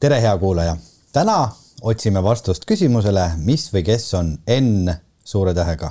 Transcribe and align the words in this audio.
tere, 0.00 0.20
hea 0.20 0.38
kuulaja. 0.38 0.76
täna 1.12 1.48
otsime 1.82 2.22
vastust 2.22 2.64
küsimusele, 2.64 3.26
mis 3.44 3.66
või 3.72 3.82
kes 3.84 4.06
on 4.16 4.30
N 4.48 4.94
suure 5.24 5.52
tähega. 5.54 5.90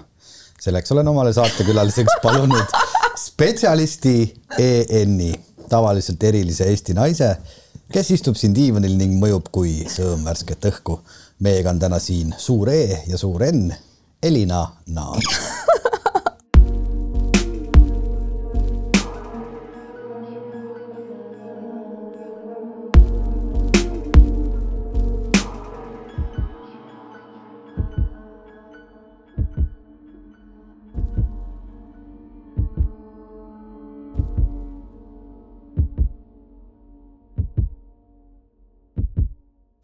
selleks 0.60 0.92
olen 0.92 1.08
omale 1.08 1.34
saatekülaliseks 1.34 2.18
palunud 2.24 2.74
spetsialisti 3.18 4.34
EN-i, 4.58 5.32
tavaliselt 5.70 6.24
erilise 6.24 6.66
Eesti 6.72 6.94
naise, 6.98 7.36
kes 7.94 8.12
istub 8.18 8.36
siin 8.36 8.56
diivanil 8.56 8.98
ning 8.98 9.22
mõjub 9.22 9.52
kui 9.52 9.86
sõõm 9.86 10.26
värsket 10.26 10.66
õhku. 10.72 11.00
meiega 11.40 11.70
on 11.70 11.80
täna 11.80 12.00
siin 12.00 12.34
suur 12.38 12.70
E 12.70 13.04
ja 13.08 13.18
suur 13.18 13.46
N, 13.46 13.74
Elina 14.24 14.66
Naan 14.88 15.22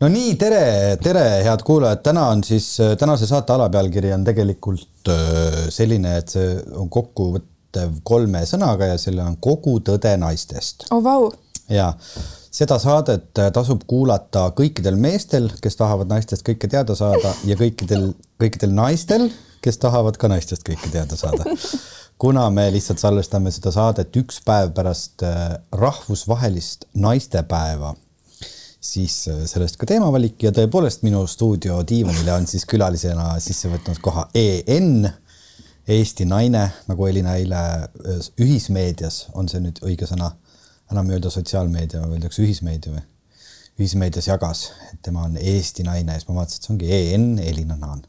no 0.05 0.11
nii, 0.13 0.35
tere, 0.37 0.97
tere, 1.01 1.23
head 1.45 1.63
kuulajad, 1.65 2.03
täna 2.05 2.27
on 2.29 2.43
siis, 2.45 2.75
tänase 2.99 3.25
saate 3.25 3.55
alapealkiri 3.55 4.11
on 4.13 4.25
tegelikult 4.27 5.09
äh, 5.09 5.63
selline, 5.73 6.19
et 6.21 6.29
see 6.35 6.51
on 6.77 6.91
kokkuvõttev 6.93 7.95
kolme 8.05 8.43
sõnaga 8.45 8.91
ja 8.91 8.99
selle 9.01 9.25
on 9.25 9.39
Kogu 9.41 9.79
tõde 9.87 10.13
naistest. 10.21 10.85
oh 10.93 11.01
vau. 11.03 11.31
ja 11.73 11.89
seda 12.53 12.77
saadet 12.81 13.41
äh, 13.41 13.49
tasub 13.55 13.87
kuulata 13.89 14.51
kõikidel 14.59 14.99
meestel, 15.01 15.49
kes 15.61 15.81
tahavad 15.81 16.13
naistest 16.13 16.45
kõike 16.45 16.69
teada 16.69 16.93
saada 16.95 17.33
ja 17.49 17.57
kõikidel, 17.57 18.11
kõikidel 18.41 18.77
naistel, 18.77 19.31
kes 19.65 19.81
tahavad 19.81 20.21
ka 20.21 20.29
naistest 20.29 20.67
kõike 20.69 20.93
teada 20.93 21.17
saada. 21.17 21.49
kuna 22.21 22.45
me 22.53 22.69
lihtsalt 22.77 23.01
salvestame 23.01 23.49
seda 23.51 23.73
saadet 23.73 24.21
üks 24.21 24.37
päev 24.45 24.69
pärast 24.77 25.25
äh, 25.25 25.55
rahvusvahelist 25.73 26.91
naistepäeva 26.93 27.95
siis 28.85 29.27
äh, 29.31 29.43
sellest 29.49 29.79
ka 29.81 29.87
teemavalik 29.89 30.43
ja 30.45 30.53
tõepoolest 30.55 31.05
minu 31.05 31.25
stuudio 31.29 31.81
diivanile 31.87 32.35
on 32.35 32.47
siis 32.49 32.65
külalisena 32.69 33.33
sisse 33.43 33.71
võtnud 33.71 34.01
koha 34.03 34.29
EN, 34.35 35.07
Eesti 35.85 36.25
naine, 36.25 36.63
nagu 36.89 37.05
Elina 37.05 37.35
eile 37.37 37.57
äh, 37.85 38.29
ühismeedias, 38.41 39.27
on 39.37 39.49
see 39.51 39.61
nüüd 39.61 39.81
õige 39.85 40.09
sõna, 40.09 40.31
enam 40.91 41.09
ei 41.09 41.19
öelda 41.19 41.33
sotsiaalmeedia, 41.33 42.05
öeldakse 42.05 42.45
ühismeedia 42.45 42.95
või? 42.95 43.05
ühismeedias 43.75 44.29
jagas, 44.29 44.69
et 44.93 45.01
tema 45.03 45.25
on 45.27 45.33
Eesti 45.35 45.83
naine 45.83 46.13
ja 46.13 46.21
siis 46.21 46.29
ma 46.29 46.37
vaatasin, 46.37 46.61
et 46.61 46.67
see 46.67 46.73
ongi 46.73 46.91
EN, 46.95 47.25
Elina 47.43 47.75
Naan. 47.75 48.05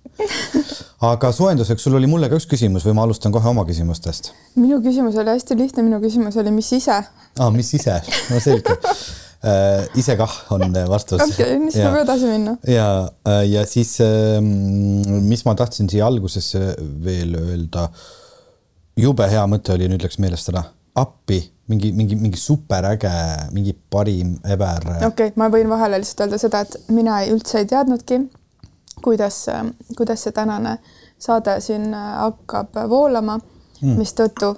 aga 1.11 1.33
soojenduseks, 1.35 1.83
sul 1.83 1.99
oli 1.99 2.07
mulle 2.07 2.31
ka 2.31 2.39
üks 2.39 2.47
küsimus 2.47 2.87
või 2.87 2.95
ma 2.95 3.03
alustan 3.09 3.35
kohe 3.35 3.51
oma 3.51 3.67
küsimustest? 3.67 4.31
minu 4.55 4.79
küsimus 4.85 5.19
oli 5.19 5.35
hästi 5.35 5.59
lihtne, 5.59 5.85
minu 5.89 5.99
küsimus 6.05 6.39
oli, 6.39 6.55
mis 6.55 6.71
ise? 6.79 7.03
aa, 7.03 7.51
mis 7.51 7.75
ise, 7.81 7.99
no 8.31 8.39
selge 8.41 8.79
äh, 9.47 9.99
ise 9.99 10.17
kah 10.19 10.35
on 10.55 10.75
vastus. 10.89 11.23
okei 11.23 11.59
siis 11.71 11.81
saab 11.81 11.99
edasi 12.03 12.31
minna. 12.31 12.57
ja, 12.69 12.87
äh, 13.29 13.43
ja 13.51 13.67
siis, 13.67 13.97
ähm, 14.05 14.49
mis 15.29 15.45
ma 15.47 15.55
tahtsin 15.59 15.91
siia 15.91 16.07
algusesse 16.07 16.75
veel 17.05 17.37
öelda. 17.41 17.89
jube 18.97 19.29
hea 19.31 19.45
mõte 19.51 19.75
oli, 19.75 19.89
nüüd 19.93 20.05
läks 20.07 20.19
meelest 20.23 20.51
ära, 20.53 20.65
appi 20.97 21.43
mingi, 21.69 21.93
mingi, 21.93 22.17
mingi 22.17 22.39
superäge, 22.41 23.13
mingi 23.53 23.75
parim 23.91 24.37
ever. 24.45 24.91
okei 24.97 25.09
okay,, 25.09 25.33
ma 25.37 25.51
võin 25.53 25.69
vahele 25.71 26.01
lihtsalt 26.03 26.27
öelda 26.27 26.41
seda, 26.41 26.63
et 26.67 26.93
mina 26.95 27.21
ei, 27.23 27.33
üldse 27.35 27.61
ei 27.61 27.69
teadnudki, 27.71 28.23
kuidas, 29.05 29.45
kuidas 29.99 30.25
see 30.25 30.35
tänane 30.37 30.79
saade 31.19 31.61
siin 31.65 31.93
hakkab 31.95 32.77
voolama 32.91 33.39
mm., 33.39 33.95
mistõttu 34.01 34.55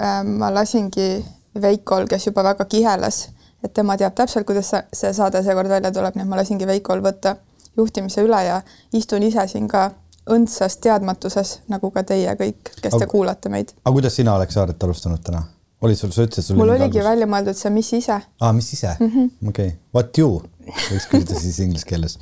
äh, 0.00 0.22
ma 0.24 0.52
lasingi 0.54 1.10
Veikol, 1.58 2.04
kes 2.06 2.28
juba 2.28 2.44
väga 2.46 2.68
kiheles 2.70 3.24
et 3.64 3.74
tema 3.74 3.96
teab 3.98 4.14
täpselt, 4.14 4.46
kuidas 4.46 4.72
see 4.92 5.12
saade 5.12 5.42
seekord 5.42 5.70
välja 5.70 5.92
tuleb, 5.94 6.16
nii 6.16 6.26
et 6.26 6.30
ma 6.30 6.40
lasingi 6.40 6.66
Veikol 6.68 7.02
võtta 7.04 7.36
juhtimise 7.78 8.24
üle 8.26 8.40
ja 8.46 8.60
istun 8.96 9.22
ise 9.26 9.46
siin 9.50 9.68
ka 9.70 9.90
õndsas 10.28 10.78
teadmatuses, 10.84 11.58
nagu 11.72 11.90
ka 11.94 12.04
teie 12.06 12.34
kõik, 12.38 12.74
kes 12.82 12.92
te 12.92 13.04
aga, 13.04 13.10
kuulate 13.10 13.52
meid. 13.52 13.72
aga 13.84 13.94
kuidas 13.94 14.18
sina, 14.18 14.34
Alex 14.36 14.58
Saaret, 14.58 14.82
alustanud 14.84 15.22
täna? 15.24 15.42
olid 15.80 15.98
sul, 15.98 16.10
sa 16.14 16.26
ütlesid, 16.26 16.50
sul 16.50 16.58
mul 16.58 16.74
oligi 16.74 16.98
algus? 16.98 17.06
välja 17.06 17.28
mõeldud 17.30 17.58
see 17.58 17.70
Mis 17.74 17.92
ise. 18.00 18.18
aa, 18.18 18.52
mis 18.52 18.72
ise 18.74 18.94
-hmm.? 18.98 19.30
okei 19.48 19.72
what 19.94 20.18
you 20.18 20.42
võiks 20.90 21.08
küsida 21.10 21.38
siis 21.38 21.60
inglise 21.64 21.86
keeles. 21.88 22.18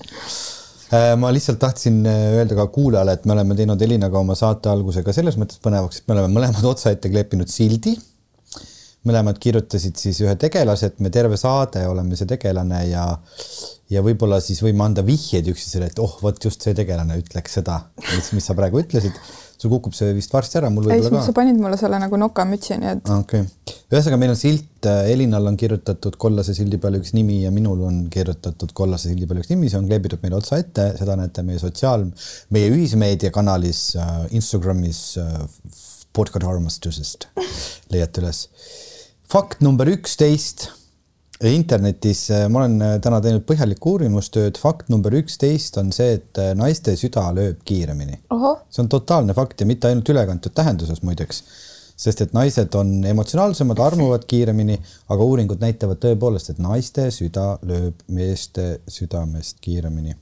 Äh, 0.95 1.15
ma 1.19 1.33
lihtsalt 1.35 1.59
tahtsin 1.59 2.05
äh, 2.07 2.37
öelda 2.39 2.55
ka 2.55 2.67
kuulajale, 2.71 3.17
et 3.17 3.25
me 3.27 3.35
oleme 3.35 3.57
teinud 3.59 3.81
Elinaga 3.83 4.21
oma 4.21 4.37
saate 4.39 4.71
algusega 4.71 5.13
selles 5.13 5.39
mõttes 5.41 5.59
põnevaks, 5.63 5.99
et 5.99 6.07
me 6.07 6.15
oleme 6.15 6.31
mõlemad 6.37 6.69
otsa 6.69 6.93
ette 6.95 7.11
kleepinud 7.11 7.51
sildi 7.51 7.97
mõlemad 9.07 9.39
kirjutasid 9.43 9.97
siis 10.01 10.21
ühe 10.25 10.35
tegelase, 10.41 10.91
et 10.91 11.01
me 11.05 11.13
terve 11.15 11.39
saade 11.41 11.87
oleme 11.89 12.19
see 12.19 12.29
tegelane 12.35 12.83
ja 12.91 13.07
ja 13.93 14.03
võib-olla 14.03 14.39
siis 14.43 14.61
võime 14.65 14.87
anda 14.87 15.05
vihjeid 15.07 15.47
üksteisele, 15.53 15.91
et 15.91 15.99
oh, 16.03 16.17
vot 16.23 16.39
just 16.43 16.63
see 16.65 16.75
tegelane 16.77 17.19
ütleks 17.21 17.59
seda, 17.61 17.85
mis, 18.09 18.33
mis 18.35 18.49
sa 18.49 18.57
praegu 18.59 18.83
ütlesid. 18.83 19.19
sul 19.57 19.71
kukub 19.73 19.95
see 19.97 20.11
vist 20.13 20.35
varsti 20.35 20.59
ära, 20.59 20.69
mul 20.69 20.85
võib-olla 20.85 21.23
ka. 21.23 21.25
sa 21.25 21.33
panid 21.37 21.57
mulle 21.57 21.79
selle 21.81 21.97
nagu 22.03 22.19
nokamütsi, 22.21 22.77
nii 22.83 22.91
et. 22.91 23.07
okei 23.09 23.45
okay., 23.47 23.77
ühesõnaga 23.89 24.19
meil 24.21 24.33
on 24.35 24.41
silt, 24.41 24.89
äh, 24.91 25.13
Elinal 25.15 25.47
on 25.49 25.57
kirjutatud 25.57 26.19
kollase 26.21 26.53
sildi 26.57 26.81
peale 26.83 27.01
üks 27.01 27.15
nimi 27.17 27.39
ja 27.45 27.53
minul 27.55 27.87
on 27.87 28.03
kirjutatud 28.13 28.75
kollase 28.77 29.13
sildi 29.13 29.29
peale 29.31 29.45
üks 29.45 29.53
nimi, 29.55 29.71
see 29.73 29.79
on 29.81 29.87
kleebitud 29.89 30.21
meile 30.25 30.41
otsa 30.41 30.59
ette, 30.61 30.91
seda 30.99 31.17
näete 31.21 31.47
meie 31.47 31.63
sotsiaal, 31.63 32.09
meie 32.53 32.75
ühismeediakanalis 32.75 33.85
äh, 34.03 34.19
Instagramis 34.37 35.05
äh, 35.23 35.39
podcast 36.17 36.51
armastusest 36.51 37.31
leiate 37.95 38.25
üles 38.25 38.45
fakt 39.31 39.61
number 39.61 39.89
üksteist 39.91 40.69
internetis, 41.45 42.31
äh, 42.31 42.49
ma 42.49 42.63
olen 42.63 42.81
äh, 42.83 42.97
täna 43.03 43.21
teinud 43.21 43.45
põhjalikku 43.49 43.97
uurimustööd, 43.97 44.57
fakt 44.61 44.89
number 44.93 45.15
üksteist 45.19 45.77
on 45.81 45.93
see, 45.93 46.17
et 46.17 46.41
äh, 46.41 46.53
naiste 46.57 46.97
süda 46.97 47.29
lööb 47.37 47.61
kiiremini. 47.67 48.23
see 48.71 48.83
on 48.83 48.89
totaalne 48.93 49.35
fakt 49.37 49.61
ja 49.61 49.67
mitte 49.69 49.91
ainult 49.91 50.09
ülekantud 50.09 50.55
tähenduses 50.57 51.03
muideks, 51.05 51.43
sest 51.97 52.23
et 52.25 52.33
naised 52.37 52.75
on 52.75 53.05
emotsionaalsemad, 53.05 53.81
armuvad 53.85 54.25
kiiremini, 54.29 54.79
aga 55.13 55.29
uuringud 55.29 55.61
näitavad 55.61 56.01
tõepoolest, 56.01 56.55
et 56.55 56.63
naiste 56.63 57.11
süda 57.13 57.59
lööb 57.69 58.01
meeste 58.09 58.81
südamest 58.89 59.61
kiiremini. 59.61 60.17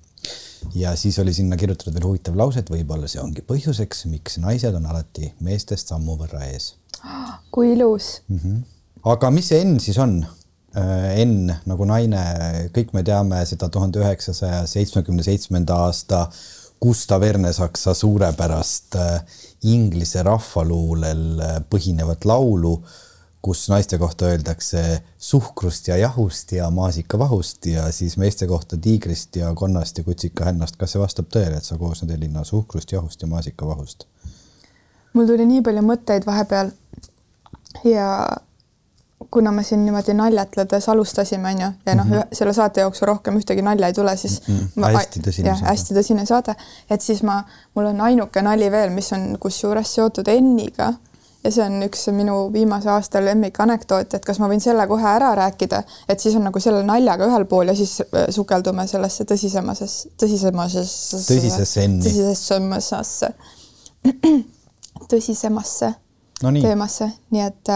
ja 0.74 0.96
siis 0.96 1.18
oli 1.18 1.32
sinna 1.34 1.56
kirjutatud 1.56 1.94
veel 1.94 2.08
huvitav 2.08 2.36
lause, 2.36 2.58
et 2.58 2.70
võib-olla 2.70 3.06
see 3.06 3.22
ongi 3.22 3.44
põhjuseks, 3.46 4.06
miks 4.10 4.38
naised 4.42 4.74
on 4.74 4.86
alati 4.86 5.34
meestest 5.40 5.94
sammu 5.94 6.18
võrra 6.18 6.42
ees. 6.50 6.74
kui 7.50 7.72
ilus 7.72 8.22
mm. 8.28 8.38
-hmm 8.38 8.73
aga 9.04 9.30
mis 9.34 9.50
see 9.52 9.62
N 9.64 9.78
siis 9.82 9.98
on? 10.00 10.18
Äh, 10.74 11.22
N 11.24 11.52
nagu 11.68 11.86
naine, 11.86 12.24
kõik 12.74 12.94
me 12.96 13.04
teame 13.06 13.44
seda 13.46 13.68
tuhande 13.72 14.02
üheksasaja 14.02 14.64
seitsmekümne 14.70 15.22
seitsmenda 15.26 15.76
aasta 15.86 16.26
Gustav 16.82 17.22
Ernesaksa 17.22 17.94
suurepärast 17.94 18.96
äh, 19.00 19.40
inglise 19.70 20.24
rahvaluulel 20.26 21.40
äh, 21.40 21.58
põhinevat 21.70 22.26
laulu, 22.28 22.74
kus 23.44 23.66
naiste 23.68 23.98
kohta 24.00 24.30
öeldakse 24.32 24.82
suhkrust 25.20 25.88
ja 25.88 25.96
jahust 26.00 26.52
ja 26.56 26.70
maasikavahust 26.72 27.66
ja 27.68 27.90
siis 27.92 28.16
meeste 28.16 28.48
kohta 28.48 28.76
tiigrist 28.76 29.36
ja 29.36 29.52
konnast 29.54 29.98
ja 29.98 30.04
kutsikahännast. 30.04 30.76
kas 30.80 30.96
see 30.96 31.00
vastab 31.00 31.28
tõele, 31.32 31.60
et 31.60 31.68
sa 31.68 31.76
koosned 31.80 32.10
Elina 32.10 32.44
suhkrust, 32.44 32.92
jahust 32.92 33.22
ja 33.22 33.28
maasikavahust? 33.28 34.08
mul 35.14 35.28
tuli 35.28 35.46
nii 35.46 35.62
palju 35.62 35.84
mõtteid 35.86 36.26
vahepeal 36.26 36.72
ja 37.84 38.08
kuna 39.30 39.52
me 39.52 39.62
siin 39.62 39.84
niimoodi 39.84 40.14
naljatledes 40.14 40.88
alustasime, 40.88 41.54
on 41.54 41.60
ju, 41.60 41.68
ja 41.86 41.94
noh 41.94 42.06
mm 42.06 42.12
-hmm., 42.12 42.26
selle 42.32 42.52
saate 42.52 42.80
jooksul 42.80 43.08
rohkem 43.08 43.38
ühtegi 43.38 43.62
nalja 43.62 43.86
ei 43.86 43.92
tule, 43.92 44.16
siis 44.16 44.42
mm 44.48 44.58
-hmm. 44.58 44.80
ma, 44.80 44.92
hästi 44.98 45.20
tõsine 45.20 45.46
jah, 45.46 45.58
saade. 45.58 45.70
hästi 45.70 45.94
tõsine 45.94 46.26
saade, 46.26 46.54
et 46.90 47.00
siis 47.00 47.22
ma, 47.22 47.42
mul 47.74 47.86
on 47.86 48.00
ainuke 48.00 48.42
nali 48.42 48.70
veel, 48.70 48.90
mis 48.90 49.12
on 49.12 49.36
kusjuures 49.40 49.94
seotud 49.94 50.28
Enniga 50.28 50.92
ja 51.44 51.50
see 51.52 51.64
on 51.64 51.82
üks 51.82 52.06
minu 52.16 52.36
viimase 52.52 52.90
aasta 52.90 53.20
lemmik 53.24 53.60
anekdoot, 53.60 54.14
et 54.14 54.24
kas 54.24 54.38
ma 54.38 54.48
võin 54.48 54.60
selle 54.60 54.86
kohe 54.86 55.08
ära 55.08 55.34
rääkida, 55.34 55.82
et 56.08 56.20
siis 56.20 56.36
on 56.36 56.44
nagu 56.48 56.60
selle 56.60 56.82
naljaga 56.82 57.26
ühel 57.26 57.44
pool 57.44 57.68
ja 57.68 57.74
siis 57.74 58.00
äh, 58.00 58.28
sukeldume 58.30 58.86
sellesse 58.86 59.24
tõsisemases, 59.24 59.98
tõsisemases 60.20 60.94
tõsisesse 61.28 61.84
Enni. 61.84 62.04
tõsisemasse, 62.04 63.34
tõsisemasse 65.10 65.94
no 66.42 66.50
nii. 66.50 66.62
teemasse, 66.62 67.10
nii 67.30 67.44
et 67.44 67.72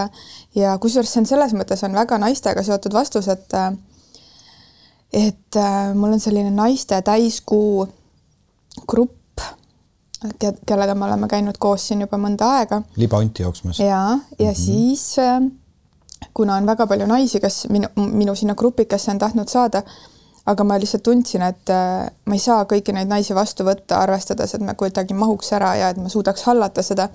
ja 0.55 0.77
kusjuures 0.77 1.13
see 1.13 1.23
on 1.23 1.29
selles 1.29 1.55
mõttes 1.57 1.83
on 1.87 1.95
väga 1.97 2.17
naistega 2.21 2.63
seotud 2.63 2.93
vastus, 2.93 3.27
et 3.27 3.55
et 5.13 5.61
mul 5.95 6.13
on 6.13 6.21
selline 6.21 6.51
naiste 6.53 7.01
täiskuu 7.01 7.87
grupp, 8.87 9.41
kellega 10.67 10.95
me 10.95 11.07
oleme 11.07 11.27
käinud 11.31 11.57
koos 11.57 11.87
siin 11.87 12.03
juba 12.05 12.19
mõnda 12.21 12.51
aega. 12.59 12.81
libaunti 12.95 13.43
jooksmas. 13.43 13.79
ja, 13.79 14.19
ja 14.39 14.51
mm 14.51 14.53
-hmm. 14.53 14.55
siis 14.55 15.17
kuna 16.33 16.55
on 16.55 16.65
väga 16.65 16.87
palju 16.87 17.07
naisi, 17.07 17.39
kes 17.39 17.67
minu, 17.69 17.87
minu 17.95 18.35
sinna 18.35 18.55
grupikesse 18.55 19.11
on 19.11 19.19
tahtnud 19.19 19.47
saada, 19.47 19.83
aga 20.45 20.63
ma 20.63 20.77
lihtsalt 20.79 21.03
tundsin, 21.03 21.43
et 21.45 21.69
äh, 21.73 22.07
ma 22.25 22.37
ei 22.37 22.43
saa 22.43 22.63
kõiki 22.69 22.95
neid 22.95 23.09
naisi 23.11 23.35
vastu 23.35 23.65
võtta, 23.67 24.01
arvestades, 24.03 24.55
et 24.55 24.63
me 24.65 24.75
kuidagi 24.79 25.13
mahuks 25.17 25.53
ära 25.57 25.73
ja 25.79 25.91
et 25.93 25.99
ma 26.01 26.09
suudaks 26.09 26.45
hallata 26.49 26.83
seda. 26.85 27.09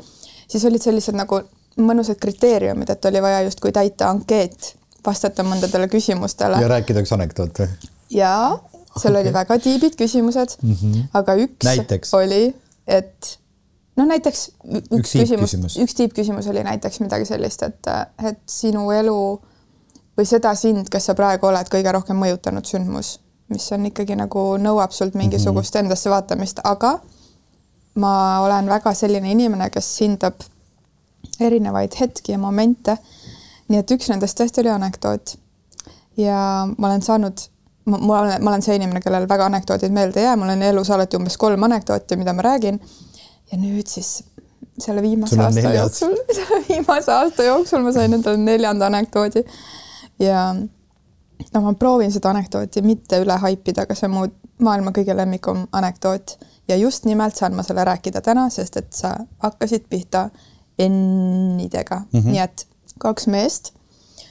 Siis 0.54 0.64
olid 0.70 0.82
sellised 0.82 1.16
nagu 1.18 1.40
mõnusad 1.82 2.20
kriteeriumid, 2.22 2.90
et 2.94 3.10
oli 3.10 3.22
vaja 3.22 3.42
justkui 3.48 3.72
täita 3.74 4.08
ankeet, 4.12 4.74
vastata 5.06 5.44
mõndadele 5.46 5.88
küsimustele. 5.90 6.60
ja 6.62 6.70
rääkida 6.70 7.02
üks 7.02 7.12
anekdoot 7.16 7.62
või? 7.64 7.70
jaa, 8.14 8.52
seal 8.94 9.10
okay. 9.14 9.22
oli 9.22 9.32
väga 9.34 9.58
tiibid 9.64 9.96
küsimused 9.98 10.58
mm, 10.62 10.76
-hmm. 10.82 11.08
aga 11.20 11.34
üks 11.46 11.66
näiteks. 11.66 12.14
oli, 12.14 12.44
et 12.86 13.38
no 13.96 14.06
näiteks 14.10 14.44
üks, 14.64 14.92
üks 15.00 15.16
küsimus, 15.18 15.48
küsimus., 15.48 15.80
üks 15.82 15.98
tiibküsimus 15.98 16.48
oli 16.52 16.62
näiteks 16.66 17.00
midagi 17.02 17.26
sellist, 17.28 17.66
et, 17.66 17.90
et 18.30 18.40
sinu 18.46 18.86
elu 18.94 19.18
või 20.14 20.30
seda 20.30 20.54
sind, 20.54 20.86
kes 20.90 21.10
sa 21.10 21.18
praegu 21.18 21.50
oled, 21.50 21.68
kõige 21.70 21.92
rohkem 21.92 22.20
mõjutanud 22.22 22.66
sündmus, 22.70 23.18
mis 23.50 23.66
on 23.74 23.90
ikkagi 23.90 24.14
nagu 24.16 24.54
nõuab 24.62 24.94
sult 24.94 25.18
mingisugust 25.18 25.74
mm 25.74 25.78
-hmm. 25.78 25.84
endasse 25.84 26.10
vaatamist, 26.10 26.62
aga 26.64 27.00
ma 27.94 28.40
olen 28.40 28.66
väga 28.66 28.94
selline 28.94 29.30
inimene, 29.30 29.70
kes 29.70 29.88
hindab 30.02 30.42
erinevaid 31.40 31.94
hetki 32.00 32.32
ja 32.32 32.38
momente. 32.38 32.96
nii 33.68 33.80
et 33.80 33.90
üks 33.94 34.10
nendest 34.12 34.36
tõesti 34.38 34.60
oli 34.60 34.70
anekdoot. 34.70 35.36
ja 36.16 36.66
ma 36.78 36.88
olen 36.88 37.02
saanud, 37.02 37.46
ma, 37.86 38.20
olen, 38.20 38.42
ma 38.42 38.50
olen 38.50 38.62
see 38.62 38.76
inimene, 38.76 39.00
kellel 39.00 39.28
väga 39.28 39.46
anekdoodid 39.46 39.92
meelde 39.92 40.20
ei 40.20 40.26
jää, 40.26 40.36
mul 40.36 40.52
on 40.52 40.62
elus 40.62 40.90
alati 40.90 41.16
umbes 41.16 41.36
kolm 41.36 41.62
anekdooti, 41.62 42.16
mida 42.16 42.32
ma 42.32 42.42
räägin 42.42 42.80
ja 43.52 43.58
nüüd 43.58 43.88
siis 43.90 44.22
selle 44.78 45.02
viimase 45.02 45.40
aasta 45.40 45.60
neljad. 45.60 45.80
jooksul, 45.82 46.14
selle 46.38 46.62
viimase 46.68 47.12
aasta 47.12 47.42
jooksul 47.42 47.82
ma 47.82 47.92
sain 47.92 48.14
endale 48.14 48.36
neljanda 48.36 48.86
anekdoodi. 48.86 49.44
ja 50.18 50.54
no 51.54 51.60
ma 51.60 51.74
proovin 51.74 52.12
seda 52.12 52.30
anekdooti 52.34 52.82
mitte 52.82 53.22
üle 53.22 53.38
haipida, 53.38 53.86
aga 53.86 53.94
see 53.94 54.10
on 54.10 54.18
mu 54.18 54.26
maailma 54.62 54.92
kõige 54.94 55.16
lemmikum 55.16 55.66
anekdoot 55.72 56.36
ja 56.68 56.76
just 56.76 57.04
nimelt 57.04 57.36
saan 57.36 57.54
ma 57.54 57.62
selle 57.62 57.84
rääkida 57.84 58.20
täna, 58.20 58.48
sest 58.50 58.76
et 58.76 58.92
sa 58.92 59.16
hakkasid 59.38 59.88
pihta 59.90 60.30
N-idega 60.78 62.00
mm, 62.00 62.20
-hmm. 62.20 62.30
nii 62.30 62.40
et 62.40 62.66
kaks 62.98 63.26
meest 63.26 63.72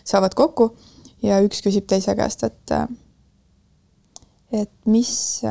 saavad 0.04 0.34
kokku 0.36 0.76
ja 1.24 1.40
üks 1.44 1.62
küsib 1.64 1.88
teise 1.88 2.16
käest, 2.16 2.44
et 2.44 2.72
et 4.52 4.72
mis, 4.86 5.42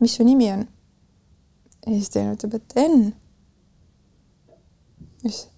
mis 0.00 0.14
su 0.14 0.24
nimi 0.24 0.52
on 0.52 0.66
ja 1.86 1.92
siis 1.92 2.10
teine 2.10 2.34
ütleb, 2.34 2.54
et 2.54 2.74
N. 2.88 3.12
siis 5.22 5.48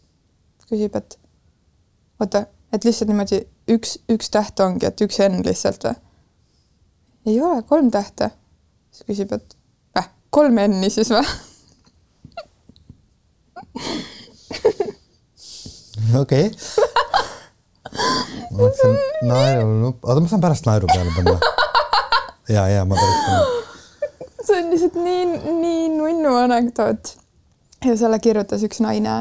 küsib, 0.69 0.97
et 0.97 1.19
oota, 2.21 2.47
et 2.73 2.85
lihtsalt 2.85 3.09
niimoodi 3.09 3.43
üks, 3.73 3.97
üks 4.13 4.31
täht 4.35 4.61
ongi, 4.61 4.87
et 4.89 5.01
üks 5.05 5.21
N 5.25 5.41
lihtsalt 5.47 5.85
või? 5.89 5.95
ei 7.29 7.41
ole, 7.41 7.63
kolm 7.69 7.91
tähte. 7.91 8.31
siis 8.93 9.09
küsib, 9.09 9.33
et 9.33 9.55
äh, 9.55 9.58
kolm 10.31 10.59
N-i 10.67 10.91
siis 10.91 11.11
või? 11.13 11.25
okei. 16.23 16.51
ma 18.51 18.65
hakkasin 18.65 18.99
naeru, 19.29 19.95
oota, 20.03 20.21
ma 20.21 20.29
saan 20.29 20.45
pärast 20.45 20.67
naeru 20.69 20.91
peale 20.91 21.15
panna. 21.17 21.39
ja, 22.49 22.69
ja 22.73 22.85
ma 22.85 22.99
pärast 22.99 23.25
panen 23.27 23.59
see 24.49 24.63
on 24.63 24.71
lihtsalt 24.73 24.95
nii, 24.95 25.25
nii 25.61 25.89
nunnu 25.97 26.35
anekdoot. 26.37 27.17
ja 27.85 27.97
selle 27.97 28.19
kirjutas 28.19 28.65
üks 28.67 28.81
naine. 28.85 29.17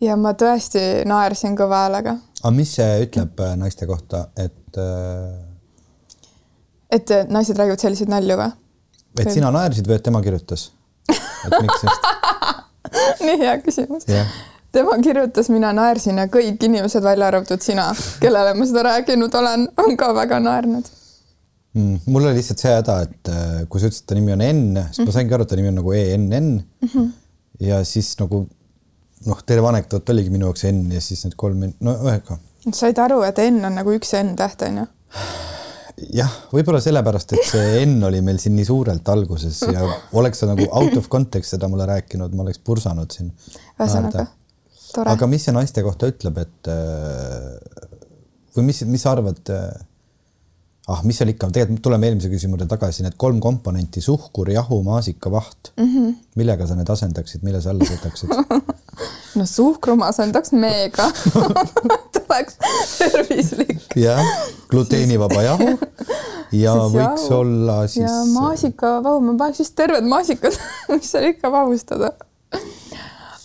ja 0.00 0.16
ma 0.18 0.32
tõesti 0.38 1.04
naersin 1.08 1.56
kõva 1.58 1.84
häälega. 1.84 2.16
aga 2.42 2.54
mis 2.56 2.74
see 2.78 3.06
ütleb 3.06 3.40
äh, 3.44 3.54
naiste 3.60 3.86
kohta, 3.86 4.26
et 4.36 4.78
äh...? 4.80 5.38
et 6.90 7.10
äh, 7.10 7.28
naised 7.28 7.58
räägivad 7.58 7.84
selliseid 7.84 8.12
nalju 8.12 8.38
või? 8.40 8.50
Et 9.18 9.32
sina 9.32 9.50
naersid 9.54 9.88
või 9.88 9.98
et 9.98 10.06
tema 10.06 10.22
kirjutas? 10.24 10.70
et 11.10 11.58
miks 11.58 11.84
just? 11.84 12.08
nii 13.26 13.38
hea 13.40 13.58
küsimus 13.64 14.08
yeah. 14.08 14.32
tema 14.72 14.96
kirjutas, 15.02 15.50
mina 15.52 15.72
naersin 15.76 16.20
ja 16.22 16.26
kõik 16.32 16.64
inimesed, 16.68 17.04
välja 17.04 17.28
arvatud 17.32 17.62
sina, 17.64 17.90
kellele 18.22 18.54
ma 18.58 18.66
seda 18.68 18.86
rääkinud 18.88 19.34
olen, 19.42 19.68
on 19.84 19.96
ka 20.00 20.12
väga 20.16 20.40
naernud 20.42 20.90
mm,. 21.74 22.00
mul 22.06 22.28
oli 22.28 22.40
lihtsalt 22.40 22.62
see 22.62 22.74
häda, 22.76 22.98
et 23.06 23.32
äh, 23.32 23.60
kui 23.68 23.82
sa 23.82 23.90
ütlesid, 23.90 24.06
et 24.06 24.12
ta 24.12 24.18
nimi 24.18 24.34
on 24.36 24.44
Enn, 24.46 24.64
siis 24.76 24.98
mm 24.98 25.02
-hmm. 25.02 25.06
ma 25.06 25.18
saingi 25.18 25.34
aru, 25.36 25.46
et 25.46 25.52
ta 25.52 25.60
nimi 25.60 25.72
on 25.72 25.80
nagu 25.80 25.92
ENN 25.92 26.50
mm. 26.52 26.88
-hmm. 26.88 27.08
ja 27.68 27.84
siis 27.84 28.14
nagu 28.20 28.46
noh, 29.26 29.42
terve 29.46 29.68
anekdoot 29.68 30.08
oligi 30.14 30.30
minu 30.30 30.50
jaoks 30.50 30.64
Enn 30.64 30.92
ja 30.92 31.00
siis 31.00 31.24
need 31.24 31.36
kolm, 31.36 31.72
no 31.80 31.96
ühega. 32.02 32.38
said 32.72 32.98
aru, 32.98 33.22
et 33.22 33.38
N 33.38 33.64
on 33.64 33.74
nagu 33.74 33.94
üks 33.98 34.14
N 34.22 34.36
täht 34.36 34.62
on 34.62 34.84
ju? 34.84 34.86
jah, 36.16 36.32
võib-olla 36.52 36.80
sellepärast, 36.82 37.34
et 37.36 37.48
see 37.48 37.80
N 37.86 38.02
oli 38.08 38.22
meil 38.24 38.40
siin 38.42 38.56
nii 38.58 38.66
suurelt 38.68 39.08
alguses 39.12 39.62
ja 39.68 39.86
oleks 40.18 40.42
sa 40.42 40.50
nagu 40.50 40.66
out 40.70 40.96
of 40.98 41.08
context 41.12 41.56
seda 41.56 41.70
mulle 41.72 41.86
rääkinud, 41.90 42.34
ma 42.36 42.46
oleks 42.46 42.62
pursanud 42.64 43.14
siin. 43.14 43.32
ühesõnaga, 43.78 44.26
tore. 44.92 45.14
aga 45.14 45.30
mis 45.30 45.48
see 45.48 45.56
naiste 45.56 45.84
kohta 45.86 46.10
ütleb, 46.12 46.42
et 46.42 46.72
äh, 46.72 47.88
või 48.56 48.70
mis, 48.70 48.84
mis 48.88 49.04
sa 49.04 49.14
arvad 49.16 49.48
ah, 50.90 51.02
mis 51.06 51.18
seal 51.20 51.30
ikka, 51.32 51.50
tegelikult 51.54 51.84
tuleme 51.84 52.08
eelmise 52.08 52.30
küsimuse 52.32 52.66
tagasi, 52.70 53.04
need 53.06 53.16
kolm 53.20 53.40
komponenti, 53.42 54.02
suhkur, 54.04 54.50
jahu, 54.52 54.82
maasikavaht 54.86 55.72
mm. 55.76 55.88
-hmm. 55.88 56.14
millega 56.36 56.66
sa 56.66 56.76
need 56.78 56.90
asendaksid, 56.90 57.44
mille 57.46 57.62
sa 57.62 57.70
alla 57.70 57.86
võtaksid 57.86 58.34
no 59.38 59.46
suhkru 59.46 59.96
ma 59.96 60.10
asendaks 60.12 60.52
meega 60.52 61.08
oleks 62.32 62.58
tervislik. 62.98 63.96
jah, 63.96 64.22
gluteenivaba 64.70 65.42
jahu 65.42 65.68
ja 66.52 66.74
siis 66.80 66.94
võiks 66.96 67.26
jahu. 67.28 67.40
olla 67.40 67.76
siis. 67.86 68.04
ja 68.04 68.16
maasikavahu, 68.32 69.20
ma 69.28 69.36
paneks 69.44 69.62
vist 69.64 69.76
terved 69.78 70.08
maasikad 70.08 70.58
mis 70.94 71.12
seal 71.12 71.30
ikka 71.32 71.52
vahustada. 71.52 72.12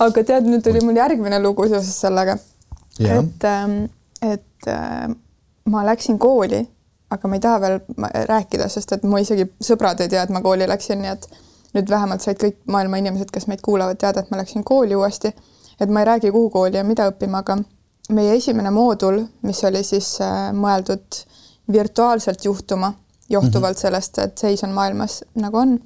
aga 0.04 0.24
tead, 0.24 0.48
nüüd 0.50 0.66
tuli 0.66 0.84
mul 0.86 0.98
järgmine 0.98 1.42
lugu 1.44 1.68
seoses 1.69 1.95
sellega. 2.01 2.38
et, 3.00 3.45
ähm, 3.51 3.78
et 4.22 4.72
äh, 4.72 5.06
ma 5.69 5.86
läksin 5.86 6.19
kooli 6.19 6.66
aga 7.13 7.28
ma 7.28 7.38
ei 7.38 7.44
taha 7.44 7.60
veel 7.63 7.78
rääkida, 8.28 8.68
sest 8.72 8.92
et 8.98 9.04
mu 9.07 9.19
isegi 9.22 9.48
sõbrad 9.63 10.01
ei 10.04 10.10
tea, 10.12 10.25
et 10.25 10.34
ma 10.34 10.42
kooli 10.44 10.68
läksin, 10.68 11.00
nii 11.04 11.13
et 11.13 11.28
nüüd 11.75 11.92
vähemalt 11.92 12.24
said 12.24 12.39
kõik 12.42 12.57
maailma 12.72 13.00
inimesed, 13.01 13.31
kes 13.31 13.48
meid 13.48 13.63
kuulavad, 13.63 14.00
teada, 14.01 14.24
et 14.24 14.31
ma 14.34 14.42
läksin 14.42 14.66
kooli 14.68 14.95
uuesti. 14.95 15.34
et 15.80 15.89
ma 15.89 16.01
ei 16.01 16.06
räägi, 16.10 16.31
kuhu 16.31 16.50
kooli 16.50 16.78
ja 16.78 16.84
mida 16.84 17.06
õppima, 17.12 17.44
aga 17.45 17.60
meie 18.09 18.36
esimene 18.38 18.71
moodul, 18.71 19.21
mis 19.42 19.63
oli 19.68 19.83
siis 19.83 20.15
äh, 20.21 20.50
mõeldud 20.56 21.21
virtuaalselt 21.71 22.45
juhtuma, 22.45 22.94
johtuvalt 23.30 23.75
mm 23.75 23.77
-hmm. 23.77 23.81
sellest, 23.81 24.18
et 24.18 24.38
seis 24.38 24.63
on 24.63 24.71
maailmas 24.71 25.24
nagu 25.36 25.58
on. 25.58 25.79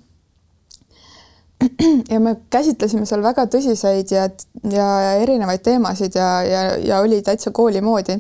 ja 2.12 2.20
me 2.20 2.36
käsitlesime 2.50 3.06
seal 3.06 3.24
väga 3.24 3.46
tõsiseid 3.46 4.12
ja, 4.12 4.30
ja 4.72 5.14
erinevaid 5.14 5.62
teemasid 5.62 6.16
ja, 6.16 6.44
ja, 6.44 6.78
ja 6.78 7.00
oli 7.00 7.22
täitsa 7.22 7.52
kooli 7.52 7.82
moodi 7.82 8.20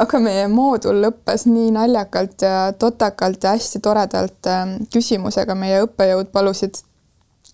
aga 0.00 0.20
meie 0.22 0.46
moodul 0.48 1.02
lõppes 1.04 1.44
nii 1.48 1.72
naljakalt 1.74 2.44
ja 2.46 2.72
totakalt 2.78 3.44
ja 3.44 3.54
hästi 3.56 3.80
toredalt 3.84 4.48
ähm, 4.48 4.76
küsimusega, 4.92 5.54
meie 5.58 5.82
õppejõud 5.86 6.32
palusid, 6.32 6.80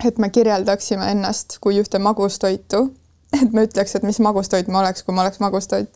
et 0.05 0.19
me 0.23 0.31
kirjeldaksime 0.31 1.11
ennast 1.13 1.59
kui 1.61 1.81
ühte 1.83 1.99
magustoitu, 2.03 2.87
et 3.43 3.53
me 3.53 3.67
ütleks, 3.69 3.97
et 3.97 4.07
mis 4.07 4.21
magustoit 4.25 4.69
ma 4.69 4.83
oleks, 4.83 5.03
kui 5.03 5.15
ma 5.15 5.25
oleks 5.27 5.41
magustoit. 5.41 5.91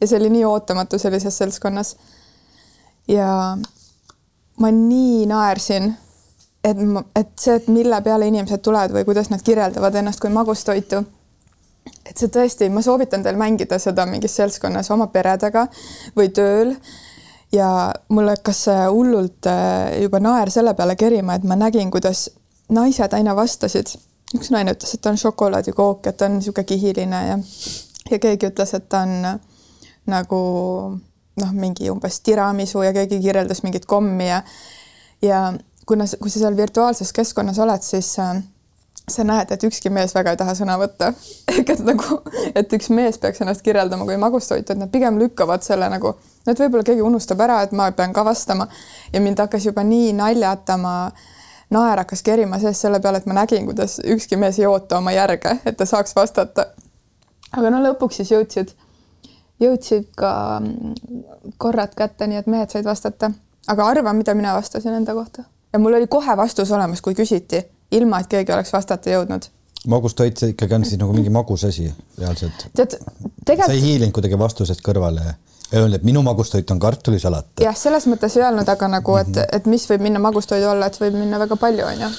ja 0.00 0.06
see 0.06 0.18
oli 0.18 0.30
nii 0.36 0.44
ootamatu 0.44 0.98
sellises 0.98 1.38
seltskonnas. 1.38 1.96
ja 3.08 3.56
ma 4.60 4.70
nii 4.70 5.26
naersin, 5.26 5.94
et 6.64 6.84
ma, 6.86 7.04
et 7.16 7.32
see, 7.38 7.56
et 7.56 7.68
mille 7.68 8.02
peale 8.02 8.28
inimesed 8.30 8.62
tulevad 8.62 8.94
või 8.94 9.04
kuidas 9.04 9.30
nad 9.30 9.42
kirjeldavad 9.42 9.94
ennast 10.00 10.20
kui 10.20 10.30
magustoitu 10.30 11.04
et 12.06 12.18
see 12.18 12.30
tõesti, 12.32 12.68
ma 12.70 12.82
soovitan 12.84 13.24
teil 13.24 13.38
mängida 13.40 13.78
seda 13.82 14.06
mingis 14.08 14.36
seltskonnas 14.38 14.90
oma 14.94 15.08
peredega 15.12 15.66
või 16.16 16.30
tööl. 16.34 16.76
ja 17.52 17.92
mul 18.08 18.30
hakkas 18.32 18.64
hullult 18.90 19.46
äh, 19.50 19.98
juba 20.02 20.20
naer 20.20 20.50
selle 20.50 20.74
peale 20.74 20.96
kerima, 20.96 21.34
et 21.36 21.44
ma 21.44 21.56
nägin, 21.56 21.90
kuidas 21.90 22.30
naised 22.72 23.12
aina 23.12 23.36
vastasid. 23.36 23.92
Üks 24.36 24.52
naine 24.54 24.74
ütles, 24.76 24.94
et 24.94 25.02
ta 25.02 25.12
on 25.12 25.20
šokolaadikook, 25.20 26.06
et 26.06 26.16
ta 26.16 26.28
on 26.28 26.38
niisugune 26.38 26.64
kihiline 26.68 27.22
ja, 27.28 27.38
ja 28.10 28.20
keegi 28.22 28.50
ütles, 28.52 28.74
et 28.78 28.88
ta 28.92 29.02
on 29.06 29.32
äh, 29.32 29.66
nagu 30.12 30.38
noh, 31.40 31.52
mingi 31.56 31.90
umbes 31.90 32.20
tiramisu 32.20 32.82
ja 32.84 32.92
keegi 32.96 33.20
kirjeldas 33.22 33.62
mingit 33.62 33.86
kommi 33.88 34.28
ja 34.28 34.42
ja 35.22 35.52
kuna, 35.86 36.06
kui 36.20 36.30
sa 36.30 36.42
seal 36.42 36.56
virtuaalses 36.56 37.12
keskkonnas 37.12 37.58
oled, 37.62 37.84
siis 37.86 38.10
äh, 38.18 38.42
sa 39.10 39.24
näed, 39.26 39.50
et 39.50 39.64
ükski 39.66 39.90
mees 39.90 40.14
väga 40.14 40.34
ei 40.34 40.40
taha 40.40 40.54
sõna 40.56 40.76
võtta. 40.80 41.12
ehk 41.52 41.74
et 41.74 41.82
nagu, 41.86 42.20
et 42.54 42.76
üks 42.78 42.90
mees 42.94 43.18
peaks 43.22 43.42
ennast 43.42 43.64
kirjeldama 43.66 44.06
kui 44.08 44.18
magustoitu, 44.20 44.74
et 44.74 44.80
nad 44.80 44.92
pigem 44.92 45.18
lükkavad 45.20 45.64
selle 45.66 45.88
nagu, 45.92 46.14
et 46.46 46.58
võib-olla 46.58 46.86
keegi 46.86 47.04
unustab 47.04 47.42
ära, 47.44 47.62
et 47.66 47.74
ma 47.76 47.90
pean 47.96 48.14
ka 48.14 48.24
vastama 48.26 48.68
ja 49.12 49.22
mind 49.22 49.42
hakkas 49.42 49.66
juba 49.70 49.84
nii 49.86 50.12
naljatama, 50.18 50.96
naer 51.72 52.02
hakkas 52.04 52.22
kerima 52.22 52.58
sees 52.60 52.80
selle 52.80 53.00
peale, 53.00 53.22
et 53.22 53.26
ma 53.26 53.40
nägin, 53.40 53.66
kuidas 53.68 53.98
ükski 54.04 54.36
mees 54.36 54.58
ei 54.60 54.66
oota 54.68 54.98
oma 54.98 55.12
järge, 55.12 55.56
et 55.66 55.76
ta 55.76 55.86
saaks 55.88 56.16
vastata. 56.16 56.66
aga 57.52 57.70
no 57.70 57.80
lõpuks 57.84 58.20
siis 58.20 58.30
jõudsid, 58.34 58.74
jõudsid 59.60 60.10
ka 60.16 60.34
korrad 61.58 61.96
kätte, 61.96 62.26
nii 62.26 62.42
et 62.42 62.46
mehed 62.46 62.70
said 62.70 62.84
vastata 62.84 63.32
aga 63.66 63.86
arva, 63.86 64.12
mida 64.12 64.34
mina 64.34 64.54
vastasin 64.54 64.94
enda 64.94 65.14
kohta 65.14 65.44
ja 65.72 65.78
mul 65.78 65.94
oli 65.94 66.06
kohe 66.06 66.36
vastus 66.36 66.70
olemas, 66.72 67.00
kui 67.00 67.14
küsiti, 67.14 67.62
ilma 67.90 68.20
et 68.20 68.30
keegi 68.30 68.52
oleks 68.52 68.72
vastata 68.72 69.10
jõudnud 69.10 69.48
magustoit 69.88 70.38
see 70.38 70.54
ikkagi 70.54 70.74
on 70.78 70.84
siis 70.86 71.00
nagu 71.00 71.14
mingi 71.14 71.30
magus 71.30 71.64
asi 71.66 71.88
reaalselt. 72.18 72.68
tead, 72.76 72.98
tegelikult. 73.44 73.66
sa 73.66 73.72
ei 73.72 73.82
hiilinud 73.82 74.14
kuidagi 74.14 74.38
vastusest 74.38 74.84
kõrvale 74.86 75.34
öelnud, 75.74 75.94
et 75.94 76.04
minu 76.06 76.22
magustoit 76.22 76.70
on 76.70 76.80
kartulisalat. 76.82 77.46
jah, 77.60 77.76
selles 77.76 78.06
mõttes 78.10 78.36
ei 78.36 78.44
öelnud, 78.44 78.68
aga 78.68 78.88
nagu, 78.88 79.16
et, 79.20 79.32
mhm. 79.32 79.48
et 79.52 79.66
mis 79.70 79.86
võib 79.90 80.04
minna 80.08 80.22
magustoidu 80.22 80.70
alla, 80.72 80.88
et 80.90 81.00
võib 81.00 81.16
minna 81.18 81.40
väga 81.42 81.56
palju, 81.60 81.86
onju. 81.88 82.10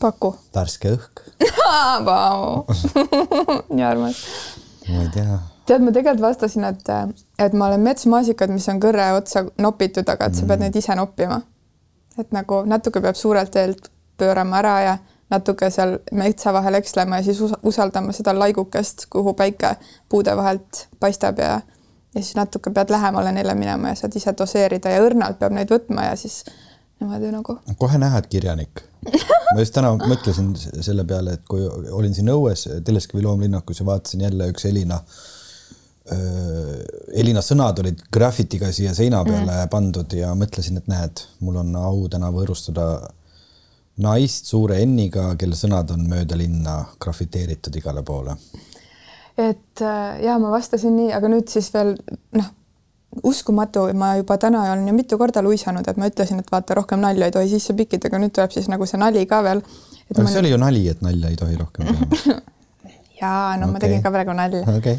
paku. 0.00 0.34
värske 0.54 0.96
õhk 0.96 1.24
Vau, 2.08 2.64
nii 3.74 3.84
armas. 3.84 4.24
ma 4.88 5.04
ei 5.04 5.12
tea. 5.14 5.38
tead, 5.68 5.84
ma 5.84 5.94
tegelikult 5.94 6.26
vastasin, 6.28 6.66
et, 6.70 6.92
et 7.38 7.54
ma 7.54 7.70
olen 7.70 7.84
metsmaasikad, 7.84 8.52
mis 8.52 8.68
on 8.72 8.82
kõrre 8.82 9.12
otsa 9.18 9.44
nopitud, 9.58 10.08
aga 10.08 10.30
et 10.30 10.38
sa 10.38 10.46
pead 10.46 10.58
mm. 10.58 10.66
neid 10.68 10.82
ise 10.82 10.96
noppima. 10.98 11.40
et 12.18 12.32
nagu 12.36 12.64
natuke 12.68 13.00
peab 13.00 13.18
suurelt 13.18 13.52
teelt 13.54 13.90
pöörama 14.20 14.60
ära 14.60 14.76
ja 14.84 14.98
natuke 15.30 15.70
seal 15.70 15.98
metsa 16.12 16.52
vahel 16.52 16.78
ekslema 16.80 17.20
ja 17.20 17.24
siis 17.24 17.40
usaldama 17.62 18.12
seda 18.16 18.34
laigukest, 18.38 19.06
kuhu 19.10 19.34
päike 19.38 19.76
puude 20.08 20.36
vahelt 20.36 20.86
paistab 21.00 21.38
ja 21.38 21.60
ja 22.14 22.22
siis 22.22 22.34
natuke 22.36 22.70
pead 22.74 22.90
lähemale 22.90 23.32
neile 23.32 23.54
minema 23.54 23.92
ja 23.92 23.98
saad 24.00 24.16
ise 24.18 24.34
doseerida 24.38 24.90
ja 24.90 25.02
õrnalt 25.04 25.38
peab 25.38 25.54
neid 25.54 25.70
võtma 25.70 26.08
ja 26.08 26.16
siis 26.18 26.42
niimoodi 27.00 27.30
nagu. 27.32 27.58
kohe 27.78 27.98
näha, 27.98 28.18
et 28.18 28.26
kirjanik. 28.26 28.82
ma 29.54 29.60
just 29.60 29.74
täna 29.74 29.92
mõtlesin 29.96 30.50
selle 30.58 31.04
peale, 31.04 31.38
et 31.38 31.44
kui 31.48 31.66
olin 31.68 32.14
siin 32.14 32.28
õues 32.32 32.66
Teleskivi 32.84 33.22
loomlinnakus 33.22 33.80
ja 33.80 33.86
vaatasin 33.86 34.26
jälle 34.26 34.50
üks 34.52 34.66
Elina 34.68 34.98
Elina 37.14 37.42
sõnad 37.44 37.78
olid 37.82 38.00
grafitiga 38.12 38.72
siia 38.74 38.94
seina 38.96 39.20
peale 39.24 39.52
mm. 39.52 39.70
pandud 39.70 40.14
ja 40.16 40.32
mõtlesin, 40.34 40.80
et 40.80 40.88
näed, 40.90 41.22
mul 41.44 41.60
on 41.60 41.76
au 41.78 42.08
täna 42.10 42.32
võõrustada 42.34 42.86
naist 44.00 44.50
suure 44.50 44.80
N-iga, 44.84 45.34
kelle 45.38 45.58
sõnad 45.58 45.92
on 45.94 46.06
mööda 46.10 46.38
linna 46.38 46.80
grafiteeritud 47.00 47.76
igale 47.76 48.02
poole. 48.06 48.36
et 49.38 49.82
äh, 49.82 50.22
ja 50.24 50.38
ma 50.38 50.50
vastasin 50.52 50.96
nii, 50.96 51.12
aga 51.16 51.30
nüüd 51.32 51.48
siis 51.48 51.70
veel 51.74 51.94
noh, 52.36 52.50
uskumatu, 53.26 53.88
ma 53.98 54.14
juba 54.20 54.36
täna 54.38 54.62
olen 54.72 54.86
ju 54.88 54.94
mitu 54.94 55.18
korda 55.18 55.42
luisanud, 55.42 55.88
et 55.88 55.98
ma 55.98 56.10
ütlesin, 56.10 56.38
et 56.42 56.52
vaata, 56.52 56.76
rohkem 56.78 57.00
nalja 57.02 57.26
ei 57.26 57.34
tohi 57.34 57.50
sisse 57.50 57.74
pikkida, 57.74 58.10
aga 58.10 58.20
nüüd 58.22 58.34
tuleb 58.36 58.54
siis 58.54 58.68
nagu 58.70 58.86
see 58.86 59.00
nali 59.00 59.26
ka 59.30 59.42
veel. 59.46 59.62
aga 60.10 60.22
see 60.22 60.28
nüüd... 60.28 60.40
oli 60.42 60.54
ju 60.54 60.62
nali, 60.64 60.86
et 60.92 61.04
nalja 61.04 61.32
ei 61.32 61.38
tohi 61.40 61.58
rohkem 61.60 61.90
teha 61.90 62.40
jaa, 63.20 63.56
no 63.56 63.66
okay. 63.66 63.72
ma 63.72 63.84
tegin 63.84 64.02
ka 64.04 64.12
praegu 64.14 64.34
nalja 64.36 64.62
okay.. 64.76 64.98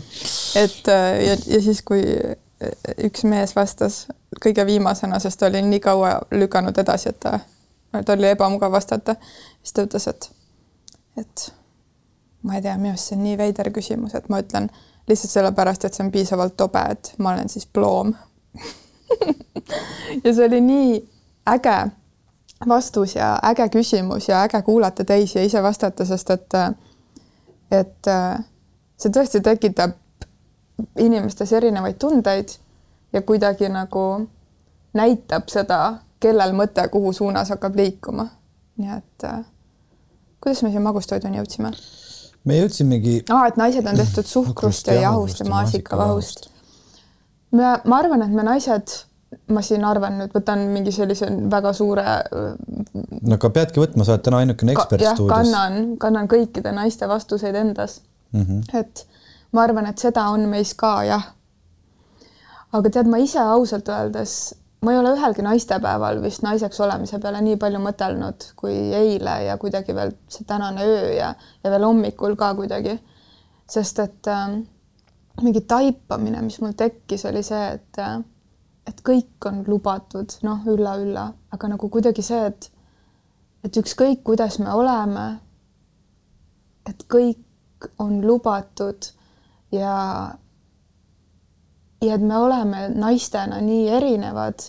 et 0.59 0.91
äh, 0.91 1.09
ja, 1.25 1.37
ja 1.55 1.61
siis, 1.63 1.81
kui 1.85 2.03
äh, 2.03 2.35
üks 3.07 3.25
mees 3.29 3.55
vastas 3.57 4.05
kõige 4.43 4.65
viimasena, 4.67 5.19
sest 5.19 5.39
ta 5.39 5.49
oli 5.49 5.63
nii 5.65 5.81
kaua 5.83 6.19
lükanud 6.35 6.77
edasi, 6.83 7.13
et 7.13 7.19
ta 7.23 7.39
tal 7.91 8.17
oli 8.17 8.29
ebamugav 8.31 8.71
vastata. 8.71 9.15
siis 9.61 9.73
ta 9.73 9.85
ütles, 9.87 10.07
et, 10.07 10.31
et 11.17 11.53
ma 12.43 12.55
ei 12.55 12.61
tea, 12.61 12.77
minu 12.77 12.95
arust 12.95 13.11
see 13.11 13.17
on 13.17 13.23
nii 13.23 13.37
veider 13.37 13.71
küsimus, 13.75 14.15
et 14.15 14.29
ma 14.29 14.41
ütlen 14.41 14.69
lihtsalt 15.09 15.33
sellepärast, 15.33 15.85
et 15.85 15.97
see 15.97 16.05
on 16.05 16.11
piisavalt 16.11 16.57
tobe, 16.57 16.83
et 16.95 17.13
ma 17.17 17.33
olen 17.33 17.49
siis 17.49 17.65
ploom 17.65 18.13
ja 20.23 20.33
see 20.33 20.45
oli 20.45 20.61
nii 20.61 20.93
äge 21.51 21.77
vastus 22.67 23.15
ja 23.15 23.33
äge 23.43 23.69
küsimus 23.69 24.29
ja 24.29 24.43
äge 24.43 24.61
kuulata 24.61 25.05
teisi 25.05 25.39
ja 25.39 25.45
ise 25.45 25.63
vastata, 25.63 26.05
sest 26.05 26.29
et, 26.29 26.59
et 27.71 28.11
see 28.97 29.13
tõesti 29.13 29.41
tekitab 29.43 29.97
inimestes 30.99 31.53
erinevaid 31.53 31.97
tundeid 31.99 32.55
ja 33.13 33.21
kuidagi 33.21 33.69
nagu 33.69 34.05
näitab 34.93 35.49
seda 35.49 35.81
kellel 36.21 36.53
mõte, 36.57 36.85
kuhu 36.93 37.13
suunas 37.13 37.49
hakkab 37.53 37.75
liikuma. 37.75 38.27
nii 38.81 38.93
et 38.97 39.25
äh, 39.27 39.43
kuidas 40.41 40.63
me 40.63 40.71
siia 40.71 40.81
magustoiduni 40.81 41.41
jõudsime? 41.41 41.73
me 42.45 42.57
jõudsimegi. 42.57 43.15
aa, 43.29 43.45
et 43.51 43.59
naised 43.61 43.87
on 43.87 43.99
tehtud 44.01 44.27
suhkrust 44.27 44.89
ja 44.89 44.97
jahust 45.01 45.43
ja 45.43 45.47
maasikavahust. 45.49 46.49
me, 47.51 47.73
ma 47.85 47.97
arvan, 47.97 48.25
et 48.25 48.33
me 48.33 48.45
naised, 48.47 48.95
ma 49.53 49.63
siin 49.65 49.85
arvan 49.87 50.17
nüüd, 50.21 50.33
võtan 50.35 50.65
mingi 50.73 50.93
sellise 50.95 51.29
väga 51.51 51.73
suure. 51.77 52.05
no 53.21 53.37
aga 53.37 53.53
peadki 53.59 53.83
võtma, 53.83 54.07
sa 54.07 54.15
oled 54.15 54.25
täna 54.25 54.41
ainukene 54.45 54.75
ekspert 54.77 55.05
stuudios. 55.13 55.35
kannan, 55.35 55.97
kannan 56.01 56.31
kõikide 56.31 56.73
naiste 56.75 57.09
vastuseid 57.09 57.55
endas 57.55 58.01
mm. 58.31 58.41
-hmm. 58.41 58.79
et 58.79 59.05
ma 59.51 59.67
arvan, 59.67 59.85
et 59.91 59.99
seda 59.99 60.29
on 60.33 60.49
meis 60.49 60.73
ka 60.73 60.95
jah. 61.05 61.29
aga 62.73 62.89
tead, 62.89 63.07
ma 63.11 63.21
ise 63.21 63.39
ausalt 63.39 63.89
öeldes 63.89 64.55
ma 64.81 64.91
ei 64.91 64.97
ole 64.97 65.13
ühelgi 65.13 65.43
naistepäeval 65.45 66.21
vist 66.23 66.41
naiseks 66.41 66.79
olemise 66.81 67.19
peale 67.21 67.41
nii 67.45 67.57
palju 67.61 67.79
mõtelnud 67.83 68.47
kui 68.57 68.75
eile 68.97 69.35
ja 69.45 69.57
kuidagi 69.61 69.95
veel 69.95 70.15
see 70.31 70.47
tänane 70.49 70.85
öö 70.85 71.11
ja, 71.13 71.33
ja 71.63 71.71
veel 71.73 71.85
hommikul 71.85 72.35
ka 72.35 72.53
kuidagi. 72.57 72.99
sest 73.71 73.99
et 73.99 74.27
äh, 74.27 74.57
mingi 75.41 75.61
taipamine, 75.61 76.41
mis 76.41 76.59
mul 76.61 76.73
tekkis, 76.77 77.25
oli 77.29 77.43
see, 77.43 77.67
et 77.77 77.99
äh, 77.99 78.19
et 78.89 79.01
kõik 79.05 79.45
on 79.45 79.61
lubatud, 79.67 80.33
noh, 80.43 80.65
ülla-ülla, 80.67 81.27
aga 81.53 81.69
nagu 81.71 81.89
kuidagi 81.89 82.25
see, 82.25 82.41
et 82.49 82.71
et 83.63 83.77
ükskõik, 83.77 84.23
kuidas 84.25 84.57
me 84.59 84.73
oleme, 84.73 85.25
et 86.89 87.05
kõik 87.05 87.91
on 88.01 88.17
lubatud 88.25 89.11
ja 89.71 89.93
ja 92.01 92.15
et 92.15 92.21
me 92.21 92.37
oleme 92.37 92.89
naistena 92.89 93.61
nii 93.61 93.89
erinevad. 93.89 94.59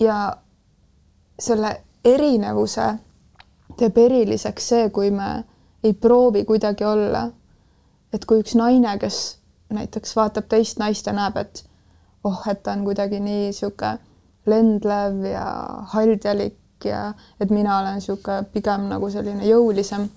ja 0.00 0.36
selle 1.38 1.82
erinevuse 2.04 2.94
teeb 3.76 3.98
eriliseks 3.98 4.68
see, 4.68 4.88
kui 4.90 5.10
me 5.10 5.44
ei 5.84 5.92
proovi 5.92 6.44
kuidagi 6.44 6.84
olla. 6.84 7.30
et 8.12 8.24
kui 8.24 8.42
üks 8.42 8.54
naine, 8.58 8.98
kes 8.98 9.38
näiteks 9.72 10.16
vaatab 10.16 10.48
teist 10.48 10.78
naist 10.78 11.06
ja 11.06 11.12
näeb, 11.12 11.36
et 11.36 11.64
oh, 12.24 12.42
et 12.50 12.62
ta 12.62 12.72
on 12.72 12.84
kuidagi 12.84 13.20
nii 13.20 13.46
niisugune 13.46 13.98
lendlev 14.46 15.24
ja 15.30 15.46
haldjalik 15.94 16.84
ja 16.84 17.12
et 17.40 17.50
mina 17.50 17.78
olen 17.78 17.94
niisugune 18.00 18.42
pigem 18.52 18.88
nagu 18.90 19.10
selline 19.10 19.46
jõulisem. 19.46 20.08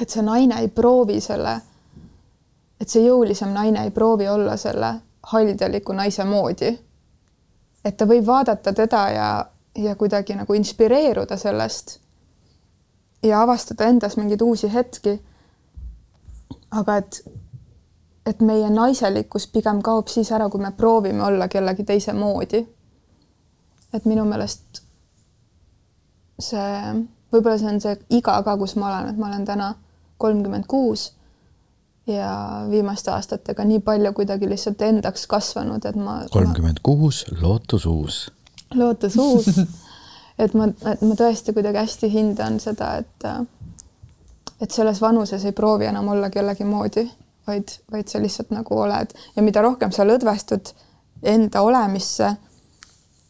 et 0.00 0.10
see 0.10 0.22
naine 0.22 0.60
ei 0.60 0.68
proovi 0.68 1.20
selle 1.20 1.60
et 2.80 2.88
see 2.88 3.04
jõulisem 3.06 3.52
naine 3.54 3.84
ei 3.84 3.90
proovi 3.90 4.28
olla 4.28 4.56
selle 4.56 4.94
haldjaliku 5.32 5.92
naise 5.92 6.24
moodi. 6.24 6.78
et 7.84 7.96
ta 7.96 8.06
võib 8.06 8.26
vaadata 8.26 8.72
teda 8.72 9.08
ja, 9.10 9.46
ja 9.74 9.94
kuidagi 9.96 10.34
nagu 10.34 10.54
inspireeruda 10.54 11.36
sellest 11.36 11.98
ja 13.22 13.42
avastada 13.42 13.84
endas 13.84 14.16
mingeid 14.16 14.40
uusi 14.40 14.72
hetki. 14.72 15.22
aga 16.70 16.96
et, 16.96 17.20
et 18.26 18.40
meie 18.40 18.70
naiselikkus 18.70 19.46
pigem 19.46 19.82
kaob 19.82 20.08
siis 20.08 20.32
ära, 20.32 20.48
kui 20.48 20.60
me 20.60 20.72
proovime 20.72 21.24
olla 21.24 21.48
kellegi 21.48 21.84
teise 21.84 22.12
moodi. 22.12 22.66
et 23.94 24.04
minu 24.04 24.24
meelest 24.24 24.82
see, 26.38 27.04
võib-olla 27.32 27.58
see 27.58 27.72
on 27.72 27.80
see 27.80 27.98
iga 28.10 28.42
ka, 28.42 28.56
kus 28.56 28.76
ma 28.76 28.88
olen, 28.88 29.10
et 29.10 29.18
ma 29.18 29.28
olen 29.28 29.44
täna 29.44 29.74
kolmkümmend 30.18 30.66
kuus 30.68 31.12
ja 32.06 32.30
viimaste 32.70 33.10
aastatega 33.10 33.64
nii 33.64 33.80
palju 33.84 34.12
kuidagi 34.12 34.48
lihtsalt 34.48 34.82
endaks 34.82 35.26
kasvanud, 35.26 35.84
et 35.84 35.96
ma. 35.96 36.20
kolmkümmend 36.30 36.78
kuus, 36.82 37.24
lootus 37.40 37.86
uus. 37.86 38.20
lootus 38.74 39.16
uus 39.16 39.48
et 40.44 40.54
ma, 40.54 40.68
et 40.92 41.02
ma 41.02 41.18
tõesti 41.18 41.54
kuidagi 41.56 41.82
hästi 41.82 42.10
hindan 42.12 42.60
seda, 42.62 42.96
et 43.02 43.28
et 44.60 44.70
selles 44.72 45.00
vanuses 45.02 45.44
ei 45.44 45.52
proovi 45.52 45.84
enam 45.84 46.08
olla 46.08 46.30
kellegi 46.32 46.64
moodi, 46.64 47.04
vaid, 47.46 47.74
vaid 47.92 48.08
sa 48.08 48.20
lihtsalt 48.22 48.54
nagu 48.54 48.78
oled 48.80 49.12
ja 49.36 49.42
mida 49.42 49.62
rohkem 49.62 49.92
sa 49.92 50.06
lõdvestud 50.06 50.72
enda 51.22 51.60
olemisse 51.62 52.30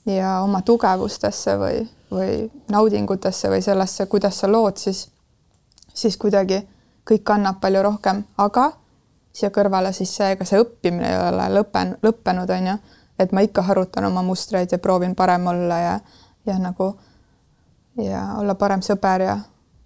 ja 0.06 0.36
oma 0.42 0.62
tugevustesse 0.62 1.56
või, 1.58 1.82
või 2.10 2.46
naudingutesse 2.70 3.50
või 3.50 3.62
sellesse, 3.62 4.06
kuidas 4.06 4.38
sa 4.40 4.50
lood, 4.50 4.78
siis, 4.78 5.08
siis 5.94 6.16
kuidagi 6.16 6.62
kõik 7.06 7.24
kannab 7.24 7.60
palju 7.60 7.82
rohkem, 7.82 8.22
aga 8.38 8.70
siia 9.36 9.50
kõrvale 9.52 9.92
siis 9.92 10.14
see, 10.16 10.30
ega 10.34 10.44
see 10.48 10.60
õppimine 10.60 11.10
ei 11.10 11.18
ole 11.28 11.48
lõpen-, 11.58 11.96
lõppenud, 12.02 12.50
on 12.50 12.70
ju, 12.72 12.76
et 13.18 13.32
ma 13.32 13.44
ikka 13.44 13.62
harutan 13.68 14.08
oma 14.08 14.22
mustreid 14.26 14.72
ja 14.72 14.78
proovin 14.82 15.14
parem 15.14 15.46
olla 15.46 15.78
ja, 15.78 16.00
ja 16.46 16.58
nagu 16.58 16.94
ja 18.02 18.22
olla 18.40 18.54
parem 18.54 18.82
sõber 18.84 19.24
ja 19.24 19.36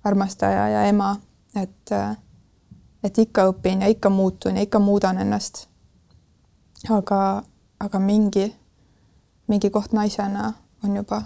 armastaja 0.05 0.69
ja 0.69 0.85
ema, 0.89 1.13
et, 1.57 1.93
et 3.05 3.19
ikka 3.19 3.51
õpin 3.53 3.85
ja 3.85 3.91
ikka 3.93 4.11
muutun 4.11 4.57
ja 4.57 4.63
ikka 4.63 4.79
muudan 4.79 5.19
ennast. 5.19 5.67
aga, 6.89 7.43
aga 7.81 7.99
mingi, 7.99 8.49
mingi 9.49 9.71
koht 9.71 9.93
naisena 9.93 10.53
on 10.85 10.97
juba, 10.97 11.23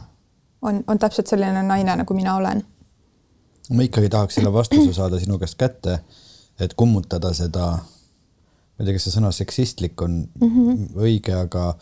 on, 0.62 0.84
on 0.86 0.98
täpselt 0.98 1.30
selline 1.30 1.62
naine, 1.62 1.96
nagu 1.96 2.14
mina 2.14 2.36
olen 2.36 2.64
ma 3.70 3.82
ikkagi 3.82 4.08
tahaks 4.12 4.34
selle 4.34 4.52
vastuse 4.52 4.92
saada 4.92 5.20
sinu 5.20 5.38
käest 5.38 5.58
kätte, 5.58 5.98
et 6.60 6.74
kummutada 6.74 7.32
seda 7.34 7.66
ma 8.74 8.82
ei 8.82 8.88
tea, 8.88 8.96
kas 8.96 9.06
see 9.06 9.14
sõna 9.14 9.30
seksistlik 9.34 10.02
on 10.02 10.16
mm 10.40 10.50
-hmm. 10.50 10.86
õige, 10.98 11.34
aga 11.38 11.74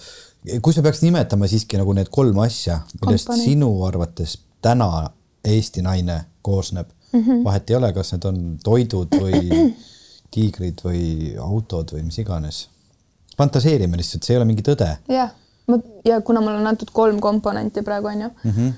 kui 0.62 0.72
sa 0.72 0.82
peaks 0.82 1.02
nimetama 1.02 1.48
siiski 1.48 1.80
nagu 1.80 1.92
need 1.96 2.10
kolm 2.10 2.38
asja, 2.44 2.80
millest 3.00 3.26
Kompani. 3.26 3.44
sinu 3.44 3.70
arvates 3.84 4.38
täna 4.60 5.10
Eesti 5.44 5.82
naine 5.82 6.24
koosneb 6.42 6.88
mm, 7.12 7.20
-hmm. 7.20 7.44
vahet 7.44 7.70
ei 7.70 7.76
ole, 7.76 7.92
kas 7.92 8.12
need 8.12 8.24
on 8.24 8.58
toidud 8.64 9.08
või 9.20 9.72
tiigrid 10.34 10.84
või 10.84 11.34
autod 11.38 11.92
või 11.92 12.02
mis 12.02 12.18
iganes. 12.18 12.68
fantaseerime 13.38 13.96
lihtsalt, 13.96 14.22
see 14.22 14.34
ei 14.34 14.38
ole 14.38 14.44
mingi 14.44 14.62
tõde. 14.62 14.96
jah, 15.08 15.32
ja 16.04 16.20
kuna 16.20 16.40
mul 16.40 16.60
on 16.60 16.66
antud 16.66 16.90
kolm 16.92 17.20
komponenti 17.20 17.82
praegu 17.82 18.06
onju 18.06 18.28
mm, 18.28 18.50
-hmm. 18.50 18.72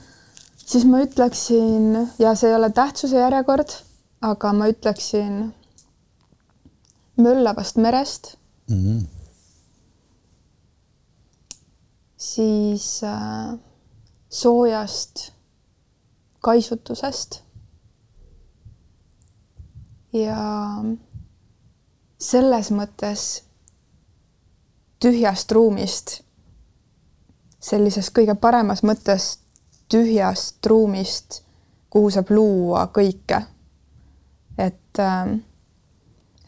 Siis 0.66 0.84
ma 0.88 1.02
ütleksin 1.04 2.08
ja 2.18 2.34
see 2.34 2.50
ei 2.50 2.56
ole 2.56 2.70
tähtsuse 2.72 3.20
järjekord, 3.20 3.74
aga 4.24 4.52
ma 4.52 4.68
ütleksin 4.72 5.54
möllavast 7.16 7.76
merest 7.76 8.36
mm. 8.70 8.76
-hmm. 8.76 9.06
siis 12.16 13.02
äh, 13.04 13.58
soojast 14.28 15.32
kaisutusest 16.40 17.42
ja 20.12 20.38
selles 22.18 22.70
mõttes 22.70 23.42
tühjast 25.02 25.52
ruumist, 25.52 26.20
sellises 27.60 28.10
kõige 28.10 28.34
paremas 28.34 28.82
mõttes 28.82 29.43
tühjast 29.88 30.66
ruumist, 30.66 31.42
kuhu 31.90 32.10
saab 32.10 32.30
luua 32.30 32.88
kõike. 32.94 33.42
et 34.58 34.98
äh, 34.98 35.36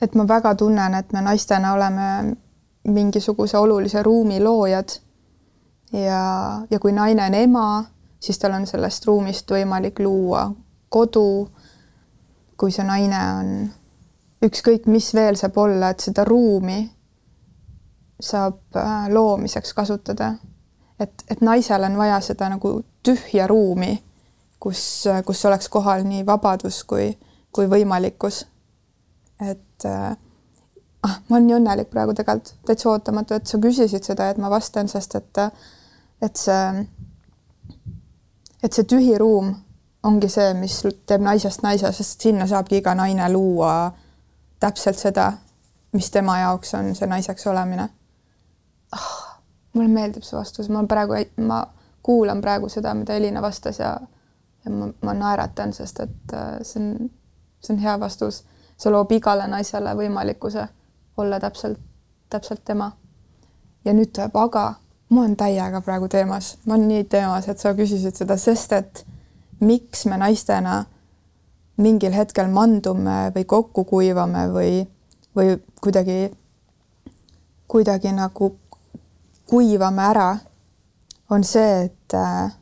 et 0.01 0.15
ma 0.15 0.29
väga 0.29 0.55
tunnen, 0.55 0.95
et 0.95 1.13
me 1.13 1.21
naistena 1.21 1.73
oleme 1.73 2.37
mingisuguse 2.89 3.59
olulise 3.59 4.03
ruumi 4.03 4.41
loojad. 4.41 4.89
ja, 5.93 6.63
ja 6.71 6.79
kui 6.79 6.93
naine 6.93 7.27
on 7.27 7.35
ema, 7.35 7.85
siis 8.21 8.39
tal 8.39 8.53
on 8.53 8.67
sellest 8.67 9.07
ruumist 9.07 9.51
võimalik 9.51 9.99
luua 9.99 10.51
kodu. 10.89 11.49
kui 12.57 12.73
see 12.73 12.85
naine 12.85 13.19
on 13.39 13.49
ükskõik, 14.47 14.87
mis 14.87 15.15
veel 15.15 15.37
saab 15.37 15.59
olla, 15.59 15.91
et 15.91 16.01
seda 16.01 16.25
ruumi 16.25 16.91
saab 18.21 18.77
äh, 18.77 19.09
loomiseks 19.13 19.75
kasutada. 19.75 20.35
Et, 21.01 21.25
et 21.31 21.41
naisel 21.41 21.85
on 21.85 21.97
vaja 21.97 22.21
seda 22.21 22.49
nagu 22.49 22.81
tühja 23.03 23.47
ruumi, 23.47 24.03
kus, 24.61 25.07
kus 25.27 25.45
oleks 25.45 25.69
kohal 25.69 26.05
nii 26.09 26.27
vabadus 26.27 26.83
kui, 26.85 27.11
kui 27.53 27.69
võimalikkus 27.71 28.45
et 29.41 29.85
äh, 29.85 30.17
ah, 31.03 31.19
ma 31.29 31.37
olen 31.37 31.47
nii 31.47 31.57
õnnelik 31.59 31.91
praegu 31.93 32.15
tegelikult, 32.17 32.55
täitsa 32.67 32.91
ootamatu, 32.91 33.37
et 33.37 33.51
sa 33.51 33.61
küsisid 33.63 34.07
seda, 34.07 34.31
et 34.31 34.41
ma 34.41 34.51
vastan, 34.53 34.89
sest 34.89 35.19
et, 35.19 35.43
et 36.25 36.41
see, 36.41 36.87
et 38.63 38.73
see 38.73 38.89
tühi 38.89 39.17
ruum 39.21 39.53
ongi 40.07 40.31
see, 40.31 40.53
mis 40.59 40.81
teeb 41.09 41.25
naisest 41.25 41.65
naise, 41.67 41.91
sest 41.93 42.29
sinna 42.29 42.47
saabki 42.49 42.81
iga 42.81 42.95
naine 42.95 43.29
luua 43.33 43.93
täpselt 44.63 45.01
seda, 45.01 45.33
mis 45.93 46.11
tema 46.15 46.39
jaoks 46.45 46.75
on 46.79 46.95
see 46.97 47.09
naiseks 47.11 47.47
olemine 47.51 47.89
ah,. 48.93 49.26
Mulle 49.77 49.93
meeldib 49.93 50.25
see 50.25 50.39
vastus, 50.39 50.69
ma 50.73 50.83
praegu, 50.89 51.19
ma 51.45 51.61
kuulan 52.07 52.41
praegu 52.41 52.69
seda, 52.73 52.95
mida 52.95 53.17
Elina 53.19 53.43
vastas 53.43 53.81
ja, 53.83 53.93
ja 54.65 54.73
ma, 54.73 54.89
ma 55.05 55.15
naeratan, 55.15 55.73
sest 55.77 56.01
et 56.05 56.35
äh, 56.35 56.59
see 56.63 56.83
on, 56.83 57.11
see 57.61 57.75
on 57.77 57.83
hea 57.83 57.97
vastus. 58.01 58.45
See 58.77 58.93
loob 58.93 59.13
igale 59.17 59.47
naisele 59.49 59.95
võimalikkuse 59.97 60.67
olla 61.17 61.41
täpselt, 61.41 61.81
täpselt 62.31 62.65
tema. 62.65 62.93
ja 63.85 63.93
nüüd 63.95 64.11
tuleb 64.13 64.35
aga, 64.37 64.65
ma 65.15 65.21
olen 65.23 65.37
täiega 65.39 65.81
praegu 65.81 66.09
teemas, 66.11 66.57
ma 66.67 66.75
olen 66.75 66.89
nii 66.91 67.05
teemas, 67.11 67.47
et 67.49 67.63
sa 67.63 67.71
küsisid 67.79 68.19
seda, 68.19 68.37
sest 68.37 68.73
et 68.75 69.05
miks 69.61 70.05
me 70.11 70.19
naistena 70.19 70.81
mingil 71.81 72.13
hetkel 72.13 72.51
mandume 72.51 73.31
või 73.35 73.45
kokku 73.47 73.85
kuivame 73.85 74.47
või, 74.53 74.73
või 75.37 75.55
kuidagi, 75.81 76.33
kuidagi 77.71 78.13
nagu 78.17 78.51
kuivame 79.47 80.03
ära, 80.03 80.37
on 81.31 81.45
see, 81.45 81.85
et, 81.85 82.15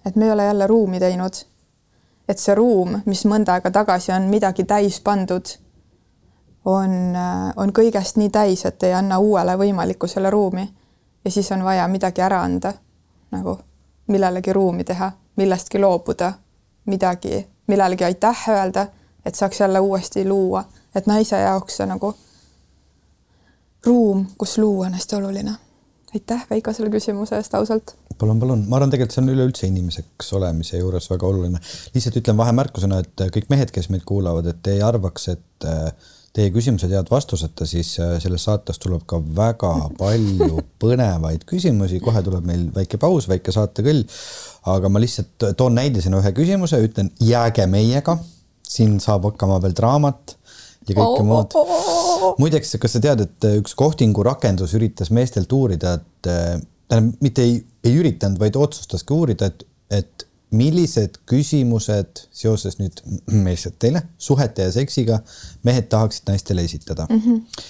et 0.07 0.16
me 0.16 0.25
ei 0.25 0.33
ole 0.33 0.44
jälle 0.44 0.66
ruumi 0.66 1.01
teinud. 1.01 1.44
et 2.29 2.38
see 2.38 2.55
ruum, 2.55 3.03
mis 3.05 3.27
mõnda 3.29 3.53
aega 3.53 3.70
tagasi 3.70 4.12
on 4.12 4.31
midagi 4.33 4.64
täis 4.64 5.01
pandud 5.05 5.51
on, 6.64 7.16
äh, 7.16 7.53
on 7.57 7.73
kõigest 7.73 8.16
nii 8.16 8.31
täis, 8.31 8.64
et 8.64 8.83
ei 8.83 8.94
anna 8.94 9.18
uuele 9.18 9.57
võimalikkusele 9.59 10.31
ruumi. 10.31 10.75
ja 11.25 11.31
siis 11.31 11.53
on 11.53 11.64
vaja 11.64 11.88
midagi 11.88 12.20
ära 12.20 12.42
anda, 12.42 12.73
nagu 13.31 13.59
millelegi 14.07 14.53
ruumi 14.53 14.85
teha, 14.85 15.12
millestki 15.37 15.79
loobuda, 15.79 16.33
midagi, 16.85 17.47
millelegi 17.66 18.05
aitäh 18.05 18.49
öelda, 18.49 18.87
et 19.25 19.35
saaks 19.35 19.61
jälle 19.61 19.81
uuesti 19.81 20.29
luua, 20.29 20.64
et 20.94 21.07
naise 21.07 21.37
jaoks 21.37 21.77
see 21.77 21.87
nagu 21.87 22.14
ruum, 23.87 24.27
kus 24.38 24.59
luua 24.59 24.87
on 24.87 24.94
hästi 24.94 25.16
oluline. 25.16 25.55
Aitäh, 26.14 26.46
Veiko, 26.50 26.72
selle 26.74 26.90
küsimuse 26.94 27.38
eest 27.38 27.55
ausalt. 27.59 27.94
palun, 28.18 28.40
palun, 28.40 28.64
ma 28.70 28.79
arvan, 28.79 28.92
tegelikult 28.92 29.16
see 29.16 29.22
on 29.24 29.31
üleüldse 29.33 29.68
inimeseks 29.68 30.33
olemise 30.38 30.79
juures 30.79 31.09
väga 31.11 31.27
oluline. 31.27 31.62
lihtsalt 31.94 32.18
ütlen 32.20 32.38
vahemärkusena, 32.38 33.00
et 33.03 33.24
kõik 33.37 33.48
mehed, 33.53 33.72
kes 33.74 33.90
meid 33.90 34.05
kuulavad, 34.07 34.46
et 34.53 34.70
ei 34.70 34.83
arvaks, 34.85 35.29
et 35.35 35.66
äh, 35.70 36.12
teie 36.35 36.50
küsimused 36.55 36.90
jäävad 36.90 37.11
vastuseta, 37.11 37.66
siis 37.66 37.94
äh, 38.03 38.16
selles 38.22 38.46
saates 38.46 38.79
tuleb 38.83 39.03
ka 39.11 39.18
väga 39.37 39.72
palju 40.03 40.62
põnevaid 40.83 41.46
küsimusi, 41.50 42.03
kohe 42.05 42.22
tuleb 42.27 42.46
meil 42.46 42.68
väike 42.74 43.00
paus, 43.03 43.29
väike 43.31 43.55
saatekõll. 43.55 44.05
aga 44.70 44.88
ma 44.88 45.03
lihtsalt 45.03 45.50
toon 45.59 45.74
näidisena 45.77 46.22
ühe 46.22 46.33
küsimuse, 46.37 46.81
ütlen 46.87 47.11
jääge 47.20 47.66
meiega, 47.70 48.16
siin 48.68 48.96
saab 49.03 49.27
hakkama 49.29 49.61
veel 49.62 49.74
draamat 49.77 50.38
ja 50.88 50.97
kõike 50.99 51.23
oh, 51.23 51.29
muud. 51.29 51.57
muideks, 52.42 52.75
kas 52.81 52.97
sa 52.97 53.03
tead, 53.05 53.25
et 53.25 53.49
üks 53.61 53.77
kohtingu 53.79 54.25
rakendus 54.27 54.75
üritas 54.79 55.12
meestelt 55.14 55.53
uurida, 55.53 55.97
et 56.01 56.31
äh, 56.31 56.61
tähendab, 56.88 57.25
mitte 57.25 57.47
ei, 57.47 57.59
ei 57.85 57.97
üritanud, 58.01 58.40
vaid 58.42 58.57
otsustaski 58.61 59.16
uurida, 59.16 59.51
et, 59.53 59.66
et 59.94 60.27
millised 60.55 61.18
küsimused 61.31 62.27
seoses 62.35 62.79
nüüd 62.81 63.03
meestelt 63.47 63.79
teile 63.83 64.05
suhete 64.18 64.68
ja 64.68 64.75
seksiga 64.75 65.20
mehed 65.66 65.90
tahaksid 65.92 66.31
naistele 66.31 66.64
esitada 66.64 67.09
mm? 67.11 67.20
-hmm. 67.25 67.66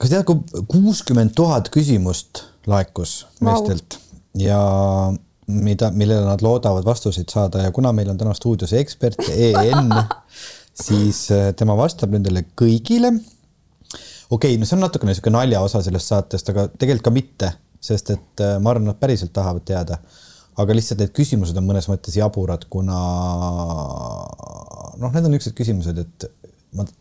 kas 0.00 0.14
tead, 0.14 0.24
kui 0.24 0.64
kuuskümmend 0.68 1.34
tuhat 1.36 1.68
küsimust 1.74 2.44
laekus 2.66 3.26
meestelt 3.40 3.98
wow. 3.98 4.46
ja 4.46 4.60
mida, 5.46 5.90
millele 5.90 6.24
nad 6.24 6.42
loodavad 6.42 6.84
vastuseid 6.84 7.28
saada 7.28 7.66
ja 7.66 7.72
kuna 7.72 7.92
meil 7.92 8.10
on 8.10 8.18
täna 8.18 8.34
stuudios 8.34 8.72
ekspert 8.72 9.20
EN, 9.30 9.92
siis 10.74 11.26
äh, 11.34 11.52
tema 11.56 11.76
vastab 11.78 12.12
nendele 12.14 12.44
kõigile. 12.56 13.12
okei 14.30 14.54
okay,, 14.54 14.58
no 14.58 14.66
see 14.66 14.76
on 14.76 14.84
natukene 14.86 15.12
niisugune 15.12 15.38
naljaosa 15.38 15.82
sellest 15.86 16.12
saatest, 16.12 16.48
aga 16.50 16.68
tegelikult 16.68 17.08
ka 17.08 17.14
mitte, 17.14 17.52
sest 17.80 18.14
et 18.16 18.44
äh, 18.44 18.56
ma 18.60 18.74
arvan, 18.74 18.90
nad 18.90 19.00
päriselt 19.00 19.32
tahavad 19.32 19.66
teada 19.68 20.00
aga 20.60 20.76
lihtsalt 20.76 21.02
need 21.02 21.12
küsimused 21.16 21.58
on 21.58 21.66
mõnes 21.66 21.88
mõttes 21.90 22.16
jaburad, 22.18 22.66
kuna 22.70 22.98
noh, 25.00 25.10
need 25.10 25.26
on 25.26 25.34
niisugused 25.34 25.58
küsimused, 25.58 26.02
et 26.04 26.30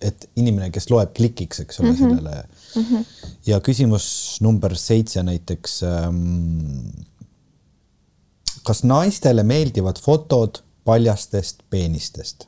et 0.06 0.28
inimene, 0.38 0.68
kes 0.70 0.86
loeb, 0.92 1.16
klikiks, 1.18 1.64
eks 1.64 1.80
ole 1.82 1.88
mm, 1.90 1.96
-hmm. 1.96 2.10
sellele 2.12 2.44
mm. 2.76 2.84
-hmm. 2.90 3.32
ja 3.50 3.58
küsimus 3.60 4.38
number 4.46 4.76
seitse 4.78 5.24
näiteks 5.24 5.84
ähm,. 5.84 6.90
kas 8.64 8.84
naistele 8.84 9.44
meeldivad 9.44 9.98
fotod 10.00 10.62
paljastest 10.86 11.64
peenistest? 11.70 12.46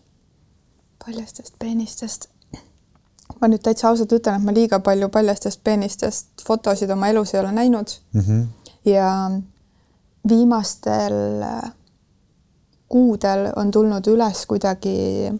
Paljastest 1.06 1.54
peenistest? 1.60 2.30
ma 3.42 3.50
nüüd 3.52 3.64
täitsa 3.66 3.90
ausalt 3.90 4.14
ütlen, 4.16 4.38
et 4.38 4.46
ma 4.46 4.54
liiga 4.56 4.80
palju 4.80 5.10
paljastest 5.12 5.64
peenistest 5.64 6.44
fotosid 6.46 6.92
oma 6.94 7.10
elus 7.12 7.34
ei 7.34 7.40
ole 7.40 7.52
näinud 7.52 7.96
mm. 8.14 8.22
-hmm. 8.22 8.46
ja 8.86 9.32
viimastel 10.30 11.42
äh, 11.44 11.72
kuudel 12.90 13.50
on 13.56 13.72
tulnud 13.72 14.08
üles 14.08 14.46
kuidagi 14.46 15.34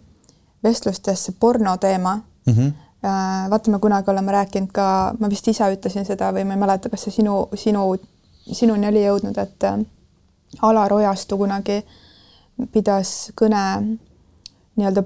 vestlustesse 0.62 1.32
porno 1.40 1.76
teema 1.76 2.16
mm. 2.16 2.52
-hmm. 2.52 2.72
vaata, 3.50 3.70
me 3.70 3.78
kunagi 3.78 4.10
oleme 4.10 4.32
rääkinud 4.32 4.72
ka, 4.72 5.14
ma 5.18 5.30
vist 5.30 5.48
ise 5.48 5.72
ütlesin 5.72 6.04
seda 6.04 6.32
või 6.32 6.44
ma 6.44 6.54
ei 6.54 6.60
mäleta, 6.60 6.88
kas 6.88 7.02
see 7.06 7.10
sinu, 7.20 7.48
sinu, 7.54 7.96
sinuni 8.52 8.88
oli 8.88 9.04
jõudnud, 9.04 9.38
et 9.38 9.64
äh, 9.64 9.78
Alar 10.62 10.92
Ojastu 10.92 11.36
kunagi 11.38 11.82
pidas 12.72 13.32
kõne 13.40 13.62
nii-öelda 14.76 15.02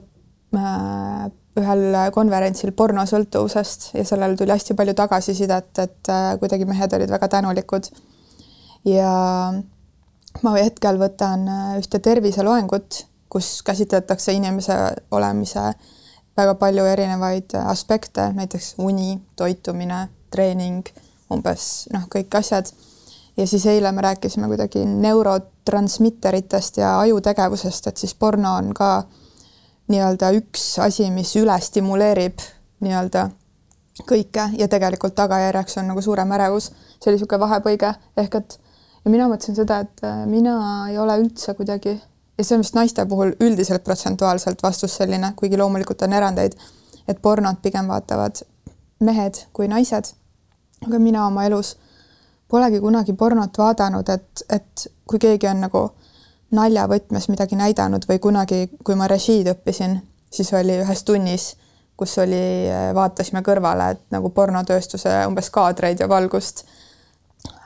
ühel 0.50 1.82
konverentsil 2.14 2.72
pornosõltuvusest 2.74 3.92
ja 3.94 4.04
sellele 4.06 4.38
tuli 4.38 4.50
hästi 4.50 4.74
palju 4.78 4.94
tagasisidet, 4.98 5.70
et 5.78 6.10
kuidagi 6.40 6.66
mehed 6.66 6.96
olid 6.98 7.10
väga 7.10 7.28
tänulikud 7.36 7.90
ja 8.84 9.12
ma 10.44 10.52
hetkel 10.56 10.98
võtan 11.00 11.46
äh, 11.48 11.72
ühte 11.80 12.00
terviseloengut, 12.02 13.04
kus 13.30 13.60
käsitletakse 13.66 14.32
inimese 14.34 14.76
olemise 15.14 15.72
väga 16.38 16.54
palju 16.58 16.86
erinevaid 16.86 17.56
aspekte, 17.66 18.30
näiteks 18.34 18.74
uni, 18.78 19.18
toitumine, 19.36 20.06
treening, 20.32 20.86
umbes 21.30 21.88
noh, 21.94 22.06
kõik 22.10 22.34
asjad. 22.38 22.70
ja 23.36 23.46
siis 23.46 23.66
eile 23.66 23.92
me 23.92 24.02
rääkisime 24.02 24.46
kuidagi 24.50 24.84
neurotransmitteritest 24.84 26.76
ja 26.80 26.98
ajutegevusest, 27.00 27.86
et 27.86 27.96
siis 27.96 28.14
porno 28.14 28.54
on 28.56 28.74
ka 28.74 29.04
nii-öelda 29.90 30.31
üks 30.38 30.79
asi, 30.83 31.11
mis 31.11 31.35
üle 31.40 31.57
stimuleerib 31.61 32.42
nii-öelda 32.85 33.29
kõike 34.09 34.46
ja 34.57 34.68
tegelikult 34.70 35.14
tagajärjeks 35.18 35.79
on 35.81 35.90
nagu 35.90 36.03
suurem 36.03 36.33
ärevus. 36.33 36.70
see 37.00 37.11
oli 37.11 37.18
niisugune 37.18 37.40
vahepõige 37.40 37.94
ehk 38.22 38.35
et 38.35 38.59
ja 39.05 39.11
mina 39.11 39.26
mõtlesin 39.29 39.57
seda, 39.57 39.81
et 39.85 40.05
äh, 40.05 40.24
mina 40.26 40.55
ei 40.90 40.98
ole 40.98 41.18
üldse 41.22 41.55
kuidagi 41.55 41.96
ja 42.38 42.44
see 42.44 42.57
on 42.57 42.64
vist 42.64 42.76
naiste 42.76 43.07
puhul 43.07 43.35
üldiselt 43.40 43.85
protsentuaalselt 43.85 44.62
vastus 44.62 44.96
selline, 44.96 45.33
kuigi 45.37 45.59
loomulikult 45.59 46.03
on 46.07 46.16
erandeid, 46.16 46.57
et 47.09 47.22
pornot 47.22 47.61
pigem 47.62 47.88
vaatavad 47.88 48.42
mehed 49.00 49.44
kui 49.53 49.68
naised. 49.68 50.14
aga 50.87 50.98
mina 50.98 51.26
oma 51.26 51.44
elus 51.44 51.76
polegi 52.48 52.81
kunagi 52.81 53.12
pornot 53.12 53.59
vaadanud, 53.59 54.09
et, 54.09 54.44
et 54.48 54.87
kui 55.07 55.18
keegi 55.18 55.48
on 55.48 55.61
nagu 55.66 55.83
naljavõtmes 56.50 57.28
midagi 57.30 57.56
näidanud 57.58 58.06
või 58.08 58.18
kunagi, 58.18 58.68
kui 58.84 58.96
ma 58.98 59.06
režiid 59.10 59.48
õppisin, 59.52 60.00
siis 60.30 60.52
oli 60.54 60.80
ühes 60.82 61.04
tunnis 61.06 61.52
kus 62.00 62.16
oli, 62.22 62.44
vaatasime 62.96 63.44
kõrvale, 63.44 63.94
et 63.94 64.04
nagu 64.14 64.32
pornotööstuse 64.32 65.20
umbes 65.28 65.52
kaadreid 65.52 66.00
ja 66.00 66.08
valgust. 66.08 66.64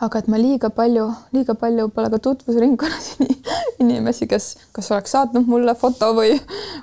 aga 0.04 0.20
et 0.20 0.26
ma 0.30 0.38
liiga 0.38 0.68
palju, 0.70 1.04
liiga 1.34 1.54
palju 1.58 1.88
pole 1.94 2.10
ka 2.12 2.18
tutvusringkonnas 2.22 3.06
inimesi, 3.82 4.26
kes 4.30 4.44
kas 4.74 4.90
oleks 4.94 5.14
saatnud 5.14 5.48
mulle 5.50 5.74
foto 5.78 6.12
või, 6.14 6.36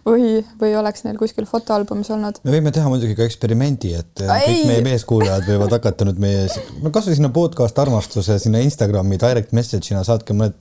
või, 0.08 0.42
või 0.60 0.74
oleks 0.80 1.06
neil 1.06 1.20
kuskil 1.20 1.48
fotoalbumis 1.48 2.12
olnud. 2.16 2.42
me 2.44 2.56
võime 2.56 2.74
teha 2.76 2.92
muidugi 2.92 3.16
ka 3.20 3.28
eksperimendi, 3.28 3.94
et 4.00 4.26
Ei. 4.26 4.48
kõik 4.48 4.66
meie 4.72 4.88
meeskuulajad 4.90 5.48
võivad 5.54 5.78
hakata 5.78 6.08
nüüd 6.08 6.20
meie, 6.24 6.48
no 6.84 6.92
kasvõi 6.92 7.20
sinna 7.20 7.32
podcast 7.36 7.80
armastuse 7.84 8.40
sinna 8.44 8.64
Instagrami 8.64 9.20
direct 9.22 9.56
message'ina 9.56 10.04
saatke 10.08 10.36
mõned 10.36 10.60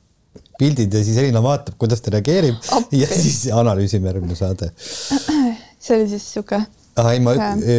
pildid 0.61 0.95
ja 0.95 1.05
siis 1.05 1.21
Elina 1.23 1.43
vaatab, 1.45 1.79
kuidas 1.81 2.03
ta 2.05 2.13
reageerib 2.17 2.59
Appi. 2.77 3.01
ja 3.03 3.09
siis 3.11 3.47
analüüsime 3.55 4.13
järgmine 4.13 4.37
saade. 4.39 4.71
see 5.81 5.97
oli 5.97 6.09
siis 6.11 6.27
sihuke 6.35 6.61
ah,. 6.61 7.11
ei, 7.13 7.21
ma 7.25 7.35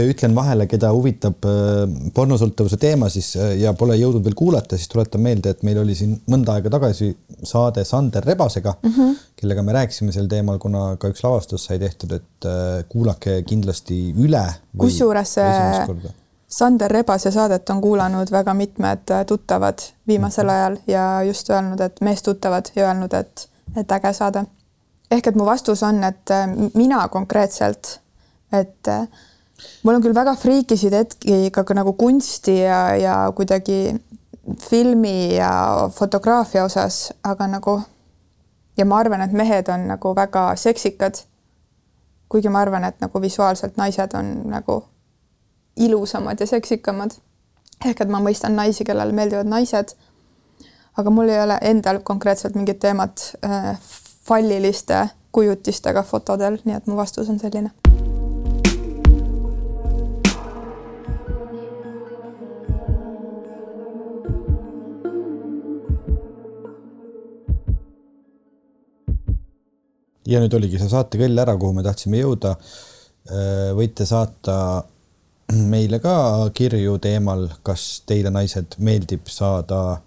ütlen 0.09 0.35
vahele, 0.37 0.65
keda 0.69 0.91
huvitab 0.95 1.45
äh, 1.49 1.83
pornosõltuvuse 2.15 2.79
teema 2.81 3.09
siis 3.13 3.33
äh, 3.37 3.53
ja 3.61 3.73
pole 3.77 3.97
jõudnud 3.99 4.25
veel 4.25 4.37
kuulata, 4.37 4.79
siis 4.79 4.91
tuletan 4.91 5.23
meelde, 5.23 5.53
et 5.53 5.65
meil 5.67 5.81
oli 5.83 5.97
siin 5.97 6.15
mõnda 6.31 6.57
aega 6.57 6.71
tagasi 6.77 7.11
saade 7.43 7.85
Sander 7.87 8.25
Rebasega 8.25 8.77
mm, 8.79 8.95
-hmm. 8.95 9.19
kellega 9.41 9.65
me 9.67 9.77
rääkisime 9.77 10.15
sel 10.15 10.29
teemal, 10.31 10.57
kuna 10.61 10.95
ka 11.01 11.11
üks 11.13 11.23
lavastus 11.25 11.67
sai 11.69 11.79
tehtud, 11.81 12.17
et 12.17 12.49
kuulake 12.89 13.41
kindlasti 13.47 14.01
üle. 14.17 14.47
kusjuures 14.77 15.37
Sander 16.51 16.91
Rebase 16.91 17.31
saadet 17.31 17.69
on 17.69 17.81
kuulanud 17.81 18.31
väga 18.31 18.53
mitmed 18.53 19.13
tuttavad 19.27 19.79
viimasel 20.07 20.45
mhm. 20.45 20.53
ajal 20.53 20.77
ja 20.87 21.23
just 21.23 21.49
öelnud, 21.49 21.79
et 21.79 22.01
meestuttavad 22.01 22.65
ja 22.75 22.87
öelnud, 22.89 23.13
et, 23.13 23.47
et 23.77 23.91
äge 23.91 24.13
saade. 24.13 24.45
ehk 25.11 25.27
et 25.27 25.35
mu 25.35 25.45
vastus 25.45 25.83
on, 25.83 26.03
et 26.03 26.29
mina 26.75 27.07
konkreetselt 27.07 28.01
et 28.51 28.87
äh, 28.87 29.07
mul 29.83 29.95
on 29.95 30.03
küll 30.03 30.15
väga 30.15 30.35
friikisid 30.39 30.95
hetki 30.95 31.49
ka 31.53 31.63
nagu 31.77 31.93
kunsti 31.99 32.57
ja, 32.59 32.81
ja 32.99 33.15
kuidagi 33.35 33.95
filmi 34.59 35.35
ja 35.35 35.89
fotograafia 35.93 36.65
osas, 36.65 37.11
aga 37.23 37.47
nagu 37.47 37.79
ja 38.77 38.85
ma 38.85 38.99
arvan, 38.99 39.21
et 39.21 39.35
mehed 39.35 39.69
on 39.69 39.87
nagu 39.93 40.15
väga 40.15 40.55
seksikad. 40.55 41.25
kuigi 42.31 42.49
ma 42.49 42.61
arvan, 42.61 42.83
et 42.87 43.01
nagu 43.03 43.21
visuaalselt 43.21 43.77
naised 43.77 44.13
on 44.15 44.27
nagu 44.47 44.83
ilusamad 45.75 46.39
ja 46.39 46.47
seksikamad. 46.47 47.11
ehk 47.85 48.01
et 48.01 48.09
ma 48.09 48.19
mõistan 48.21 48.55
naisi, 48.55 48.83
kellele 48.83 49.11
meeldivad 49.11 49.47
naised. 49.47 49.95
aga 50.97 51.09
mul 51.09 51.29
ei 51.29 51.43
ole 51.43 51.57
endal 51.61 51.99
konkreetselt 52.03 52.55
mingit 52.55 52.79
teemat 52.79 53.33
äh, 53.45 53.79
falliliste 54.23 55.07
kujutistega 55.31 56.03
fotodel, 56.03 56.59
nii 56.63 56.75
et 56.75 56.87
mu 56.87 56.95
vastus 56.95 57.29
on 57.29 57.39
selline 57.39 57.71
ja 70.31 70.41
nüüd 70.41 70.53
oligi 70.55 70.79
see 70.79 70.91
saatekell 70.91 71.43
ära, 71.43 71.55
kuhu 71.59 71.75
me 71.75 71.83
tahtsime 71.85 72.21
jõuda. 72.21 72.55
Äh, 73.31 73.71
võite 73.77 74.07
saata 74.09 74.55
meile 75.51 75.99
ka 76.03 76.13
kirju 76.55 76.97
teemal, 77.03 77.47
kas 77.65 78.01
teile, 78.07 78.31
naised, 78.33 78.77
meeldib 78.83 79.29
saada 79.31 79.99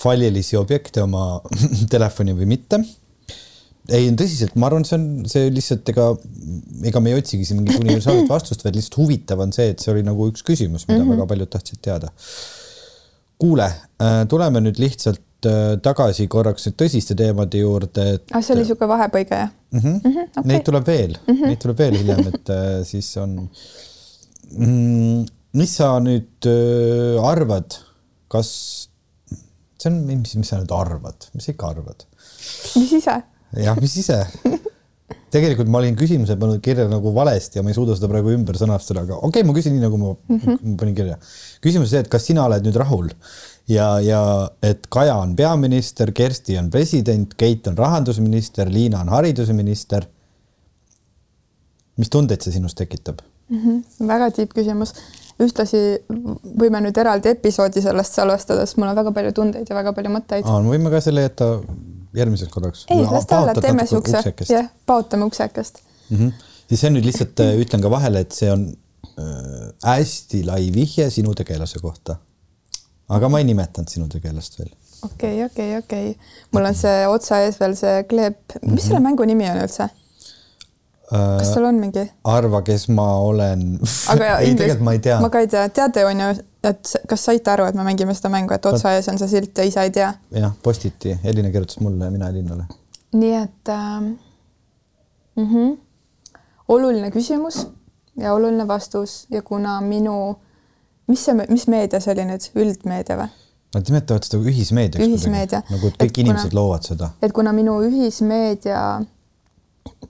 fallilisi 0.00 0.58
objekte 0.58 1.04
oma 1.04 1.40
telefoni 1.94 2.34
või 2.36 2.48
mitte. 2.54 2.80
ei, 3.90 4.10
tõsiselt, 4.16 4.54
ma 4.60 4.68
arvan, 4.70 4.84
see 4.86 4.96
on 4.96 5.06
see 5.30 5.50
lihtsalt 5.52 5.88
ega, 5.92 6.10
ega 6.86 7.02
me 7.02 7.12
ei 7.12 7.18
otsigi 7.20 7.46
siin 7.46 7.60
mingit 7.60 7.80
universaalset 7.80 8.30
vastust, 8.34 8.64
vaid 8.66 8.78
lihtsalt 8.78 9.00
huvitav 9.00 9.42
on 9.42 9.54
see, 9.56 9.72
et 9.74 9.82
see 9.82 9.92
oli 9.94 10.04
nagu 10.06 10.28
üks 10.30 10.44
küsimus, 10.46 10.86
mida 10.88 11.00
mm 11.00 11.06
-hmm. 11.06 11.16
väga 11.16 11.30
paljud 11.32 11.50
tahtsid 11.56 11.82
teada. 11.82 12.12
kuule, 13.40 13.66
äh, 14.04 14.22
tuleme 14.28 14.60
nüüd 14.60 14.78
lihtsalt 14.78 15.22
tagasi 15.84 16.26
korraks 16.30 16.66
nüüd 16.68 16.76
tõsiste 16.82 17.16
teemade 17.18 17.62
juurde, 17.62 18.06
et. 18.16 18.24
ah, 18.32 18.42
see 18.44 18.54
oli 18.54 18.64
niisugune 18.64 18.90
vahepõige, 18.92 19.42
jah 19.44 19.50
mm? 19.50 19.78
-hmm. 19.78 19.96
Mm 19.96 20.12
-hmm, 20.12 20.30
okay. 20.36 20.48
Neid 20.52 20.64
tuleb 20.66 20.86
veel 20.86 21.16
mm, 21.18 21.34
-hmm. 21.34 21.46
neid 21.46 21.62
tuleb 21.64 21.78
veel 21.78 21.98
hiljem, 21.98 22.26
et 22.34 22.50
äh, 22.50 22.84
siis 22.84 23.10
on 23.16 23.36
mm,. 24.56 25.26
mis 25.52 25.76
sa 25.76 25.92
nüüd 26.00 26.50
äh, 26.50 27.24
arvad, 27.32 27.78
kas, 28.28 28.50
see 29.78 29.92
on, 29.92 30.02
mis, 30.06 30.34
mis 30.36 30.48
sa 30.48 30.60
nüüd 30.60 30.74
arvad, 30.74 31.30
mis 31.34 31.44
sa 31.44 31.52
ikka 31.52 31.74
arvad? 31.74 32.06
mis 32.76 32.92
ise? 32.92 33.22
jah, 33.56 33.80
mis 33.80 33.96
ise 33.96 34.24
tegelikult 35.34 35.70
ma 35.70 35.80
olin 35.80 35.96
küsimuse 35.98 36.36
pannud 36.38 36.60
kirja 36.64 36.86
nagu 36.90 37.12
valesti 37.14 37.60
ja 37.60 37.64
ma 37.64 37.70
ei 37.70 37.76
suuda 37.76 37.94
seda 37.98 38.10
praegu 38.10 38.32
ümber 38.34 38.58
sõnastada, 38.58 39.04
aga 39.06 39.18
okei 39.18 39.28
okay,, 39.40 39.46
ma 39.46 39.54
küsin 39.56 39.76
nii, 39.76 39.84
nagu 39.84 40.00
ma 40.00 40.12
mm 40.14 40.40
-hmm. 40.40 40.76
panin 40.80 40.96
kirja. 40.98 41.18
küsimus 41.62 41.88
on 41.88 41.92
see, 41.92 42.02
et 42.04 42.10
kas 42.10 42.26
sina 42.26 42.46
oled 42.48 42.66
nüüd 42.66 42.78
rahul 42.82 43.10
ja, 43.70 43.88
ja 44.02 44.22
et 44.62 44.86
Kaja 44.90 45.16
on 45.22 45.34
peaminister, 45.36 46.12
Kersti 46.16 46.58
on 46.58 46.70
president, 46.70 47.34
Keit 47.38 47.66
on 47.70 47.78
rahandusminister, 47.78 48.70
Liina 48.72 49.00
on 49.04 49.08
haridusminister. 49.08 50.06
mis 52.00 52.08
tundeid 52.08 52.40
see 52.40 52.52
sinus 52.54 52.72
tekitab 52.74 53.18
mm? 53.50 53.58
-hmm. 53.60 54.06
väga 54.08 54.30
tippküsimus. 54.30 54.94
ühtlasi 55.40 55.78
võime 56.60 56.80
nüüd 56.84 56.98
eraldi 57.00 57.28
episoodi 57.28 57.82
sellest 57.82 58.16
salvestada, 58.16 58.66
sest 58.66 58.76
mul 58.76 58.88
on 58.88 58.96
väga 58.96 59.12
palju 59.12 59.32
tundeid 59.32 59.68
ja 59.68 59.76
väga 59.76 59.92
palju 59.92 60.12
mõtteid. 60.16 60.44
me 60.44 60.76
võime 60.76 60.90
ka 60.90 61.00
selle 61.00 61.22
jätta 61.26 61.48
järgmiseks 62.14 62.52
korraks. 62.52 62.84
ei, 62.88 63.04
las 63.04 63.26
ta 63.26 63.40
olla, 63.40 63.54
teeme 63.54 63.86
siukse, 63.86 64.22
jah, 64.48 64.70
paotame 64.86 65.24
uksekest 65.24 65.82
mm. 66.10 66.16
-hmm. 66.16 66.32
siis 66.68 66.80
see 66.80 66.90
nüüd 66.90 67.04
lihtsalt 67.04 67.40
äh, 67.40 67.60
ütlen 67.60 67.82
ka 67.82 67.90
vahele, 67.90 68.20
et 68.20 68.32
see 68.32 68.52
on 68.52 68.66
äh, 69.18 69.70
hästi 69.84 70.44
lai 70.46 70.72
vihje 70.74 71.10
sinu 71.10 71.34
tegelase 71.34 71.78
kohta 71.78 72.16
aga 73.16 73.28
ma 73.32 73.40
ei 73.42 73.48
nimetanud 73.48 73.90
sinu 73.90 74.08
tegelast 74.12 74.58
veel. 74.60 74.70
okei 75.04 75.44
okay,, 75.44 75.46
okei 75.46 75.70
okay,, 75.76 75.78
okei 75.78 76.10
okay.. 76.10 76.36
mul 76.52 76.68
on 76.70 76.76
see 76.82 77.06
otsa 77.10 77.40
ees 77.46 77.58
veel 77.60 77.76
see 77.78 78.04
kleep, 78.10 78.40
mis 78.44 78.62
mm 78.62 78.76
-hmm. 78.76 78.86
selle 78.86 79.00
mängu 79.06 79.26
nimi 79.28 79.50
on 79.50 79.62
üldse? 79.64 79.88
kas 81.10 81.52
seal 81.54 81.66
on 81.66 81.80
mingi? 81.82 82.04
arva, 82.24 82.62
kes 82.62 82.86
ma 82.94 83.08
olen 83.18 83.64
ei, 84.40 84.54
tegelikult 84.54 84.84
ma 84.86 84.92
ei 84.92 85.02
tea. 85.06 85.18
ma 85.20 85.30
ka 85.30 85.42
ei 85.42 85.48
tea, 85.50 85.68
teate, 85.68 86.04
on 86.06 86.20
ju, 86.22 86.28
et 86.70 86.92
kas 87.10 87.24
saite 87.24 87.50
aru, 87.50 87.66
et 87.70 87.78
me 87.78 87.86
mängime 87.86 88.14
seda 88.14 88.30
mängu, 88.32 88.54
et 88.54 88.66
otsa 88.70 88.94
ees 88.96 89.08
on 89.12 89.18
see 89.18 89.32
silt 89.34 89.58
ja 89.58 89.66
ise 89.66 89.82
ei 89.86 89.94
tea? 89.96 90.12
jah, 90.36 90.54
postiti, 90.62 91.16
Elina 91.24 91.50
kirjutas 91.50 91.80
mulle 91.80 92.04
ja 92.04 92.14
mina 92.14 92.28
Elinale. 92.30 92.68
nii 93.12 93.34
et 93.42 93.68
äh, 93.74 94.00
mm 94.00 95.46
-hmm. 95.46 95.78
oluline 96.68 97.10
küsimus 97.10 97.66
ja 98.16 98.34
oluline 98.34 98.68
vastus 98.68 99.26
ja 99.30 99.42
kuna 99.42 99.80
minu 99.80 100.36
mis 101.10 101.24
see, 101.26 101.46
mis 101.50 101.66
meedia 101.70 102.00
see 102.02 102.14
oli 102.14 102.26
nüüd, 102.30 102.50
üldmeedia 102.58 103.18
või? 103.20 103.30
Nad 103.74 103.86
nimetavad 103.86 104.26
seda 104.26 104.40
ühismeediaks. 104.50 105.06
ühismeedia. 105.06 105.62
nagu 105.70 105.92
kõik 105.94 106.08
et 106.10 106.18
inimesed 106.24 106.50
kuna, 106.50 106.58
loovad 106.58 106.86
seda. 106.90 107.10
et 107.22 107.34
kuna 107.36 107.52
minu 107.54 107.76
ühismeedia 107.86 108.82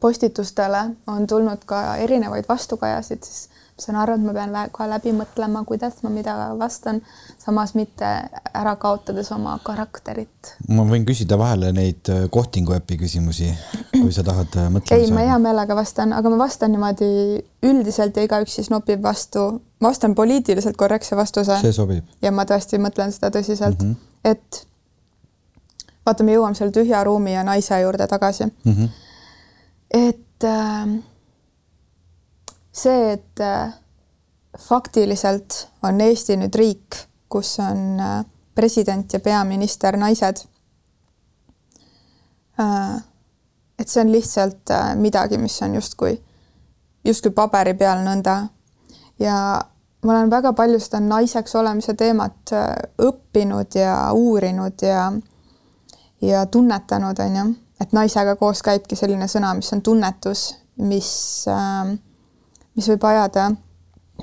postitustele 0.01 0.85
on 1.13 1.27
tulnud 1.29 1.67
ka 1.69 1.97
erinevaid 2.01 2.49
vastukajasid, 2.49 3.27
siis 3.27 3.50
saan 3.81 3.99
aru, 4.01 4.17
et 4.19 4.25
ma 4.25 4.35
pean 4.37 4.53
väga 4.55 4.87
läbi 4.91 5.13
mõtlema, 5.17 5.63
kuidas 5.69 6.01
ma 6.05 6.13
mida 6.13 6.35
vastan, 6.59 7.01
samas 7.41 7.75
mitte 7.79 8.09
ära 8.55 8.75
kaotades 8.81 9.31
oma 9.35 9.57
karakterit. 9.65 10.55
ma 10.69 10.85
võin 10.89 11.07
küsida 11.09 11.39
vahele 11.41 11.73
neid 11.77 12.11
äh, 12.13 12.27
kohtingu 12.33 12.75
äpi 12.77 12.99
küsimusi, 13.01 13.51
kui 13.97 14.13
sa 14.15 14.25
tahad 14.27 14.57
äh, 14.61 14.71
mõtlema 14.73 15.01
ei, 15.01 15.11
ma 15.15 15.27
hea 15.27 15.39
meelega 15.43 15.77
vastan, 15.79 16.15
aga 16.17 16.33
ma 16.33 16.41
vastan 16.45 16.75
niimoodi 16.75 17.11
üldiselt 17.67 18.17
ja 18.17 18.25
igaüks 18.29 18.59
siis 18.61 18.71
nopib 18.73 19.03
vastu, 19.05 19.51
vastan 19.83 20.15
poliitiliselt 20.15 20.79
korrektse 20.81 21.19
vastuse. 21.19 21.61
see 21.61 21.77
sobib. 21.77 22.05
ja 22.23 22.33
ma 22.33 22.47
tõesti 22.49 22.81
mõtlen 22.83 23.13
seda 23.17 23.33
tõsiselt 23.35 23.81
mm, 23.81 23.95
-hmm. 23.95 24.33
et 24.33 24.65
vaata, 26.07 26.25
me 26.25 26.35
jõuame 26.37 26.59
selle 26.59 26.75
tühja 26.75 27.05
ruumi 27.05 27.35
ja 27.35 27.45
naise 27.47 27.81
juurde 27.81 28.07
tagasi 28.07 28.45
mm. 28.47 28.73
-hmm. 28.73 28.89
et 29.91 30.45
äh, 30.45 31.01
see, 32.73 33.13
et 33.13 33.41
äh, 33.41 33.73
faktiliselt 34.59 35.69
on 35.83 36.01
Eesti 36.01 36.37
nüüd 36.41 36.55
riik, 36.59 36.97
kus 37.31 37.59
on 37.63 38.01
äh, 38.01 38.25
president 38.55 39.13
ja 39.13 39.21
peaminister 39.21 39.97
naised. 39.97 40.45
Äh, 42.61 42.97
et 43.79 43.89
see 43.89 44.03
on 44.03 44.13
lihtsalt 44.13 44.71
äh, 44.71 44.95
midagi, 44.97 45.39
mis 45.39 45.61
on 45.63 45.75
justkui, 45.75 46.17
justkui 47.05 47.33
paberi 47.33 47.75
peal 47.75 48.03
nõnda. 48.05 48.43
ja 49.21 49.37
ma 50.05 50.13
olen 50.13 50.31
väga 50.31 50.53
palju 50.57 50.79
seda 50.81 51.01
naiseks 51.05 51.55
olemise 51.61 51.95
teemat 51.95 52.53
õppinud 53.05 53.75
ja 53.77 54.13
uurinud 54.17 54.83
ja, 54.83 55.11
ja 56.25 56.47
tunnetanud, 56.47 57.19
on 57.21 57.37
ju, 57.37 57.45
et 57.81 57.93
naisega 57.93 58.37
koos 58.41 58.63
käibki 58.65 58.97
selline 58.97 59.29
sõna, 59.29 59.53
mis 59.55 59.69
on 59.77 59.83
tunnetus, 59.85 60.55
mis, 60.77 61.45
mis 62.81 62.89
võib 62.89 63.05
ajada 63.05 63.51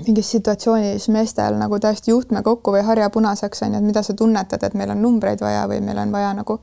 mingis 0.06 0.30
situatsioonis 0.34 1.08
meestel 1.14 1.54
nagu 1.58 1.78
täiesti 1.78 2.10
juhtme 2.10 2.42
kokku 2.42 2.72
või 2.74 2.82
harja 2.86 3.10
punaseks 3.10 3.62
on 3.62 3.74
ju, 3.74 3.78
et 3.78 3.86
mida 3.86 4.02
sa 4.02 4.14
tunnetad, 4.18 4.62
et 4.62 4.74
meil 4.74 4.90
on 4.90 5.02
numbreid 5.02 5.40
vaja 5.42 5.66
või 5.70 5.80
meil 5.84 5.98
on 6.02 6.12
vaja 6.14 6.32
nagu, 6.34 6.58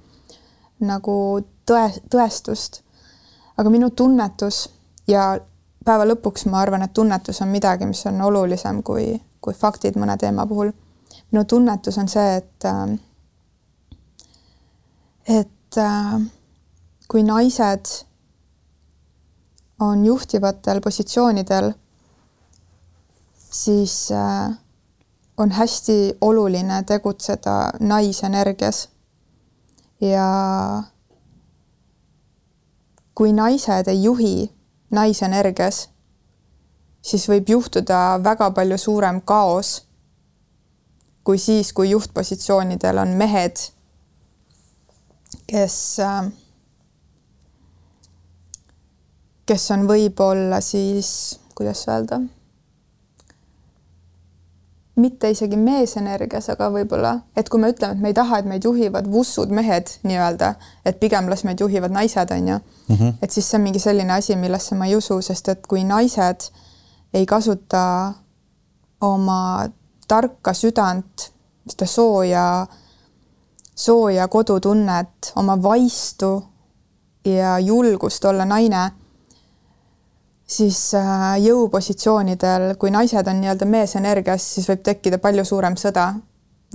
nagu 0.84 1.16
tõe, 1.68 1.86
tõestust. 2.12 2.82
aga 3.58 3.70
minu 3.72 3.90
tunnetus 3.90 4.70
ja 5.08 5.40
päeva 5.86 6.06
lõpuks 6.06 6.46
ma 6.52 6.60
arvan, 6.62 6.84
et 6.84 6.94
tunnetus 6.94 7.42
on 7.42 7.48
midagi, 7.48 7.86
mis 7.86 8.06
on 8.06 8.22
olulisem 8.22 8.84
kui, 8.84 9.22
kui 9.42 9.54
faktid 9.54 9.96
mõne 9.96 10.18
teema 10.18 10.46
puhul. 10.48 10.72
minu 11.32 11.46
tunnetus 11.46 11.98
on 11.98 12.08
see, 12.12 12.36
et, 12.36 12.66
äh, 12.66 13.00
et 15.40 15.78
äh, 15.78 16.22
kui 17.08 17.24
naised 17.24 17.86
on 19.80 20.06
juhtivatel 20.06 20.82
positsioonidel 20.82 21.74
siis 23.56 24.12
äh, 24.12 24.58
on 25.38 25.52
hästi 25.52 26.18
oluline 26.22 26.84
tegutseda 26.84 27.72
naisenergias. 27.80 28.90
ja 30.02 30.28
kui 33.16 33.34
naised 33.34 33.88
ei 33.88 34.04
juhi 34.04 34.52
naisenergias, 34.92 35.90
siis 37.02 37.30
võib 37.32 37.50
juhtuda 37.50 38.20
väga 38.24 38.52
palju 38.52 38.78
suurem 38.78 39.22
kaos 39.22 39.86
kui 41.24 41.38
siis, 41.38 41.74
kui 41.74 41.90
juhtpositsioonidel 41.90 42.98
on 43.02 43.16
mehed, 43.18 43.58
kes, 45.48 45.78
äh, 46.00 46.28
kes 49.46 49.72
on 49.72 49.88
võib-olla 49.90 50.62
siis, 50.62 51.40
kuidas 51.56 51.88
öelda 51.88 52.22
mitte 54.96 55.30
isegi 55.30 55.58
meesenergias, 55.60 56.48
aga 56.54 56.70
võib-olla, 56.72 57.12
et 57.36 57.50
kui 57.52 57.60
me 57.60 57.70
ütleme, 57.74 57.98
et 57.98 58.04
me 58.04 58.12
ei 58.12 58.16
taha, 58.16 58.40
et 58.40 58.48
meid 58.48 58.64
juhivad 58.64 59.10
vussud 59.12 59.52
mehed 59.52 59.92
nii-öelda, 60.08 60.54
et 60.88 61.00
pigem 61.02 61.28
las 61.32 61.44
meid 61.44 61.60
juhivad 61.60 61.92
naised, 61.92 62.32
on 62.32 62.48
ju 62.48 62.58
mm. 62.58 62.96
-hmm. 62.96 63.14
et 63.22 63.32
siis 63.32 63.50
see 63.50 63.58
on 63.60 63.64
mingi 63.64 63.80
selline 63.80 64.14
asi, 64.14 64.36
millesse 64.36 64.76
ma 64.76 64.86
ei 64.86 64.96
usu, 64.96 65.22
sest 65.22 65.50
et 65.50 65.68
kui 65.68 65.84
naised 65.84 66.50
ei 67.14 67.26
kasuta 67.26 68.14
oma 69.02 69.70
tarka 70.08 70.54
südant, 70.54 71.32
seda 71.68 71.86
sooja, 71.86 72.68
sooja 73.76 74.28
kodutunnet, 74.28 75.34
oma 75.36 75.64
vaistu 75.64 76.44
ja 77.26 77.60
julgust 77.60 78.26
olla 78.26 78.46
naine 78.46 78.92
siis 80.46 80.80
äh, 80.94 81.36
jõupositsioonidel, 81.42 82.76
kui 82.80 82.92
naised 82.94 83.28
on 83.28 83.42
nii-öelda 83.42 83.66
meesenergias, 83.66 84.46
siis 84.56 84.70
võib 84.70 84.84
tekkida 84.86 85.18
palju 85.22 85.46
suurem 85.46 85.78
sõda 85.80 86.12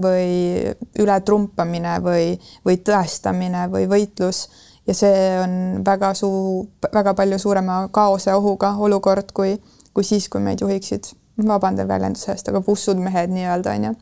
või 0.01 0.65
ületrumpamine 0.99 1.99
või, 2.03 2.35
või 2.67 2.81
tõestamine 2.87 3.69
või 3.71 3.87
võitlus 3.91 4.47
ja 4.87 4.95
see 4.97 5.39
on 5.39 5.85
väga 5.87 6.13
suu, 6.19 6.69
väga 6.93 7.15
palju 7.15 7.39
suurema 7.39 7.83
kaose 7.93 8.35
ohuga 8.35 8.75
olukord, 8.79 9.33
kui, 9.35 9.57
kui 9.95 10.07
siis, 10.07 10.29
kui 10.29 10.43
meid 10.43 10.63
juhiksid, 10.65 11.13
vabandan 11.47 11.89
väljenduse 11.89 12.33
eest, 12.35 12.49
aga 12.51 12.63
vussud 12.67 12.99
mehed 13.01 13.33
nii-öelda 13.35 13.75
onju. 13.79 13.95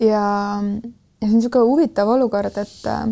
ja, 0.00 0.22
ja 0.22 1.26
see 1.26 1.30
on 1.30 1.38
niisugune 1.40 1.70
huvitav 1.70 2.10
olukord, 2.14 2.58
et 2.60 2.90
äh, 2.92 3.06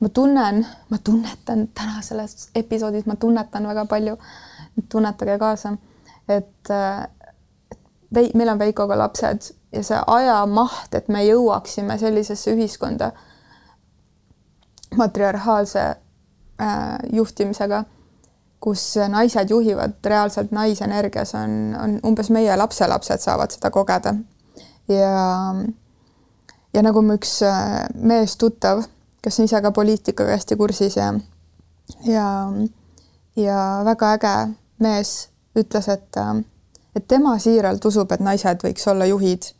ma 0.00 0.08
tunnen, 0.08 0.66
ma 0.88 0.98
tunnetan 1.04 1.68
täna 1.74 2.02
selles 2.02 2.48
episoodis, 2.54 3.06
ma 3.06 3.16
tunnetan 3.16 3.68
väga 3.68 3.84
palju. 3.86 4.16
tunnetage 4.88 5.38
kaasa, 5.38 5.72
et, 6.28 6.68
meil 8.34 8.48
on 8.48 8.58
Veikoga 8.58 8.98
lapsed 8.98 9.50
ja 9.72 9.82
see 9.84 9.98
ajamaht, 10.06 10.94
et 10.94 11.08
me 11.08 11.24
jõuaksime 11.24 11.98
sellisesse 11.98 12.54
ühiskonda 12.54 13.10
matriarhaalse 14.96 15.82
äh, 15.82 16.96
juhtimisega, 17.12 17.84
kus 18.60 18.94
naised 19.08 19.50
juhivad 19.50 19.98
reaalselt 20.04 20.50
naisenergias, 20.52 21.34
on, 21.34 21.76
on 21.82 21.98
umbes 22.06 22.30
meie 22.30 22.56
lapselapsed 22.56 23.22
saavad 23.22 23.52
seda 23.54 23.70
kogeda. 23.70 24.14
ja, 24.88 25.12
ja 26.74 26.82
nagu 26.82 27.02
mu 27.02 27.18
üks 27.20 27.42
äh, 27.46 27.84
meestuttav 27.94 28.82
kes 29.22 29.40
on 29.40 29.48
ise 29.48 29.60
ka 29.62 29.70
poliitikaga 29.70 30.36
hästi 30.36 30.56
kursis 30.56 30.96
ja 30.96 31.12
ja, 32.04 32.52
ja 33.36 33.82
väga 33.84 34.12
äge 34.16 34.34
mees 34.78 35.28
ütles, 35.58 35.88
et, 35.88 36.16
et 36.96 37.08
tema 37.08 37.38
siiralt 37.38 37.84
usub, 37.84 38.12
et 38.12 38.22
naised 38.22 38.62
võiks 38.64 38.86
olla 38.90 39.06
juhid. 39.06 39.52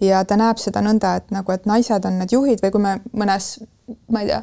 ja 0.00 0.24
ta 0.24 0.36
näeb 0.36 0.58
seda 0.58 0.82
nõnda, 0.82 1.14
et 1.16 1.30
nagu, 1.32 1.52
et 1.52 1.66
naised 1.66 2.04
on 2.04 2.18
need 2.18 2.32
juhid 2.34 2.60
või 2.62 2.72
kui 2.74 2.82
me 2.82 2.98
mõnes, 3.14 3.46
ma 4.10 4.24
ei 4.24 4.28
tea, 4.28 4.42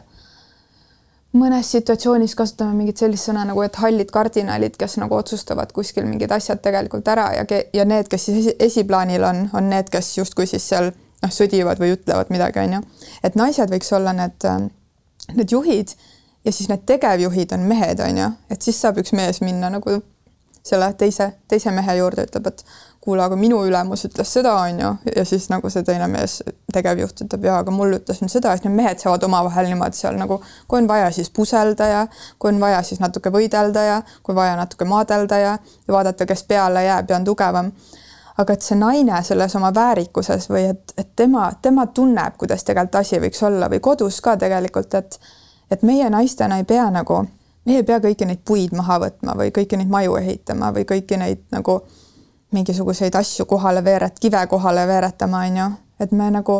mõnes 1.37 1.71
situatsioonis 1.71 2.35
kasutame 2.35 2.73
mingit 2.75 2.97
sellist 2.97 3.27
sõna 3.27 3.43
nagu, 3.45 3.61
et 3.61 3.75
hallid 3.83 4.11
kardinalid, 4.11 4.77
kes 4.79 4.97
nagu 5.03 5.15
otsustavad 5.15 5.71
kuskil 5.75 6.07
mingid 6.07 6.31
asjad 6.31 6.63
tegelikult 6.63 7.07
ära 7.07 7.29
ja, 7.35 7.45
ja 7.73 7.85
need, 7.85 8.09
kes 8.11 8.25
siis 8.31 8.49
esiplaanil 8.59 9.23
on, 9.27 9.45
on 9.53 9.69
need, 9.69 9.91
kes 9.91 10.17
justkui 10.17 10.47
siis 10.47 10.67
seal 10.73 10.91
noh, 11.21 11.33
sõdivad 11.33 11.81
või 11.81 11.95
ütlevad 11.95 12.31
midagi, 12.33 12.63
on 12.63 12.77
ju. 12.77 12.81
et 13.23 13.37
naised 13.39 13.73
võiks 13.73 13.91
olla 13.95 14.13
need, 14.17 14.37
äh, 14.47 14.63
need 15.35 15.53
juhid 15.53 15.95
ja 16.45 16.51
siis 16.51 16.69
need 16.69 16.85
tegevjuhid 16.89 17.53
on 17.57 17.67
mehed, 17.69 17.99
on 17.99 18.23
ju, 18.23 18.31
et 18.49 18.61
siis 18.61 18.81
saab 18.81 19.01
üks 19.01 19.13
mees 19.17 19.41
minna 19.45 19.69
nagu 19.73 20.01
selle 20.63 20.93
teise, 20.93 21.31
teise 21.49 21.71
mehe 21.73 21.95
juurde, 21.97 22.25
ütleb, 22.27 22.47
et 22.51 22.63
kuule, 23.01 23.23
aga 23.23 23.37
minu 23.39 23.63
ülemus 23.65 24.05
ütles 24.05 24.29
seda, 24.35 24.53
on 24.61 24.81
ju, 24.81 24.89
ja 25.15 25.23
siis 25.25 25.47
nagu 25.49 25.69
see 25.73 25.81
teine 25.85 26.05
mees, 26.11 26.37
tegevjuht 26.73 27.23
ütleb, 27.25 27.47
jaa, 27.49 27.61
aga 27.63 27.73
mul 27.73 27.97
ütles 27.97 28.21
nüüd 28.21 28.33
seda, 28.33 28.53
et 28.53 28.67
need 28.67 28.77
mehed 28.77 29.01
saavad 29.01 29.25
omavahel 29.25 29.71
niimoodi 29.71 29.97
seal 29.97 30.19
nagu, 30.21 30.37
kui 30.69 30.83
on 30.83 30.89
vaja, 30.89 31.09
siis 31.15 31.31
puselda 31.33 31.87
ja 31.89 32.03
kui 32.37 32.53
on 32.53 32.61
vaja, 32.61 32.83
siis 32.85 33.01
natuke 33.01 33.33
võidelda 33.33 33.87
ja 33.87 33.97
kui 34.21 34.37
vaja, 34.37 34.53
natuke 34.59 34.85
maadelda 34.85 35.41
ja, 35.41 35.57
ja 35.57 35.97
vaadata, 35.97 36.29
kes 36.29 36.45
peale 36.49 36.85
jääb 36.85 37.09
ja 37.09 37.17
on 37.17 37.25
tugevam 37.25 37.73
aga 38.37 38.53
et 38.53 38.61
see 38.61 38.77
naine 38.79 39.23
selles 39.23 39.55
oma 39.55 39.73
väärikuses 39.75 40.49
või 40.49 40.65
et, 40.71 40.93
et 40.97 41.09
tema, 41.15 41.51
tema 41.61 41.85
tunneb, 41.87 42.37
kuidas 42.37 42.63
tegelikult 42.63 42.95
asi 43.01 43.19
võiks 43.19 43.43
olla 43.45 43.69
või 43.69 43.79
kodus 43.79 44.21
ka 44.21 44.37
tegelikult, 44.37 44.93
et 44.95 45.19
et 45.71 45.83
meie 45.87 46.09
naistena 46.09 46.57
ei 46.59 46.65
pea 46.67 46.89
nagu, 46.91 47.21
meie 47.65 47.79
ei 47.79 47.87
pea 47.87 48.01
kõiki 48.03 48.25
neid 48.27 48.41
puid 48.45 48.73
maha 48.75 48.97
võtma 48.99 49.37
või 49.39 49.53
kõiki 49.55 49.77
neid 49.79 49.91
maju 49.91 50.17
ehitama 50.19 50.73
või 50.75 50.83
kõiki 50.89 51.17
neid 51.17 51.45
nagu 51.51 51.77
mingisuguseid 52.51 53.15
asju 53.15 53.45
kohale 53.47 53.83
veeret-, 53.83 54.19
kive 54.19 54.41
kohale 54.51 54.83
veeretama, 54.87 55.45
on 55.47 55.57
ju, 55.57 55.69
et 55.99 56.11
me 56.11 56.27
nagu 56.31 56.57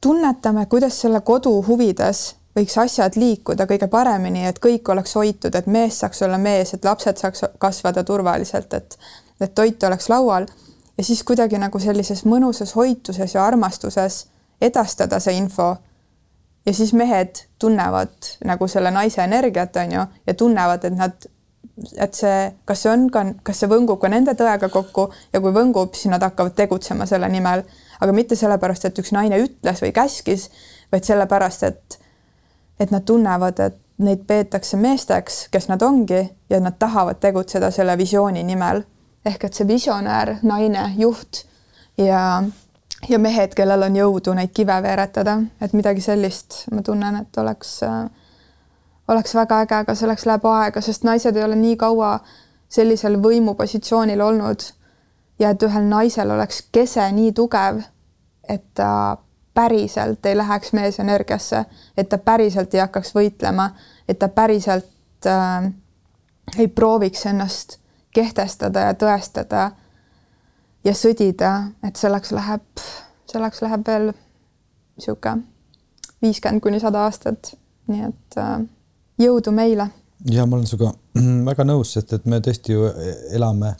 tunnetame, 0.00 0.66
kuidas 0.66 1.00
selle 1.00 1.20
kodu 1.20 1.52
huvides 1.66 2.22
võiks 2.56 2.78
asjad 2.80 3.18
liikuda 3.20 3.66
kõige 3.68 3.88
paremini, 3.92 4.46
et 4.48 4.58
kõik 4.64 4.88
oleks 4.88 5.12
hoitud, 5.18 5.54
et 5.54 5.66
mees 5.66 6.00
saaks 6.00 6.22
olla 6.24 6.38
mees, 6.40 6.72
et 6.72 6.84
lapsed 6.84 7.20
saaks 7.20 7.44
kasvada 7.58 8.04
turvaliselt, 8.04 8.74
et 8.74 8.98
et 9.40 9.52
toit 9.54 9.82
oleks 9.84 10.08
laual 10.08 10.46
ja 10.98 11.04
siis 11.04 11.22
kuidagi 11.24 11.58
nagu 11.60 11.78
sellises 11.78 12.24
mõnusas 12.24 12.74
hoituses 12.76 13.34
ja 13.34 13.44
armastuses 13.44 14.26
edastada 14.60 15.20
see 15.20 15.36
info. 15.36 15.76
ja 16.66 16.72
siis 16.74 16.92
mehed 16.92 17.44
tunnevad 17.58 18.10
nagu 18.44 18.68
selle 18.68 18.90
naise 18.90 19.22
energiat, 19.22 19.76
on 19.76 19.92
ju, 19.92 20.00
ja 20.26 20.34
tunnevad, 20.34 20.84
et 20.84 20.96
nad, 20.96 21.26
et 21.96 22.14
see, 22.14 22.38
kas 22.64 22.82
see 22.82 22.90
on 22.90 23.04
ka, 23.10 23.22
kas 23.46 23.60
see 23.62 23.70
võngub 23.70 24.00
ka 24.02 24.08
nende 24.10 24.34
tõega 24.34 24.68
kokku 24.72 25.10
ja 25.32 25.40
kui 25.40 25.52
võngub, 25.54 25.94
siis 25.94 26.10
nad 26.10 26.22
hakkavad 26.26 26.56
tegutsema 26.58 27.06
selle 27.06 27.28
nimel, 27.28 27.62
aga 28.00 28.12
mitte 28.12 28.36
sellepärast, 28.36 28.88
et 28.88 28.98
üks 28.98 29.14
naine 29.14 29.38
ütles 29.44 29.82
või 29.84 29.92
käskis, 29.94 30.48
vaid 30.92 31.06
sellepärast, 31.06 31.62
et, 31.62 31.98
et 32.80 32.90
nad 32.90 33.06
tunnevad, 33.06 33.60
et 33.60 33.78
neid 34.02 34.26
peetakse 34.26 34.76
meesteks, 34.76 35.46
kes 35.52 35.70
nad 35.70 35.82
ongi 35.82 36.24
ja 36.50 36.60
nad 36.60 36.76
tahavad 36.78 37.22
tegutseda 37.22 37.70
selle 37.70 37.94
visiooni 37.98 38.42
nimel 38.44 38.82
ehk 39.26 39.44
et 39.48 39.58
see 39.58 39.66
visionäär 39.68 40.36
naine, 40.46 40.92
juht 40.98 41.42
ja, 41.98 42.42
ja 43.08 43.18
mehed, 43.18 43.54
kellel 43.58 43.86
on 43.88 43.98
jõudu 43.98 44.34
neid 44.36 44.52
kive 44.54 44.76
veeretada, 44.82 45.40
et 45.60 45.74
midagi 45.76 46.04
sellist 46.04 46.64
ma 46.74 46.84
tunnen, 46.86 47.22
et 47.22 47.42
oleks 47.42 47.80
äh,, 47.86 48.06
oleks 49.08 49.34
väga 49.34 49.60
äge, 49.64 49.82
aga 49.82 49.94
selleks 49.94 50.26
läheb 50.26 50.46
aega, 50.50 50.82
sest 50.82 51.06
naised 51.06 51.36
ei 51.36 51.44
ole 51.44 51.58
nii 51.58 51.76
kaua 51.80 52.18
sellisel 52.68 53.20
võimupositsioonil 53.22 54.20
olnud. 54.20 54.64
Ja 55.38 55.52
et 55.52 55.62
ühel 55.62 55.84
naisel 55.84 56.30
oleks 56.32 56.62
kese 56.72 57.04
nii 57.12 57.32
tugev, 57.36 57.82
et 58.48 58.64
ta 58.74 59.18
päriselt 59.54 60.26
ei 60.26 60.36
läheks 60.36 60.72
meesenergiasse, 60.76 61.64
et 61.96 62.08
ta 62.08 62.18
päriselt 62.18 62.74
ei 62.74 62.80
hakkaks 62.80 63.12
võitlema, 63.14 63.70
et 64.08 64.18
ta 64.18 64.28
päriselt 64.32 65.28
äh, 65.28 65.68
ei 66.58 66.68
prooviks 66.68 67.26
ennast 67.26 67.78
kehtestada 68.16 68.88
ja 68.88 68.94
tõestada 68.98 69.66
ja 70.86 70.94
sõdida, 70.96 71.52
et 71.86 71.98
selleks 72.00 72.32
läheb, 72.36 72.86
selleks 73.30 73.62
läheb 73.64 73.84
veel 73.86 74.10
niisugune 74.96 75.44
viiskümmend 76.24 76.62
kuni 76.64 76.80
sada 76.80 77.04
aastat. 77.06 77.54
nii 77.86 78.02
et 78.08 78.38
äh, 78.42 78.58
jõudu 79.22 79.52
meile. 79.54 79.90
ja 80.30 80.46
ma 80.46 80.56
olen 80.56 80.66
sinuga 80.66 80.94
väga 81.50 81.66
nõus, 81.68 81.92
sest 81.96 82.16
et 82.16 82.26
me 82.26 82.40
tõesti 82.44 82.76
ju 82.76 82.88
elame 83.36 83.74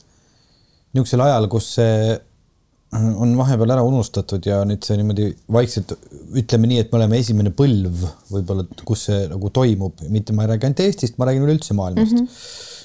niisugusel 0.94 1.24
ajal, 1.26 1.48
kus 1.52 1.74
see 1.78 2.16
on 2.96 3.32
vahepeal 3.36 3.72
ära 3.74 3.82
unustatud 3.84 4.46
ja 4.46 4.60
nüüd 4.68 4.84
see 4.86 4.96
niimoodi 4.96 5.26
vaikselt 5.52 5.96
ütleme 6.38 6.70
nii, 6.70 6.78
et 6.84 6.92
me 6.92 7.00
oleme 7.00 7.18
esimene 7.20 7.50
põlv 7.56 8.04
võib-olla, 8.30 8.64
kus 8.86 9.08
see 9.08 9.26
nagu 9.32 9.50
toimub, 9.52 10.04
mitte 10.12 10.36
ma 10.36 10.44
ei 10.44 10.52
räägi 10.52 10.68
ainult 10.68 10.82
Eestist, 10.84 11.18
ma 11.18 11.28
räägin 11.28 11.44
üleüldse 11.48 11.76
maailmast 11.76 12.14
mm. 12.14 12.24
-hmm. 12.28 12.75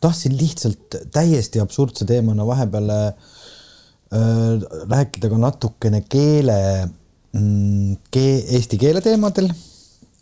Tahtsin 0.00 0.36
lihtsalt 0.38 0.96
täiesti 1.12 1.60
absurdse 1.62 2.06
teemana 2.08 2.46
vahepeal 2.46 2.90
äh, 2.94 3.12
rääkida 4.90 5.30
ka 5.30 5.40
natukene 5.40 6.02
keele 6.08 6.58
mm, 7.32 7.96
kee,, 8.14 8.36
eesti 8.58 8.78
keele 8.80 9.02
teemadel, 9.04 9.50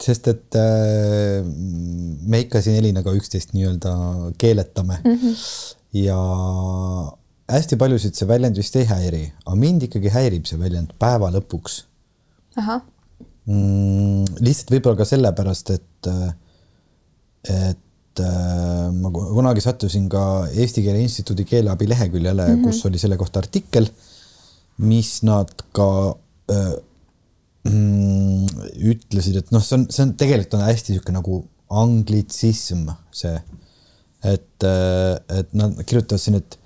sest 0.03 0.29
et 0.33 0.59
äh, 0.61 1.45
me 1.45 2.43
ikka 2.45 2.63
siin 2.65 2.81
Elinaga 2.81 3.15
üksteist 3.17 3.55
nii-öelda 3.57 3.95
keeletame 4.41 5.01
mm 5.05 5.21
-hmm. 5.21 5.47
ja 6.07 6.19
hästi 7.53 7.79
paljusid 7.81 8.19
see 8.19 8.29
väljend 8.29 8.59
vist 8.59 8.77
ei 8.77 8.89
häiri, 8.89 9.25
aga 9.45 9.57
mind 9.61 9.87
ikkagi 9.87 10.13
häirib 10.13 10.49
see 10.49 10.59
väljend 10.61 10.97
päeva 10.99 11.31
lõpuks. 11.35 11.83
Mm, 13.47 14.25
lihtsalt 14.43 14.73
võib-olla 14.75 14.99
ka 14.99 15.05
sellepärast, 15.07 15.71
et, 15.71 16.09
et 17.47 17.83
äh, 18.25 18.89
ma 18.93 19.11
kunagi 19.13 19.63
sattusin 19.65 20.09
ka 20.13 20.23
Eesti 20.53 20.85
Keele 20.85 21.03
Instituudi 21.05 21.47
keeleabi 21.49 21.89
leheküljele 21.89 22.47
mm, 22.47 22.55
-hmm. 22.55 22.67
kus 22.67 22.87
oli 22.89 22.99
selle 22.99 23.17
kohta 23.17 23.43
artikkel, 23.45 23.89
mis 24.79 25.23
nad 25.23 25.53
ka 25.73 25.89
äh, 26.53 26.75
mm, 27.71 28.47
ütlesid, 28.93 29.41
et 29.41 29.53
noh, 29.55 29.65
see 29.65 29.79
on, 29.79 29.87
see 29.91 30.05
on 30.05 30.15
tegelikult 30.19 30.59
on 30.61 30.67
hästi 30.67 30.93
niisugune 30.95 31.19
nagu 31.21 31.41
anglitsism, 31.71 32.87
see, 33.11 33.35
et, 34.25 34.65
äh, 34.65 35.41
et 35.41 35.55
nad 35.55 35.83
kirjutavad 35.85 36.23
siin, 36.23 36.41
et 36.41 36.59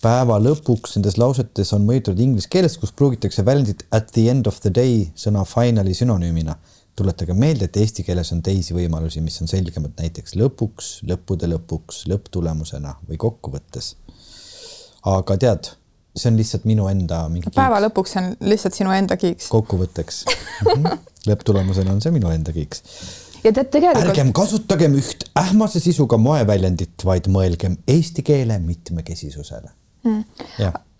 päeva 0.00 0.38
lõpuks 0.40 0.96
nendes 0.96 1.18
lausetes 1.20 1.72
on 1.76 1.84
mõjutatud 1.88 2.20
inglise 2.24 2.48
keelest, 2.52 2.80
kus 2.80 2.92
pruugitakse 2.96 3.44
väljendit 3.46 3.84
at 3.96 4.12
the 4.16 4.28
end 4.32 4.48
of 4.48 4.60
the 4.64 4.72
day 4.72 5.10
sõna 5.18 5.44
finally 5.48 5.94
sünonüümina. 5.96 6.56
Tuletage 7.00 7.34
meelde, 7.36 7.68
et 7.70 7.80
eesti 7.80 8.04
keeles 8.06 8.32
on 8.34 8.42
teisi 8.44 8.76
võimalusi, 8.76 9.22
mis 9.24 9.40
on 9.42 9.50
selgemad, 9.50 9.96
näiteks 10.00 10.36
lõpuks, 10.40 10.92
lõppude 11.08 11.48
lõpuks, 11.50 12.04
lõpptulemusena 12.10 12.96
või 13.08 13.20
kokkuvõttes. 13.20 13.94
aga 15.08 15.36
tead, 15.40 15.72
see 16.16 16.28
on 16.30 16.36
lihtsalt 16.40 16.68
minu 16.68 16.88
enda 16.90 17.22
mingi. 17.32 17.52
päeva 17.54 17.80
lõpuks 17.86 18.16
on 18.20 18.34
lihtsalt 18.52 18.76
sinu 18.76 18.92
enda 18.92 19.16
kiiks. 19.20 19.48
kokkuvõtteks 19.52 20.22
mhm. 20.66 21.00
lõpptulemusena 21.30 21.96
on 21.96 22.04
see 22.04 22.14
minu 22.14 22.32
enda 22.34 22.52
kiiks 22.56 22.84
ja 23.44 23.52
tead 23.52 23.70
tegelikult. 23.72 24.10
ärgem 24.10 24.32
kasutagem 24.36 24.98
üht 25.00 25.26
ähmase 25.38 25.80
sisuga 25.82 26.18
moeväljendit, 26.20 27.04
vaid 27.06 27.30
mõelgem 27.32 27.78
eesti 27.88 28.24
keele 28.26 28.58
mitmekesisusele 28.62 29.72
mm.. 30.04 30.24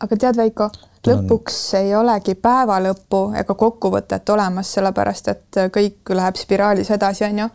Aga 0.01 0.17
tead, 0.17 0.37
Veiko, 0.37 0.69
lõpuks 1.07 1.59
ei 1.81 1.93
olegi 1.97 2.35
päeva 2.41 2.79
lõppu 2.83 3.23
ega 3.41 3.57
kokkuvõtet 3.59 4.29
olemas, 4.33 4.73
sellepärast 4.77 5.33
et 5.33 5.61
kõik 5.75 6.13
läheb 6.17 6.39
spiraalis 6.41 6.91
edasi, 6.97 7.25
on 7.29 7.45
ju. 7.45 7.49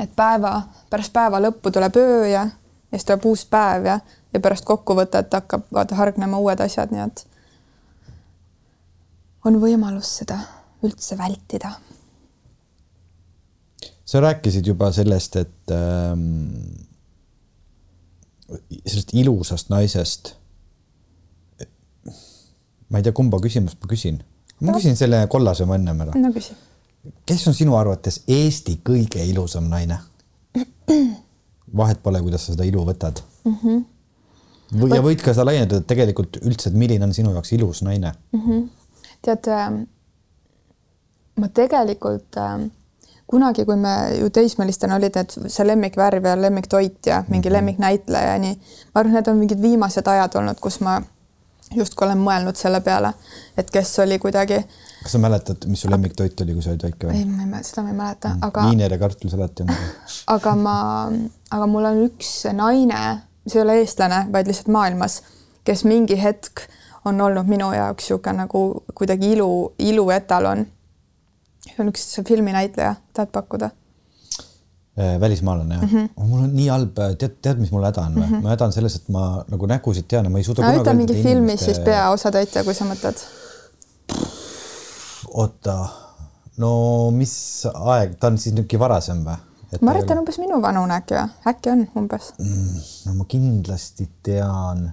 et 0.00 0.12
päeva, 0.16 0.54
pärast 0.90 1.12
päeva 1.12 1.40
lõppu 1.40 1.72
tuleb 1.72 1.96
öö 1.96 2.26
ja, 2.26 2.46
ja 2.46 2.98
siis 2.98 3.08
tuleb 3.08 3.26
uus 3.32 3.44
päev 3.48 3.86
ja, 3.88 4.00
ja 4.32 4.40
pärast 4.40 4.64
kokkuvõtet 4.68 5.32
hakkab 5.32 5.68
vaata 5.72 5.96
hargnema 5.96 6.38
uued 6.38 6.60
asjad, 6.60 6.92
nii 6.92 7.06
et 7.06 7.24
on 9.44 9.58
võimalus 9.62 10.18
seda 10.20 10.38
üldse 10.82 11.18
vältida. 11.18 11.72
sa 14.04 14.20
rääkisid 14.20 14.66
juba 14.66 14.90
sellest, 14.92 15.36
et 15.36 15.72
ähm, 15.72 16.76
sellest 18.84 19.14
ilusast 19.16 19.70
naisest 19.72 20.34
ma 22.92 23.00
ei 23.00 23.06
tea, 23.06 23.14
kumba 23.16 23.40
küsimust 23.42 23.80
ma 23.80 23.88
küsin. 23.90 24.20
ma 24.60 24.76
küsin 24.76 24.98
selle 24.98 25.24
kollase 25.32 25.66
ma 25.68 25.78
ennem 25.80 26.04
ära. 26.04 26.18
no 26.18 26.32
küsi. 26.34 26.54
kes 27.26 27.46
on 27.48 27.56
sinu 27.56 27.76
arvates 27.78 28.22
Eesti 28.28 28.78
kõige 28.84 29.24
ilusam 29.26 29.70
naine? 29.72 29.98
vahet 31.76 32.02
pole, 32.04 32.20
kuidas 32.20 32.44
sa 32.46 32.52
seda 32.52 32.68
ilu 32.68 32.84
võtad 32.84 33.22
mm. 33.44 33.56
-hmm. 33.62 33.80
või, 34.82 34.92
ja 34.92 35.00
võid 35.04 35.24
ka 35.24 35.34
sa 35.34 35.46
laiendada, 35.48 35.80
et 35.80 35.88
tegelikult 35.88 36.36
üldse, 36.42 36.68
et 36.68 36.76
milline 36.76 37.08
on 37.08 37.14
sinu 37.16 37.32
jaoks 37.32 37.52
ilus 37.56 37.82
naine 37.82 38.12
mm? 38.32 38.44
-hmm. 38.44 38.68
tead 39.24 39.48
äh,, 39.48 39.72
ma 41.40 41.48
tegelikult 41.48 42.36
äh, 42.36 42.68
kunagi, 43.32 43.64
kui 43.64 43.76
me 43.80 43.94
ju 44.18 44.28
teismelistena 44.30 44.98
olid 45.00 45.16
need 45.16 45.32
see 45.48 45.66
lemmikvärv 45.66 46.28
ja 46.28 46.36
lemmiktoit 46.36 47.06
ja 47.06 47.24
mingi 47.28 47.48
mm 47.48 47.50
-hmm. 47.50 47.56
lemmiknäitleja 47.56 48.32
ja 48.32 48.38
nii, 48.38 48.54
ma 48.94 49.00
arvan, 49.00 49.14
need 49.14 49.32
on 49.32 49.36
mingid 49.36 49.62
viimased 49.62 50.06
ajad 50.06 50.36
olnud, 50.42 50.60
kus 50.60 50.80
ma 50.80 51.00
justkui 51.76 52.06
olen 52.06 52.20
mõelnud 52.22 52.58
selle 52.58 52.80
peale, 52.84 53.12
et 53.58 53.70
kes 53.70 53.92
oli 54.04 54.18
kuidagi. 54.22 54.58
kas 55.02 55.16
sa 55.16 55.20
mäletad, 55.22 55.66
mis 55.70 55.82
su 55.84 55.90
lemmiktoit 55.90 56.40
oli, 56.44 56.56
kui 56.56 56.64
sa 56.64 56.72
olid 56.74 56.86
väike 56.86 57.08
või? 57.08 57.18
ei, 57.18 57.26
ma 57.26 57.60
ei, 57.60 57.66
seda 57.66 57.84
ma 57.86 57.92
ei 57.92 57.98
mäleta, 57.98 58.34
mm. 58.34 58.46
aga. 58.48 58.66
viiner 58.70 58.96
ja 58.96 59.00
kartulisalat 59.00 59.64
on. 59.64 59.74
aga 60.36 60.54
ma, 60.58 60.76
aga 61.50 61.70
mul 61.70 61.90
on 61.90 62.04
üks 62.06 62.34
naine, 62.56 63.02
see 63.46 63.60
ei 63.60 63.66
ole 63.66 63.80
eestlane, 63.82 64.24
vaid 64.32 64.50
lihtsalt 64.50 64.70
maailmas, 64.74 65.20
kes 65.66 65.84
mingi 65.88 66.18
hetk 66.20 66.66
on 67.04 67.20
olnud 67.20 67.48
minu 67.50 67.72
jaoks 67.74 68.06
niisugune 68.06 68.44
nagu 68.44 68.62
kuidagi 68.94 69.32
ilu, 69.36 69.74
ilu 69.78 70.08
etalon. 70.14 70.66
see 71.66 71.78
on 71.82 71.92
üks 71.92 72.08
filminäitleja, 72.28 72.96
tahad 73.14 73.32
pakkuda? 73.34 73.70
Äh, 74.98 75.20
välismaalane 75.20 75.74
jah 75.74 75.82
mm? 75.92 75.98
-hmm. 75.98 76.24
mul 76.28 76.40
on 76.44 76.50
nii 76.54 76.66
halb, 76.68 76.98
tead, 77.18 77.36
tead, 77.42 77.60
mis 77.60 77.70
mul 77.72 77.84
häda 77.84 78.02
on 78.02 78.12
või 78.14 78.26
mm? 78.26 78.32
-hmm. 78.32 78.42
mu 78.44 78.48
häda 78.48 78.64
on 78.66 78.72
selles, 78.72 78.96
et 78.96 79.06
ma 79.08 79.22
nagu 79.48 79.66
nägusid 79.66 80.04
tean 80.08 80.26
ja 80.28 80.30
ma 80.30 80.38
ei 80.38 80.44
suuda 80.44 80.66
no 80.66 80.82
ütle 80.82 80.92
mingi 80.98 81.14
filmis 81.14 81.32
inimeste... 81.32 81.64
siis 81.64 81.78
peaosatäitja, 81.86 82.64
kui 82.64 82.74
sa 82.76 82.84
mõtled. 82.84 83.22
oota, 85.32 85.76
no 86.60 86.72
mis 87.10 87.32
aeg, 87.72 88.18
ta 88.20 88.28
on 88.28 88.36
siis 88.38 88.52
niisugune 88.52 88.82
varasem 88.84 89.24
või? 89.30 89.38
ma 89.80 89.94
arvan, 89.94 90.02
et 90.02 90.10
ta 90.10 90.14
on 90.18 90.20
umbes 90.26 90.40
minu 90.44 90.60
vanune 90.62 91.00
äkki 91.00 91.16
või, 91.16 91.28
äkki 91.54 91.72
on 91.72 91.88
umbes 92.02 92.28
mm,? 92.36 92.84
no 93.06 93.14
ma 93.22 93.28
kindlasti 93.36 94.10
tean. 94.28 94.90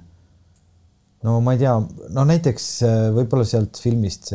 no 1.28 1.42
ma 1.44 1.58
ei 1.58 1.66
tea, 1.66 1.76
no 2.16 2.30
näiteks 2.32 2.70
äh, 2.88 3.02
võib-olla 3.20 3.52
sealt 3.52 3.84
filmist 3.84 4.32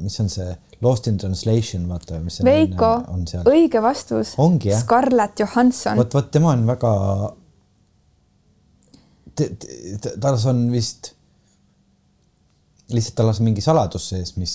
mis 0.00 0.20
on 0.24 0.32
see 0.32 0.48
Lost 0.84 1.08
in 1.08 1.16
translation, 1.20 1.88
vaata, 1.88 2.20
mis 2.20 2.38
see 2.40 2.46
Veiko, 2.46 2.90
on, 3.00 3.22
on 3.22 3.26
seal. 3.30 3.48
õige 3.48 3.80
vastus. 3.84 4.34
Scarlett 4.80 5.40
Johansson. 5.40 5.98
vot, 6.00 6.20
vot 6.20 6.30
tema 6.34 6.52
on 6.52 6.66
väga. 6.68 6.94
tal 10.20 10.38
on 10.52 10.66
vist 10.70 11.14
lihtsalt 12.92 13.16
tal 13.16 13.30
on 13.32 13.38
mingi 13.46 13.62
saladus 13.64 14.08
sees, 14.10 14.34
mis 14.36 14.52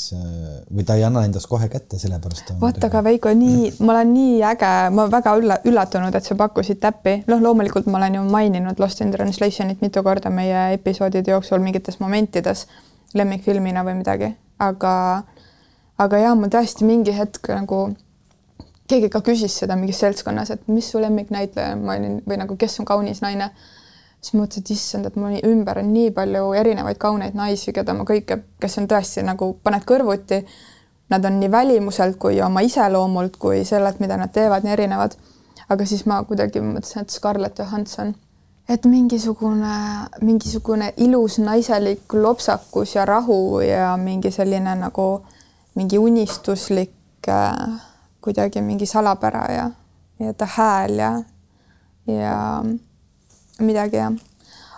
või 0.70 0.86
ta 0.86 0.96
ei 1.00 1.04
anna 1.08 1.24
endast 1.26 1.50
kohe 1.50 1.66
kätte, 1.72 1.98
sellepärast. 2.02 2.54
vot, 2.62 2.78
aga 2.86 3.02
Veiko, 3.04 3.32
nii, 3.34 3.72
ma 3.82 3.96
olen 3.96 4.14
nii 4.14 4.36
äge, 4.52 4.74
ma 4.94 5.08
väga 5.10 5.34
ülla, 5.40 5.58
üllatunud, 5.66 6.16
et 6.16 6.28
sa 6.28 6.38
pakkusid 6.38 6.82
täppi. 6.84 7.16
noh, 7.28 7.42
loomulikult 7.42 7.90
ma 7.90 7.98
olen 8.02 8.20
ju 8.20 8.28
maininud 8.30 8.80
Lost 8.80 9.02
in 9.02 9.12
Translationit 9.16 9.82
mitu 9.82 10.04
korda 10.06 10.30
meie 10.30 10.70
episoodide 10.78 11.34
jooksul 11.34 11.64
mingites 11.64 12.00
momentides 12.00 12.68
lemmikfilmina 13.18 13.84
või 13.88 13.98
midagi, 14.04 14.34
aga 14.62 14.94
aga 16.00 16.22
jaa, 16.22 16.36
ma 16.36 16.48
tõesti 16.52 16.88
mingi 16.88 17.14
hetk 17.16 17.52
nagu 17.52 17.90
keegi 18.90 19.10
ka 19.14 19.22
küsis 19.26 19.60
seda 19.62 19.78
mingis 19.78 20.00
seltskonnas, 20.02 20.54
et 20.56 20.72
mis 20.72 20.88
su 20.90 21.02
lemmiknäitleja 21.02 21.76
on, 21.76 21.84
ma 21.86 21.98
olin 22.00 22.18
või 22.26 22.40
nagu, 22.42 22.58
kes 22.60 22.80
on 22.82 22.88
kaunis 22.90 23.22
naine. 23.26 23.52
siis 24.20 24.34
mõtlesin, 24.36 24.64
et 24.66 24.70
issand, 24.74 25.06
et 25.08 25.16
mul 25.16 25.38
ümber 25.48 25.80
on 25.80 25.94
nii 25.94 26.10
palju 26.12 26.52
erinevaid 26.60 26.98
kauneid 27.00 27.38
naisi, 27.40 27.72
keda 27.72 27.94
ma 27.96 28.04
kõike, 28.04 28.42
kes 28.60 28.78
on 28.82 28.88
tõesti 28.92 29.24
nagu 29.24 29.54
paned 29.64 29.86
kõrvuti. 29.88 30.42
Nad 31.10 31.26
on 31.26 31.40
nii 31.40 31.52
välimuselt 31.52 32.18
kui 32.20 32.42
oma 32.42 32.62
iseloomult 32.62 33.38
kui 33.40 33.64
sellelt, 33.66 34.02
mida 34.04 34.18
nad 34.18 34.34
teevad, 34.34 34.64
nii 34.64 34.74
erinevad. 34.74 35.16
aga 35.70 35.86
siis 35.86 36.06
ma 36.10 36.24
kuidagi 36.26 36.60
mõtlesin, 36.66 37.02
et 37.02 37.14
Scarlett 37.14 37.60
Johansson, 37.60 38.16
et 38.70 38.86
mingisugune, 38.86 39.74
mingisugune 40.22 40.94
ilus 40.98 41.38
naiselik 41.40 42.14
lopsakus 42.14 42.96
ja 42.96 43.06
rahu 43.06 43.60
ja 43.62 43.98
mingi 43.98 44.32
selline 44.32 44.76
nagu 44.76 45.22
mingi 45.76 45.98
unistuslik 45.98 47.28
äh, 47.28 47.82
kuidagi 48.22 48.62
mingi 48.62 48.86
salapära 48.86 49.46
ja, 49.54 49.70
ja 50.20 50.34
ta 50.34 50.48
hääl 50.56 50.98
ja, 51.00 51.12
ja 52.08 52.64
midagi 53.60 53.98
jah. 53.98 54.14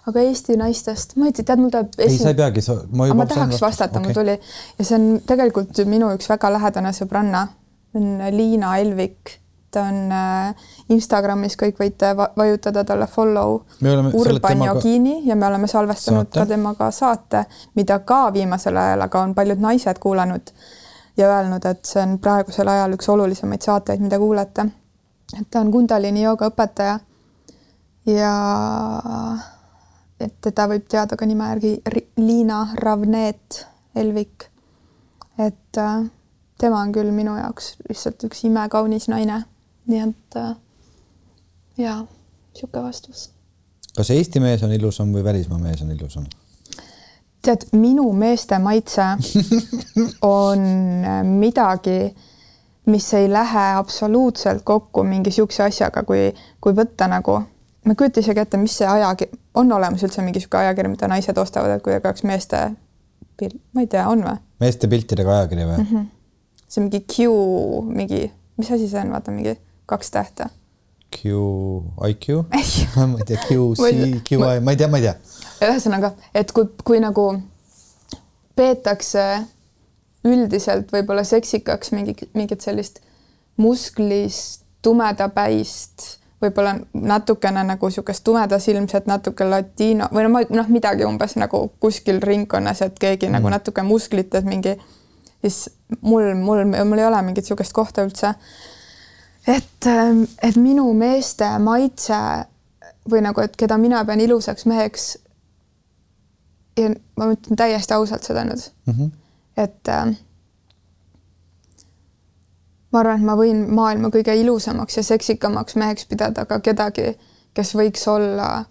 aga 0.08 0.24
Eesti 0.26 0.58
naistest, 0.58 1.16
ma 1.16 1.30
ei 1.30 1.36
tea, 1.36 1.46
tead, 1.46 1.62
mul 1.62 1.74
tuleb 1.74 2.00
ei, 2.02 2.18
sa 2.18 2.34
ei 2.34 2.38
peagi, 2.38 2.64
ma 2.92 3.08
juba. 3.10 3.24
ma 3.24 3.30
tahaks 3.30 3.62
vastata, 3.62 4.00
okay., 4.00 4.08
mul 4.08 4.18
tuli 4.18 4.38
ja 4.80 4.86
see 4.86 4.98
on 4.98 5.08
tegelikult 5.28 5.84
minu 5.90 6.10
üks 6.16 6.30
väga 6.32 6.52
lähedane 6.58 6.94
sõbranna, 6.98 7.46
on 7.98 8.12
Liina 8.36 8.78
Elvik 8.82 9.38
ta 9.72 9.86
on 9.88 10.12
äh, 10.12 10.56
Instagramis, 10.92 11.56
kõik 11.60 11.80
võite 11.80 12.12
vajutada 12.18 12.84
talle 12.84 13.08
follow. 13.08 13.62
Urban 14.20 14.66
Jogini 14.66 15.22
ja 15.28 15.36
me 15.36 15.48
oleme 15.48 15.68
salvestanud 15.72 16.28
saate. 16.28 16.40
ka 16.40 16.46
temaga 16.50 16.92
saate, 16.92 17.46
mida 17.80 18.00
ka 18.00 18.26
viimasel 18.34 18.78
ajal 18.78 19.08
aga 19.08 19.24
on 19.24 19.36
paljud 19.38 19.64
naised 19.64 20.00
kuulanud 20.04 20.52
ja 21.22 21.30
öelnud, 21.30 21.66
et 21.66 21.86
see 21.86 22.02
on 22.04 22.18
praegusel 22.20 22.68
ajal 22.68 22.98
üks 22.98 23.10
olulisemaid 23.14 23.64
saateid, 23.66 24.04
mida 24.04 24.20
kuulata. 24.20 24.66
et 25.40 25.48
ta 25.50 25.62
on 25.62 25.72
Kundalini 25.72 26.24
jooga 26.26 26.50
õpetaja. 26.52 27.00
ja 28.06 28.34
et 30.20 30.34
teda 30.42 30.68
võib 30.68 30.88
teada 30.90 31.18
ka 31.18 31.26
nime 31.26 31.48
järgi 31.54 31.76
Liina 32.18 32.68
Ravneet 32.76 33.66
Elvik. 33.96 34.50
et 35.38 35.78
äh, 35.78 36.04
tema 36.58 36.82
on 36.82 36.92
küll 36.92 37.12
minu 37.12 37.38
jaoks 37.38 37.76
lihtsalt 37.90 38.30
üks 38.30 38.46
imekaunis 38.50 39.08
naine 39.10 39.44
nii 39.88 40.02
et 40.06 40.38
äh, 40.40 40.56
jaa, 41.78 42.02
niisugune 42.54 42.84
vastus. 42.84 43.30
kas 43.96 44.12
Eesti 44.14 44.40
mees 44.44 44.64
on 44.64 44.74
ilusam 44.76 45.14
või 45.16 45.24
välismaa 45.24 45.60
mees 45.60 45.82
on 45.82 45.92
ilusam? 45.92 46.28
Tead, 47.42 47.66
minu 47.78 48.12
meeste 48.14 48.60
maitse 48.60 49.06
on 50.22 50.66
äh, 51.06 51.24
midagi, 51.26 52.16
mis 52.86 53.14
ei 53.14 53.30
lähe 53.32 53.66
absoluutselt 53.78 54.64
kokku 54.64 55.04
mingi 55.04 55.30
niisuguse 55.30 55.64
asjaga, 55.64 56.04
kui, 56.04 56.30
kui 56.62 56.76
võtta 56.78 57.08
nagu, 57.12 57.40
ma 57.86 57.94
ei 57.94 58.00
kujuta 58.00 58.24
isegi 58.24 58.44
ette, 58.44 58.62
mis 58.62 58.78
see 58.82 58.88
ajakiri, 58.90 59.42
on 59.62 59.72
olemas 59.72 60.04
üldse 60.06 60.24
mingi 60.26 60.42
niisugune 60.42 60.68
ajakiri, 60.68 60.94
mida 60.94 61.10
naised 61.12 61.38
ostavad, 61.38 61.76
et 61.76 61.86
kuidagi 61.86 62.10
oleks 62.10 62.26
meeste 62.28 62.64
pilt, 63.38 63.60
ma 63.74 63.86
ei 63.86 63.92
tea, 63.92 64.08
on 64.10 64.26
või? 64.26 64.38
meeste 64.62 64.90
piltidega 64.90 65.38
ajakiri 65.40 65.68
või 65.68 65.78
mm? 65.78 65.92
-hmm. 65.92 66.10
see 66.68 66.86
mingi 66.86 67.04
Q, 67.16 67.30
mingi, 67.90 68.26
mis 68.58 68.74
asi 68.74 68.90
see 68.90 69.02
on, 69.02 69.14
vaata 69.16 69.34
mingi 69.34 69.58
kaks 69.90 70.12
tähte. 70.12 70.50
Q, 71.12 71.34
IQ 72.08 72.28
ma 72.96 73.18
ei 73.18 73.26
tea, 73.26 73.40
Q, 73.48 73.74
C, 73.78 73.94
QI, 74.28 74.60
ma 74.62 74.72
ei 74.72 74.78
tea, 74.78 74.88
ma 74.88 75.02
ei 75.02 75.10
tea. 75.10 75.16
Ühesõnaga, 75.70 76.14
et 76.34 76.52
kui, 76.56 76.68
kui 76.84 77.02
nagu 77.04 77.26
peetakse 78.58 79.26
üldiselt 80.28 80.92
võib-olla 80.94 81.24
seksikaks 81.26 81.94
mingi, 81.96 82.16
mingit 82.38 82.62
sellist 82.62 83.02
musklist, 83.62 84.66
tumedapäist, 84.82 86.18
võib-olla 86.42 86.76
natukene 86.94 87.64
nagu 87.68 87.90
niisugust 87.90 88.24
tumedasilmset, 88.26 89.06
natuke 89.10 89.46
latino 89.46 90.10
või 90.14 90.26
noh, 90.26 90.42
noh, 90.50 90.72
midagi 90.74 91.06
umbes 91.06 91.38
nagu 91.38 91.68
kuskil 91.80 92.22
ringkonnas, 92.22 92.82
et 92.86 92.98
keegi 93.00 93.30
nagu 93.30 93.34
mm. 93.34 93.42
nagu 93.42 93.56
natuke 93.58 93.86
musklites 93.86 94.46
mingi, 94.48 94.76
siis 95.42 95.68
mul, 96.02 96.34
mul, 96.38 96.66
mul 96.66 97.02
ei 97.02 97.10
ole 97.10 97.22
mingit 97.26 97.46
niisugust 97.46 97.78
kohta 97.78 98.06
üldse 98.08 98.34
et, 99.48 99.86
ähm, 99.86 100.24
et 100.42 100.56
minu 100.56 100.92
meeste 100.94 101.48
maitse 101.60 102.18
või 103.10 103.24
nagu, 103.26 103.42
et 103.42 103.56
keda 103.58 103.78
mina 103.82 104.04
pean 104.06 104.22
ilusaks 104.22 104.68
meheks. 104.70 105.12
Ja 106.82 106.92
ma 107.18 107.32
ütlen 107.34 107.58
täiesti 107.58 107.94
ausalt 107.94 108.28
seda 108.28 108.44
nüüd. 108.48 108.68
Mm, 108.86 108.94
-hmm. 108.94 109.12
et 109.58 109.90
äh, 109.90 110.14
ma 112.92 113.00
arvan, 113.00 113.20
et 113.20 113.26
ma 113.26 113.36
võin 113.40 113.66
maailma 113.70 114.12
kõige 114.14 114.36
ilusamaks 114.36 114.98
ja 114.98 115.04
seksikamaks 115.04 115.76
meheks 115.80 116.06
pidada 116.06 116.46
ka 116.46 116.60
kedagi, 116.60 117.16
kes 117.54 117.76
võiks 117.76 118.08
olla 118.08 118.66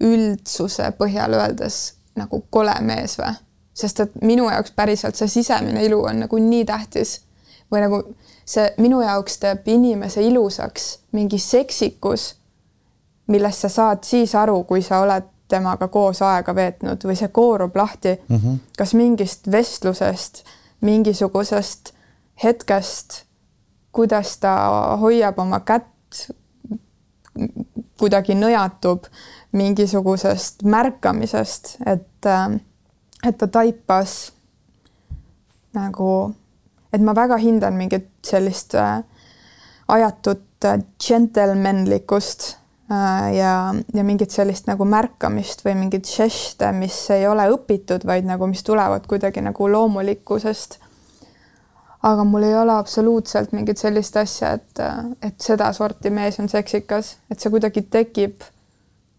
üldsuse 0.00 0.90
põhjal 0.98 1.36
öeldes 1.36 1.96
nagu 2.16 2.42
kole 2.50 2.74
mees 2.84 3.16
või, 3.20 3.32
sest 3.76 4.00
et 4.00 4.16
minu 4.24 4.48
jaoks 4.50 4.72
päriselt 4.76 5.16
see 5.16 5.28
sisemine 5.28 5.84
ilu 5.84 6.02
on 6.04 6.24
nagu 6.24 6.40
nii 6.40 6.64
tähtis. 6.68 7.20
Või 7.72 7.82
nagu 7.82 8.02
see 8.46 8.68
minu 8.78 9.00
jaoks 9.02 9.40
teeb 9.42 9.66
inimese 9.68 10.22
ilusaks 10.22 10.98
mingi 11.16 11.38
seksikus, 11.42 12.36
millest 13.26 13.64
sa 13.64 13.68
saad 13.68 14.04
siis 14.06 14.34
aru, 14.38 14.62
kui 14.64 14.84
sa 14.86 15.00
oled 15.02 15.26
temaga 15.48 15.88
koos 15.88 16.22
aega 16.22 16.54
veetnud 16.54 17.04
või 17.04 17.16
see 17.16 17.28
koorub 17.28 17.76
lahti 17.76 18.16
mm 18.16 18.36
-hmm. 18.36 18.58
kas 18.78 18.94
mingist 18.94 19.50
vestlusest, 19.50 20.44
mingisugusest 20.80 21.92
hetkest, 22.42 23.22
kuidas 23.92 24.38
ta 24.38 24.56
hoiab 25.00 25.38
oma 25.38 25.60
kätt, 25.60 26.30
kuidagi 27.98 28.34
nõjatub 28.34 29.06
mingisugusest 29.52 30.62
märkamisest, 30.62 31.76
et, 31.86 32.28
et 33.28 33.38
ta 33.38 33.46
taipas 33.46 34.32
nagu 35.72 36.34
et 36.92 37.02
ma 37.04 37.14
väga 37.16 37.38
hindan 37.40 37.76
mingit 37.76 38.08
sellist 38.26 38.74
äh, 38.74 39.02
ajatut 39.88 40.64
äh, 40.64 40.78
džentelmenlikkust 40.98 42.56
ja, 42.88 43.74
ja 43.94 44.04
mingit 44.04 44.30
sellist 44.30 44.68
nagu 44.70 44.86
märkamist 44.88 45.64
või 45.66 45.74
mingit 45.80 46.08
žeste, 46.10 46.70
mis 46.76 46.98
ei 47.14 47.26
ole 47.28 47.48
õpitud, 47.50 48.06
vaid 48.06 48.26
nagu, 48.28 48.46
mis 48.50 48.62
tulevad 48.66 49.06
kuidagi 49.10 49.42
nagu 49.42 49.70
loomulikkusest. 49.72 50.78
aga 52.06 52.24
mul 52.24 52.42
ei 52.46 52.54
ole 52.54 52.72
absoluutselt 52.72 53.52
mingit 53.52 53.78
sellist 53.78 54.16
asja, 54.16 54.52
et, 54.52 54.82
et 55.22 55.40
sedasorti 55.40 56.10
mees 56.10 56.38
on 56.38 56.48
seksikas, 56.48 57.16
et 57.30 57.40
see 57.40 57.50
kuidagi 57.50 57.82
tekib, 57.82 58.46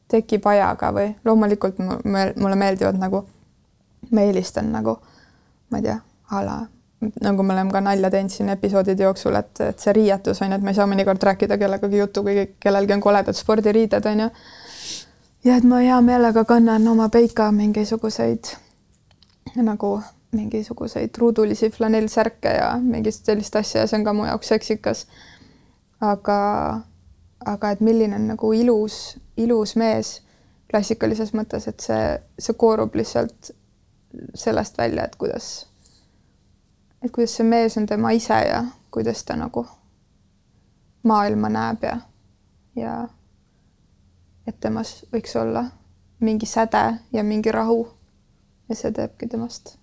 tekib 0.08 0.48
ajaga 0.48 0.94
või 0.96 1.12
loomulikult 1.26 1.84
mulle 1.84 2.56
meeldivad 2.56 2.96
nagu, 2.96 3.26
ma 4.12 4.24
eelistan 4.24 4.72
nagu, 4.72 4.96
ma 5.72 5.82
ei 5.82 5.90
tea, 5.90 6.00
a 6.32 6.46
la 6.46 6.58
nagu 7.22 7.44
me 7.44 7.54
oleme 7.54 7.72
ka 7.72 7.82
nalja 7.82 8.10
teinud 8.10 8.34
siin 8.34 8.50
episoodide 8.50 9.04
jooksul, 9.04 9.36
et, 9.38 9.62
et 9.62 9.80
see 9.80 9.94
riietus 9.94 10.42
on 10.42 10.52
ju, 10.52 10.58
et 10.58 10.66
me 10.66 10.74
ei 10.74 10.80
saa 10.80 10.88
mõnikord 10.90 11.24
rääkida 11.30 11.58
kellegagi 11.62 12.02
juttu, 12.02 12.24
kui 12.26 12.48
kellelgi 12.60 12.96
on 12.96 13.04
koledad 13.04 13.38
spordiriided 13.38 14.06
on 14.10 14.26
ju. 14.26 14.30
ja 15.46 15.58
et 15.58 15.68
ma 15.68 15.82
hea 15.84 16.00
meelega 16.02 16.44
kannan 16.46 16.88
oma 16.88 17.10
peika 17.14 17.52
mingisuguseid 17.52 18.54
nagu 19.56 20.00
mingisuguseid 20.32 21.10
ruudulisi 21.18 21.70
flanellsärke 21.70 22.50
ja 22.50 22.76
mingit 22.82 23.16
sellist 23.16 23.56
asja 23.56 23.82
ja 23.82 23.88
see 23.88 24.00
on 24.00 24.06
ka 24.06 24.14
mu 24.14 24.26
jaoks 24.26 24.48
seksikas. 24.54 25.06
aga, 26.02 26.40
aga 27.46 27.72
et 27.72 27.80
milline 27.82 28.16
on 28.16 28.28
nagu 28.34 28.52
ilus, 28.54 29.18
ilus 29.38 29.76
mees 29.76 30.22
klassikalises 30.72 31.32
mõttes, 31.34 31.68
et 31.70 31.80
see, 31.80 32.04
see 32.40 32.54
koorub 32.58 32.96
lihtsalt 32.96 33.54
sellest 34.36 34.78
välja, 34.78 35.06
et 35.06 35.16
kuidas 35.16 35.68
et 37.04 37.12
kuidas 37.12 37.36
see 37.38 37.46
mees 37.48 37.78
on 37.78 37.86
tema 37.86 38.12
ise 38.16 38.40
ja 38.48 38.64
kuidas 38.92 39.24
ta 39.26 39.36
nagu 39.38 39.66
maailma 41.08 41.50
näeb 41.50 41.84
ja, 41.84 41.98
ja 42.76 42.96
et 44.48 44.60
temas 44.64 45.02
võiks 45.14 45.36
olla 45.40 45.66
mingi 46.20 46.50
säde 46.50 46.84
ja 47.14 47.24
mingi 47.24 47.52
rahu. 47.52 47.88
ja 48.70 48.76
see 48.76 48.92
teebki 48.92 49.30
temast. 49.32 49.78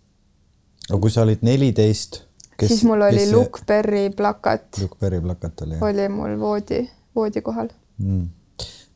aga 0.91 1.01
kui 1.01 1.11
sa 1.11 1.23
olid 1.23 1.45
neliteist, 1.47 2.23
siis 2.61 2.83
mul 2.85 3.07
oli. 3.07 3.31
Luke 3.33 3.65
Perry 3.67 4.11
plakat. 4.11 4.79
Luke 4.81 4.99
Perry 5.01 5.21
plakat 5.21 5.63
oli, 5.67 5.79
oli 5.81 6.09
mul 6.09 6.39
voodi, 6.41 6.89
voodi 7.17 7.43
kohal 7.43 7.71
mm 7.99 8.33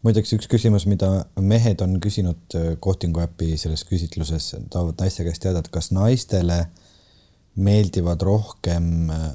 muideks 0.06 0.30
üks 0.32 0.46
küsimus, 0.46 0.84
mida 0.86 1.08
mehed 1.42 1.80
on 1.82 1.96
küsinud 2.00 2.54
kohtingu 2.80 3.20
äpi 3.20 3.56
selles 3.58 3.82
küsitluses, 3.84 4.52
tahavad 4.70 5.00
naiste 5.02 5.24
käest 5.26 5.42
teada, 5.42 5.58
et 5.58 5.68
kas 5.74 5.90
naistele 5.90 6.58
äh, 6.60 6.87
meeldivad 7.58 8.22
rohkem 8.22 9.10
äh, 9.10 9.28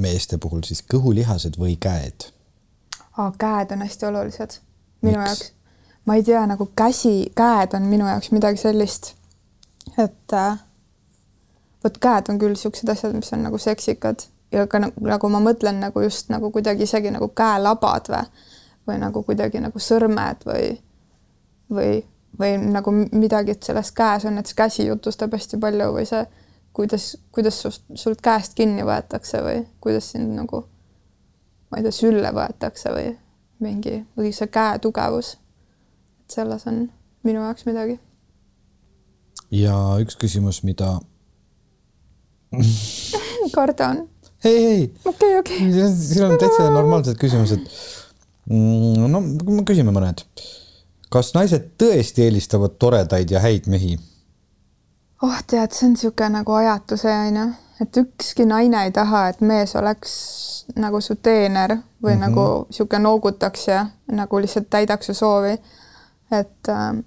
meeste 0.00 0.38
puhul 0.38 0.64
siis 0.64 0.82
kõhulihased 0.82 1.58
või 1.60 1.76
käed? 1.80 2.30
käed 3.38 3.72
on 3.74 3.82
hästi 3.84 4.06
olulised 4.06 4.56
minu 5.04 5.18
Miks? 5.18 5.28
jaoks. 5.28 5.52
ma 6.08 6.16
ei 6.16 6.22
tea, 6.24 6.46
nagu 6.48 6.70
käsi, 6.76 7.32
käed 7.36 7.76
on 7.76 7.88
minu 7.90 8.08
jaoks 8.08 8.30
midagi 8.32 8.62
sellist, 8.62 9.14
et 9.98 10.32
äh, 10.32 10.60
vot 11.84 11.98
käed 12.00 12.30
on 12.32 12.38
küll 12.40 12.56
niisugused 12.56 12.88
asjad, 12.88 13.16
mis 13.16 13.32
on 13.36 13.44
nagu 13.44 13.58
seksikad 13.58 14.24
ja 14.52 14.66
ka 14.66 14.80
nagu, 14.82 15.04
nagu 15.06 15.28
ma 15.28 15.42
mõtlen 15.44 15.80
nagu 15.84 16.02
just 16.04 16.30
nagu 16.32 16.50
kuidagi 16.50 16.88
isegi 16.88 17.12
nagu 17.12 17.28
käelabad 17.36 18.08
või, 18.12 18.24
või 18.88 19.00
nagu 19.04 19.22
kuidagi 19.26 19.60
nagu 19.62 19.82
sõrmed 19.82 20.46
või, 20.48 20.70
või, 21.70 22.00
või 22.40 22.56
nagu 22.64 22.94
midagi, 22.96 23.56
et 23.56 23.68
selles 23.68 23.92
käes 23.92 24.26
on, 24.26 24.38
et 24.40 24.50
see 24.50 24.58
käsi 24.58 24.86
jutustab 24.88 25.36
hästi 25.36 25.60
palju 25.60 25.92
või 25.98 26.08
see 26.08 26.24
kuidas, 26.72 27.16
kuidas 27.32 27.62
sust, 27.62 27.84
sult 27.94 28.20
käest 28.24 28.54
kinni 28.58 28.84
võetakse 28.86 29.42
või 29.44 29.64
kuidas 29.80 30.12
sind 30.14 30.34
nagu, 30.36 30.64
ma 31.70 31.80
ei 31.80 31.86
tea, 31.86 31.94
sülle 31.94 32.32
võetakse 32.34 32.92
või 32.94 33.10
mingi, 33.60 34.00
või 34.16 34.32
see 34.36 34.48
käe 34.52 34.78
tugevus. 34.82 35.36
et 36.22 36.36
selles 36.36 36.66
on 36.66 36.86
minu 37.26 37.42
jaoks 37.44 37.66
midagi. 37.66 37.98
ja 39.50 39.76
üks 40.00 40.16
küsimus, 40.16 40.62
mida 40.62 40.98
kardan. 43.56 44.08
ei, 44.44 44.66
ei. 44.66 44.94
okei, 45.04 45.38
okei. 45.38 45.58
siin 45.72 46.24
on 46.24 46.38
täitsa 46.38 46.70
normaalsed 46.70 47.18
küsimused. 47.20 47.66
Mm, 48.50 49.06
no 49.10 49.64
küsime 49.66 49.92
mõned. 49.94 50.24
kas 51.10 51.34
naised 51.34 51.72
tõesti 51.78 52.26
eelistavad 52.26 52.78
toredaid 52.78 53.30
ja 53.30 53.42
häid 53.42 53.68
mehi? 53.70 53.98
Oh, 55.22 55.42
tead, 55.46 55.72
see 55.72 55.86
on 55.86 55.92
niisugune 55.92 56.28
nagu 56.38 56.52
ajatuse 56.52 57.12
onju, 57.12 57.46
et 57.80 57.96
ükski 57.96 58.46
naine 58.46 58.84
ei 58.84 58.92
taha, 58.92 59.28
et 59.28 59.40
mees 59.40 59.76
oleks 59.76 60.12
nagu 60.76 61.00
su 61.00 61.14
teener 61.14 61.76
või 62.02 62.14
mm 62.14 62.22
-hmm. 62.22 62.28
nagu 62.28 62.66
niisugune 62.68 63.02
noogutaks 63.02 63.68
ja 63.68 63.86
nagu 64.12 64.40
lihtsalt 64.40 64.70
täidaks 64.70 65.06
su 65.06 65.14
soovi. 65.14 65.58
et 66.30 66.68
äh, 66.68 67.04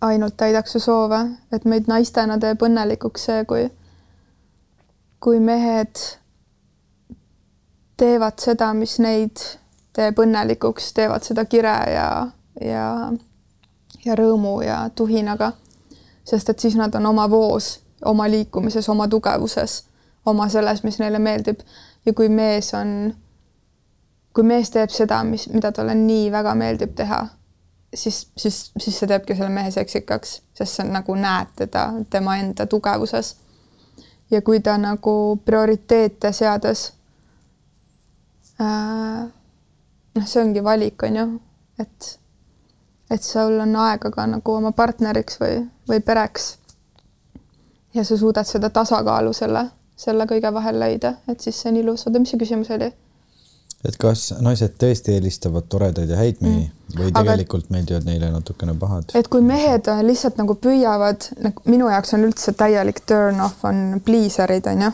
ainult 0.00 0.36
täidaks 0.36 0.72
su 0.72 0.80
soove, 0.80 1.20
et 1.52 1.64
meid 1.64 1.88
naistena 1.88 2.38
teeb 2.38 2.62
õnnelikuks 2.62 3.26
see, 3.28 3.44
kui, 3.48 3.68
kui 5.20 5.40
mehed 5.40 6.02
teevad 7.96 8.38
seda, 8.42 8.72
mis 8.74 8.98
neid 9.00 9.42
teeb 9.96 10.18
õnnelikuks, 10.20 10.92
teevad 10.96 11.24
seda 11.24 11.46
kire 11.48 11.76
ja, 11.94 12.08
ja, 12.60 12.88
ja 14.04 14.18
rõõmu 14.18 14.58
ja 14.66 14.82
tuhinaga. 14.94 15.52
Sest 16.26 16.50
et 16.50 16.58
siis 16.58 16.76
nad 16.76 16.94
on 16.94 17.06
oma 17.06 17.28
voos, 17.30 17.76
oma 18.04 18.26
liikumises, 18.30 18.88
oma 18.88 19.08
tugevuses, 19.08 19.84
oma 20.26 20.48
selles, 20.48 20.82
mis 20.84 20.98
neile 20.98 21.18
meeldib. 21.18 21.60
ja 22.06 22.12
kui 22.12 22.28
mees 22.28 22.74
on, 22.74 23.14
kui 24.34 24.44
mees 24.44 24.70
teeb 24.70 24.90
seda, 24.90 25.22
mis, 25.24 25.48
mida 25.50 25.72
talle 25.72 25.94
nii 25.94 26.30
väga 26.32 26.54
meeldib 26.54 26.94
teha, 26.98 27.22
siis, 27.94 28.28
siis, 28.36 28.60
siis 28.78 28.98
see 28.98 29.08
teebki 29.08 29.34
selle 29.34 29.50
mehe 29.50 29.70
seksikaks, 29.70 30.40
sest 30.54 30.80
sa 30.80 30.86
nagu 30.86 31.14
näed 31.14 31.54
teda 31.56 31.88
tema 32.10 32.36
enda 32.42 32.66
tugevuses. 32.66 33.36
ja 34.30 34.42
kui 34.42 34.60
ta 34.60 34.78
nagu 34.78 35.40
prioriteete 35.44 36.32
seades 36.32 36.92
äh, 38.60 39.26
noh, 40.16 40.26
see 40.26 40.42
ongi 40.42 40.64
valik, 40.64 41.02
on 41.06 41.16
ju, 41.20 41.26
et, 41.82 42.18
et 43.10 43.22
sul 43.22 43.60
on 43.60 43.76
aega 43.86 44.10
ka 44.10 44.26
nagu 44.26 44.54
oma 44.58 44.72
partneriks 44.72 45.40
või, 45.40 45.58
või 45.88 46.02
pereks. 46.04 46.56
ja 47.94 48.04
sa 48.04 48.16
suudad 48.16 48.46
seda 48.46 48.70
tasakaalu 48.70 49.32
selle, 49.32 49.66
selle 49.96 50.26
kõige 50.26 50.52
vahel 50.52 50.80
leida, 50.80 51.16
et 51.28 51.40
siis 51.40 51.60
see 51.60 51.70
on 51.70 51.82
ilus. 51.82 52.06
oota, 52.06 52.18
mis 52.18 52.34
see 52.34 52.40
küsimus 52.40 52.70
oli? 52.70 52.92
et 53.86 53.96
kas 54.00 54.32
naised 54.42 54.74
tõesti 54.80 55.14
eelistavad 55.14 55.68
toredaid 55.70 56.10
ja 56.10 56.18
häid 56.18 56.42
mehi 56.42 56.64
mm. 56.64 56.98
või 56.98 57.12
tegelikult 57.12 57.66
Aga, 57.68 57.74
meeldivad 57.76 58.08
neile 58.08 58.30
natukene 58.32 58.74
pahad? 58.80 59.14
et 59.14 59.28
kui 59.28 59.44
mehed 59.44 59.90
lihtsalt 60.02 60.40
nagu 60.40 60.58
püüavad, 60.58 61.30
nagu 61.42 61.70
minu 61.70 61.90
jaoks 61.92 62.16
on 62.16 62.26
üldse 62.28 62.56
täielik 62.58 63.04
turn 63.06 63.40
off 63.44 63.64
on 63.68 64.00
pleaser'id 64.06 64.66
onju 64.72 64.92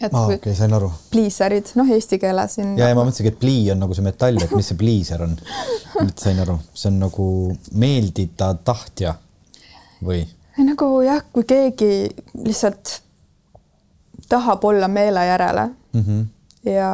et 0.00 0.14
ah, 0.14 0.24
okei 0.24 0.38
okay,, 0.38 0.54
sain 0.54 0.74
aru. 0.74 0.90
pliiserid, 1.10 1.72
noh, 1.78 1.90
eesti 1.94 2.18
keeles 2.22 2.54
siin. 2.58 2.74
ja, 2.78 2.90
ja 2.90 2.96
ma 2.96 3.04
mõtlesingi, 3.06 3.32
et 3.34 3.40
plii 3.42 3.70
on 3.74 3.82
nagu 3.82 3.96
see 3.96 4.06
metall, 4.06 4.40
et 4.42 4.54
mis 4.54 4.70
see 4.70 4.78
pliiser 4.78 5.24
on. 5.26 5.36
nüüd 6.02 6.16
sain 6.22 6.38
aru, 6.44 6.58
see 6.74 6.90
on 6.92 7.00
nagu 7.02 7.28
meeldida 7.84 8.52
tahtja 8.64 9.16
või? 10.04 10.24
nagu 10.58 10.90
jah, 11.06 11.22
kui 11.32 11.46
keegi 11.46 11.92
lihtsalt 12.42 12.98
tahab 14.28 14.64
olla 14.64 14.88
meele 14.90 15.22
järele 15.26 15.68
mm 15.92 16.02
-hmm. 16.02 16.26
ja 16.70 16.90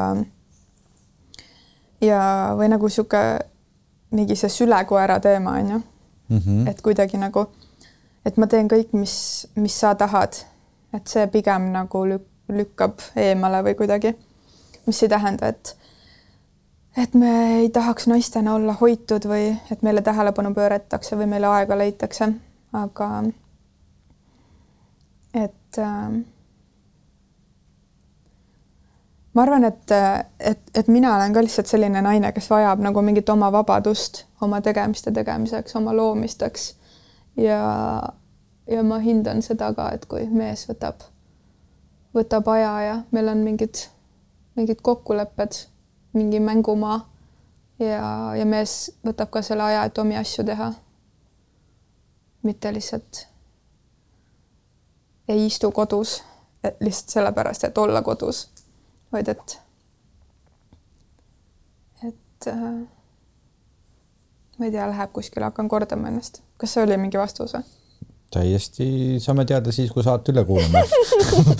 ja, 2.00 2.20
või 2.56 2.68
nagu 2.68 2.88
sihuke 2.88 3.38
mingi 4.10 4.36
see 4.36 4.48
sülekoera 4.48 5.20
teema 5.20 5.50
on 5.50 5.70
ju 5.70 5.78
mm. 5.78 6.38
-hmm. 6.38 6.68
et 6.70 6.82
kuidagi 6.82 7.18
nagu, 7.18 7.46
et 8.26 8.36
ma 8.36 8.46
teen 8.46 8.68
kõik, 8.68 8.92
mis, 8.92 9.46
mis 9.56 9.80
sa 9.80 9.94
tahad, 9.94 10.36
et 10.92 11.06
see 11.08 11.26
pigem 11.26 11.72
nagu 11.72 12.04
lük-, 12.06 12.30
lükkab 12.48 13.00
eemale 13.16 13.62
või 13.64 13.74
kuidagi. 13.78 14.14
mis 14.86 15.02
ei 15.02 15.08
tähenda, 15.08 15.48
et 15.48 15.76
et 16.96 17.14
me 17.14 17.60
ei 17.60 17.70
tahaks 17.70 18.06
naistena 18.06 18.54
olla 18.54 18.72
hoitud 18.80 19.24
või 19.26 19.56
et 19.72 19.82
meile 19.82 20.02
tähelepanu 20.02 20.54
pööratakse 20.54 21.16
või 21.16 21.26
meile 21.26 21.46
aega 21.46 21.78
leitakse, 21.78 22.28
aga 22.72 23.08
et 25.34 25.78
äh, 25.78 26.20
ma 29.34 29.42
arvan, 29.42 29.64
et, 29.64 29.90
et, 30.40 30.62
et 30.74 30.88
mina 30.88 31.16
olen 31.16 31.32
ka 31.32 31.42
lihtsalt 31.42 31.66
selline 31.66 32.02
naine, 32.02 32.32
kes 32.32 32.50
vajab 32.50 32.84
nagu 32.84 33.02
mingit 33.02 33.28
oma 33.28 33.50
vabadust 33.52 34.24
oma 34.44 34.60
tegemiste 34.60 35.12
tegemiseks, 35.12 35.76
oma 35.76 35.96
loomisteks 35.96 36.74
ja, 37.36 37.60
ja 38.70 38.82
ma 38.82 38.98
hindan 39.02 39.42
seda 39.42 39.72
ka, 39.74 39.90
et 39.96 40.06
kui 40.10 40.26
mees 40.30 40.66
võtab 40.70 41.06
võtab 42.14 42.48
aja 42.48 42.72
ja 42.82 42.96
meil 43.10 43.28
on 43.28 43.42
mingid, 43.46 43.86
mingid 44.56 44.82
kokkulepped, 44.82 45.58
mingi 46.12 46.40
mängumaa 46.40 47.00
ja, 47.78 48.34
ja 48.38 48.46
mees 48.46 48.92
võtab 49.06 49.32
ka 49.34 49.42
selle 49.42 49.66
aja, 49.66 49.84
et 49.84 49.98
omi 49.98 50.16
asju 50.16 50.44
teha. 50.46 50.72
mitte 52.44 52.72
lihtsalt 52.72 53.26
ei 55.28 55.46
istu 55.46 55.70
kodus 55.72 56.22
lihtsalt 56.80 57.08
sellepärast, 57.08 57.64
et 57.64 57.78
olla 57.78 58.02
kodus, 58.02 58.48
vaid 59.12 59.28
et, 59.28 59.60
et 62.08 62.48
äh, 62.48 62.60
ma 64.58 64.64
ei 64.64 64.70
tea, 64.70 64.88
läheb 64.90 65.12
kuskile, 65.12 65.44
hakkan 65.44 65.68
kordama 65.68 66.08
ennast. 66.08 66.42
kas 66.56 66.74
see 66.74 66.84
oli 66.86 66.96
mingi 67.00 67.18
vastus 67.20 67.56
või? 67.56 67.64
Täiesti 68.34 68.88
saame 69.22 69.46
teada 69.48 69.72
siis, 69.74 69.92
kui 69.94 70.04
saate 70.06 70.34
üle 70.34 70.44
kuulame 70.48 70.82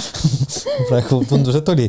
praegu 0.89 1.23
tundus, 1.29 1.59
et 1.61 1.73
oli. 1.75 1.89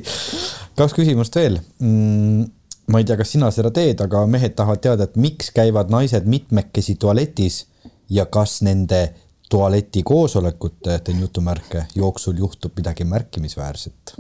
kaks 0.78 0.96
küsimust 0.98 1.36
veel 1.40 1.60
mm,. 1.80 2.46
ma 2.94 3.02
ei 3.02 3.08
tea, 3.08 3.18
kas 3.20 3.36
sina 3.36 3.52
seda 3.54 3.74
teed, 3.76 4.02
aga 4.06 4.26
mehed 4.30 4.56
tahavad 4.58 4.84
teada, 4.84 5.10
et 5.10 5.20
miks 5.20 5.52
käivad 5.56 5.94
naised 5.94 6.28
mitmekesi 6.30 6.98
tualetis 7.02 7.64
ja 8.10 8.28
kas 8.30 8.60
nende 8.66 9.04
tualeti 9.50 10.02
koosolekute, 10.04 11.00
teen 11.06 11.20
jutumärke, 11.22 11.86
jooksul 11.96 12.38
juhtub 12.42 12.78
midagi 12.78 13.06
märkimisväärset? 13.06 14.18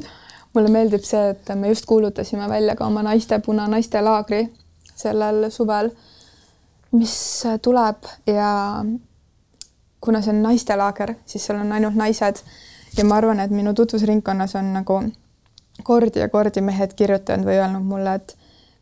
mulle 0.55 0.72
meeldib 0.72 1.03
see, 1.03 1.34
et 1.34 1.49
me 1.59 1.68
just 1.68 1.86
kuulutasime 1.86 2.47
välja 2.49 2.78
ka 2.80 2.88
oma 2.88 3.03
naiste 3.03 3.39
puna 3.43 3.68
naistelaagri 3.68 4.45
sellel 4.95 5.49
suvel, 5.51 5.89
mis 6.95 7.16
tuleb 7.61 8.07
ja 8.32 8.51
kuna 10.06 10.22
see 10.22 10.34
on 10.34 10.41
naistelaager, 10.45 11.16
siis 11.26 11.45
seal 11.45 11.60
on 11.60 11.72
ainult 11.76 11.97
naised 11.99 12.41
ja 12.97 13.06
ma 13.06 13.20
arvan, 13.20 13.39
et 13.43 13.51
minu 13.51 13.74
tutvusringkonnas 13.74 14.56
on 14.56 14.74
nagu 14.74 15.01
kordi 15.84 16.20
ja 16.20 16.30
kordi 16.30 16.62
mehed 16.62 16.93
kirjutanud 16.95 17.47
või 17.47 17.58
öelnud 17.60 17.88
mulle, 17.88 18.16
et 18.16 18.36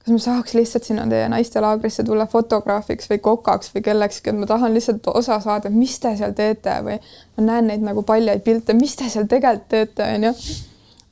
kas 0.03 0.11
ma 0.11 0.19
saaks 0.19 0.53
lihtsalt 0.57 0.83
sinna 0.83 1.05
teie 1.09 1.29
naistelaagrisse 1.31 2.03
tulla 2.03 2.25
fotograafiks 2.27 3.09
või 3.09 3.21
kokaks 3.23 3.71
või 3.75 3.85
kellekski, 3.85 4.29
et 4.29 4.39
ma 4.39 4.49
tahan 4.49 4.73
lihtsalt 4.75 5.07
osa 5.07 5.39
saada, 5.39 5.71
mis 5.71 5.95
te 6.03 6.11
seal 6.19 6.35
teete 6.37 6.75
või 6.83 6.99
ma 7.37 7.47
näen 7.47 7.71
neid 7.71 7.85
nagu 7.85 8.03
paljaid 8.03 8.43
pilte, 8.43 8.75
mis 8.77 8.95
te 8.99 9.09
seal 9.09 9.29
tegelikult 9.31 9.69
teete, 9.71 10.09
onju. 10.17 10.33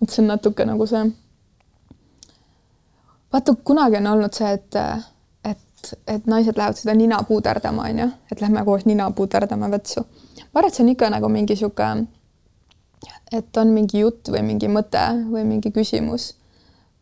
et 0.01 0.09
see 0.09 0.24
on 0.24 0.32
natuke 0.34 0.66
nagu 0.68 0.88
see. 0.88 1.05
vaata, 3.34 3.55
kunagi 3.64 4.01
on 4.01 4.12
olnud 4.12 4.36
see, 4.36 4.51
et 4.59 4.82
et, 5.82 5.99
et 6.07 6.27
naised 6.29 6.57
lähevad 6.57 6.77
seda 6.77 6.95
nina 6.97 7.21
puuderdama, 7.27 7.88
onju, 7.89 8.07
et 8.32 8.41
lähme 8.41 8.63
koos 8.65 8.86
nina 8.86 9.09
puuderdama 9.15 9.69
vetsu. 9.71 10.03
ma 10.51 10.59
arvan, 10.59 10.69
et 10.69 10.77
see 10.77 10.86
on 10.86 10.91
ikka 10.93 11.09
nagu 11.13 11.29
mingi 11.32 11.55
sihuke, 11.57 11.89
et 13.32 13.57
on 13.57 13.73
mingi 13.73 14.03
jutt 14.03 14.32
või 14.34 14.43
mingi 14.45 14.69
mõte 14.71 15.03
või 15.32 15.45
mingi 15.47 15.71
küsimus. 15.71 16.34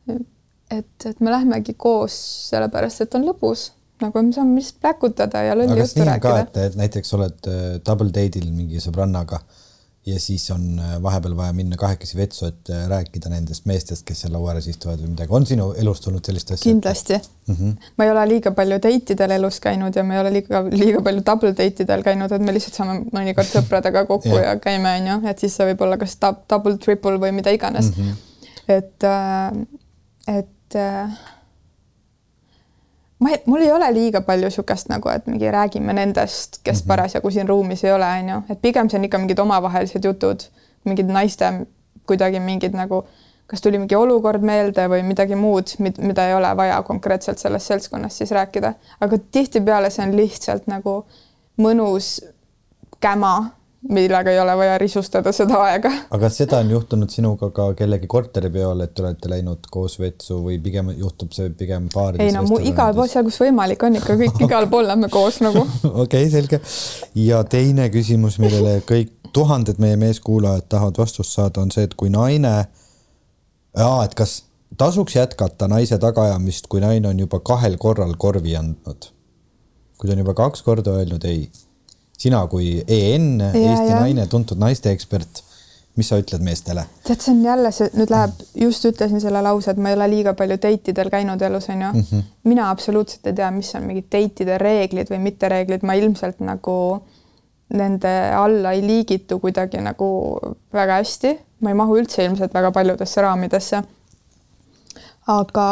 et, 0.09 1.05
et 1.05 1.19
me 1.19 1.31
lähmegi 1.31 1.73
koos 1.77 2.15
sellepärast, 2.49 3.01
et 3.05 3.15
on 3.15 3.25
lõbus, 3.27 3.71
nagu 4.01 4.23
me 4.23 4.33
saame 4.35 4.59
lihtsalt 4.59 4.81
pläkutada 4.81 5.43
ja 5.43 5.57
lolli 5.57 5.79
juttu 5.79 6.05
rääkida. 6.05 6.69
näiteks 6.75 7.13
oled 7.17 7.49
äh, 7.49 7.79
double 7.85 8.13
date'il 8.15 8.51
mingi 8.51 8.83
sõbrannaga 8.83 9.41
ja 10.05 10.19
siis 10.19 10.51
on 10.51 10.79
äh, 10.79 10.95
vahepeal 11.03 11.35
vaja 11.37 11.53
minna 11.53 11.77
kahekesi 11.77 12.17
vetsu, 12.17 12.45
et 12.49 12.69
äh, 12.71 12.85
rääkida 12.89 13.29
nendest 13.31 13.65
meestest, 13.69 14.05
kes 14.07 14.23
seal 14.23 14.33
laua 14.33 14.53
ääres 14.53 14.69
istuvad 14.71 15.01
või 15.03 15.11
midagi. 15.11 15.33
on 15.35 15.45
sinu 15.45 15.69
elus 15.77 16.01
tulnud 16.01 16.25
sellist 16.25 16.53
asja? 16.55 16.63
kindlasti 16.63 17.17
mm. 17.17 17.55
-hmm. 17.55 17.89
ma 17.97 18.07
ei 18.07 18.11
ole 18.11 18.25
liiga 18.33 18.51
palju 18.55 18.79
date 18.85 19.15
idel 19.15 19.35
elus 19.37 19.59
käinud 19.63 19.95
ja 19.95 20.03
ma 20.03 20.15
ei 20.15 20.21
ole 20.21 20.33
liiga, 20.37 20.63
liiga 20.83 21.03
palju 21.05 21.25
double 21.25 21.51
date 21.57 21.83
idel 21.83 22.03
käinud, 22.05 22.31
et 22.31 22.45
me 22.45 22.55
lihtsalt 22.55 22.79
saame 22.79 23.01
mõnikord 23.11 23.51
sõpradega 23.51 24.05
kokku 24.05 24.35
ja. 24.39 24.45
ja 24.47 24.55
käime, 24.63 24.95
onju, 25.01 25.19
et 25.29 25.45
siis 25.45 25.59
see 25.59 25.69
võib 25.73 25.83
olla 25.87 25.99
kas 26.01 26.17
double, 26.23 26.77
triple 26.77 27.19
või 27.19 27.35
mida 27.35 27.53
iganes 27.55 27.91
mm. 27.91 28.03
-hmm. 28.03 28.15
et, 28.79 29.03
äh, 29.03 30.39
et 30.39 30.79
ma 33.19 33.29
mul 33.45 33.61
ei 33.61 33.71
ole 33.71 33.91
liiga 33.93 34.21
palju 34.21 34.47
niisugust 34.47 34.89
nagu, 34.89 35.09
et 35.09 35.27
mingi 35.27 35.51
räägime 35.51 35.93
nendest, 35.93 36.59
kes 36.63 36.79
mm 36.79 36.83
-hmm. 36.83 36.87
parasjagu 36.87 37.31
siin 37.31 37.47
ruumis 37.47 37.83
ei 37.83 37.91
ole, 37.91 38.05
on 38.05 38.29
ju, 38.29 38.41
et 38.49 38.61
pigem 38.61 38.89
see 38.89 38.99
on 38.99 39.05
ikka 39.05 39.17
mingid 39.17 39.39
omavahelised 39.39 40.05
jutud, 40.05 40.39
mingid 40.85 41.07
naiste 41.07 41.53
kuidagi 42.05 42.39
mingid 42.39 42.73
nagu, 42.73 43.03
kas 43.47 43.61
tuli 43.61 43.77
mingi 43.77 43.95
olukord 43.95 44.41
meelde 44.41 44.87
või 44.87 45.03
midagi 45.03 45.35
muud, 45.35 45.67
mida 45.79 46.27
ei 46.27 46.33
ole 46.33 46.55
vaja 46.57 46.81
konkreetselt 46.83 47.37
selles 47.37 47.67
seltskonnas 47.67 48.17
siis 48.17 48.31
rääkida, 48.31 48.73
aga 49.01 49.17
tihtipeale 49.31 49.89
see 49.89 50.05
on 50.05 50.15
lihtsalt 50.15 50.67
nagu 50.67 51.05
mõnus 51.57 52.19
käma 52.99 53.58
millega 53.87 54.31
ei 54.31 54.39
ole 54.39 54.55
vaja 54.57 54.77
risustada 54.77 55.31
seda 55.31 55.61
aega. 55.63 55.91
aga 56.09 56.19
kas 56.25 56.39
seda 56.41 56.57
on 56.59 56.71
juhtunud 56.73 57.11
sinuga 57.13 57.49
ka 57.55 57.69
kellegi 57.79 58.07
korteripeol, 58.11 58.83
et 58.83 58.93
te 58.93 59.03
olete 59.05 59.31
läinud 59.31 59.69
koos 59.71 59.95
vetsu 59.99 60.41
või 60.43 60.57
pigem 60.63 60.91
juhtub 60.97 61.31
see 61.35 61.53
pigem 61.61 61.87
baarides? 61.93 62.25
ei 62.25 62.35
no 62.35 62.43
mu 62.47 62.59
igal 62.59 62.91
pool 62.97 63.07
seal, 63.11 63.23
kus 63.29 63.39
võimalik 63.45 63.85
on 63.87 63.95
ikka 64.01 64.17
kõik 64.19 64.41
igal 64.47 64.67
pool 64.71 64.89
lähme 64.89 65.07
koos 65.13 65.39
nagu. 65.45 65.63
okei 66.03 66.27
selge. 66.33 66.59
ja 67.15 67.43
teine 67.47 67.87
küsimus, 67.93 68.39
millele 68.43 68.81
kõik 68.89 69.15
tuhanded 69.33 69.79
meie 69.79 69.95
meeskuulajad 70.01 70.67
tahavad 70.69 70.99
vastust 70.99 71.37
saada, 71.37 71.61
on 71.61 71.71
see, 71.71 71.85
et 71.85 71.95
kui 71.95 72.11
naine, 72.11 72.53
et 73.77 74.15
kas 74.17 74.41
tasuks 74.77 75.15
jätkata 75.15 75.69
naise 75.71 75.97
tagaajamist, 76.01 76.67
kui 76.67 76.81
naine 76.83 77.07
on 77.07 77.19
juba 77.19 77.39
kahel 77.39 77.77
korral 77.77 78.15
korvi 78.17 78.57
andnud? 78.59 79.13
kui 79.99 80.07
ta 80.07 80.15
on 80.15 80.21
juba 80.21 80.33
kaks 80.33 80.61
korda 80.63 80.93
öelnud 80.95 81.25
ei. 81.27 81.49
Sina 82.19 82.41
kui 82.51 82.79
EN, 82.87 83.29
Eesti 83.49 83.91
ja. 83.91 83.99
naine, 84.01 84.25
tuntud 84.31 84.59
naisteekspert, 84.59 85.43
mis 85.99 86.09
sa 86.11 86.19
ütled 86.21 86.43
meestele? 86.45 86.85
tead, 87.07 87.21
see 87.23 87.33
on 87.33 87.43
jälle, 87.45 87.71
see 87.75 87.91
nüüd 87.97 88.13
läheb, 88.13 88.41
just 88.63 88.87
ütlesin 88.89 89.23
selle 89.23 89.43
lause, 89.45 89.71
et 89.71 89.79
ma 89.81 89.93
ei 89.93 89.99
ole 89.99 90.09
liiga 90.15 90.33
palju 90.37 90.59
date 90.61 90.93
idel 90.93 91.11
käinud 91.13 91.41
elus, 91.47 91.69
onju 91.69 91.91
mm. 91.93 92.07
-hmm. 92.09 92.25
mina 92.51 92.69
absoluutselt 92.69 93.27
ei 93.27 93.37
tea, 93.39 93.51
mis 93.55 93.71
on 93.75 93.87
mingid 93.87 94.09
date 94.11 94.43
ide 94.43 94.57
reeglid 94.57 95.11
või 95.11 95.21
mittereeglid, 95.29 95.85
ma 95.87 95.95
ilmselt 95.99 96.43
nagu 96.43 96.75
nende 97.69 98.11
alla 98.33 98.71
ei 98.73 98.81
liigitu 98.81 99.39
kuidagi 99.39 99.77
nagu 99.85 100.09
väga 100.73 100.99
hästi, 101.03 101.37
ma 101.61 101.69
ei 101.69 101.77
mahu 101.77 101.97
üldse 102.01 102.25
ilmselt 102.25 102.53
väga 102.53 102.71
paljudesse 102.71 103.21
raamidesse 103.21 103.83
aga 105.29 105.67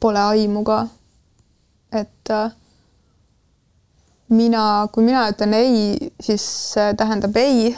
pole 0.00 0.18
aimu 0.18 0.64
ka. 0.64 0.86
et 1.92 2.30
äh, 2.30 2.52
mina, 4.30 4.88
kui 4.92 5.04
mina 5.04 5.26
ütlen 5.30 5.54
ei, 5.54 6.10
siis 6.22 6.44
see 6.72 6.94
tähendab 6.98 7.36
ei. 7.36 7.74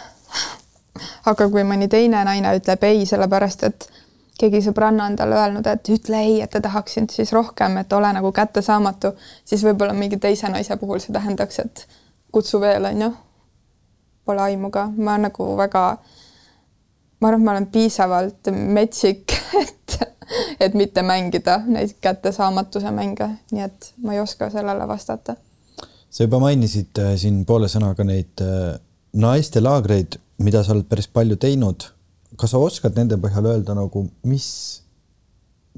aga 1.26 1.48
kui 1.48 1.64
mõni 1.64 1.88
teine 1.88 2.20
naine 2.24 2.54
ütleb 2.58 2.84
ei, 2.84 3.06
sellepärast 3.08 3.64
et 3.68 3.88
keegi 4.38 4.60
sõbranna 4.64 5.06
on 5.06 5.16
talle 5.16 5.36
öelnud, 5.38 5.66
et 5.66 5.88
ütle 5.92 6.20
ei, 6.20 6.40
et 6.42 6.50
ta 6.50 6.60
tahaks 6.60 6.98
sind 6.98 7.12
siis 7.14 7.32
rohkem, 7.32 7.76
et 7.78 7.92
ole 7.92 8.10
nagu 8.12 8.32
kättesaamatu, 8.34 9.12
siis 9.44 9.62
võib-olla 9.64 9.94
mingi 9.96 10.18
teise 10.20 10.50
naise 10.50 10.76
puhul 10.80 11.00
see 11.02 11.14
tähendaks, 11.14 11.60
et 11.62 11.86
kutsu 12.32 12.60
veel, 12.60 12.88
onju. 12.90 13.12
Pole 14.24 14.42
aimu 14.42 14.70
ka, 14.70 14.86
ma 14.96 15.16
nagu 15.18 15.46
väga 15.58 15.82
ma 17.22 17.28
arvan, 17.28 17.40
et 17.40 17.44
ma 17.44 17.54
olen 17.54 17.66
piisavalt 17.74 18.50
metsik, 18.52 19.34
et, 19.62 19.96
et 20.60 20.74
mitte 20.74 21.02
mängida 21.06 21.60
neid 21.66 21.96
kättesaamatuse 22.02 22.90
mänge, 22.94 23.28
nii 23.52 23.66
et 23.66 23.92
ma 24.02 24.16
ei 24.16 24.22
oska 24.22 24.50
sellele 24.50 24.88
vastata. 24.88 25.36
Sa 26.12 26.26
juba 26.26 26.40
mainisid 26.42 26.98
äh, 27.00 27.14
siin 27.20 27.42
poole 27.48 27.70
sõnaga 27.72 28.04
neid 28.04 28.42
äh, 28.44 28.76
naistelaagreid, 29.12 30.18
mida 30.44 30.62
sa 30.64 30.74
oled 30.74 30.88
päris 30.90 31.08
palju 31.08 31.38
teinud. 31.40 31.88
kas 32.36 32.54
sa 32.54 32.58
oskad 32.58 32.96
nende 32.96 33.18
põhjal 33.20 33.46
öelda 33.50 33.74
nagu, 33.76 34.06
mis, 34.24 34.48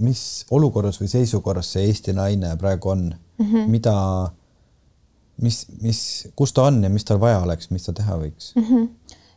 mis 0.00 0.46
olukorras 0.54 1.00
või 1.00 1.10
seisukorras 1.10 1.72
see 1.74 1.88
Eesti 1.90 2.14
naine 2.14 2.54
praegu 2.56 2.92
on 2.92 3.02
mm, 3.10 3.46
-hmm. 3.46 3.70
mida, 3.70 3.94
mis, 5.42 5.66
mis, 5.82 6.00
kus 6.36 6.52
ta 6.52 6.68
on 6.70 6.82
ja 6.82 6.90
mis 6.90 7.04
tal 7.04 7.20
vaja 7.20 7.40
oleks, 7.42 7.70
mis 7.70 7.86
ta 7.86 7.92
teha 7.92 8.18
võiks 8.18 8.52
mm? 8.54 8.66
-hmm. 8.68 8.88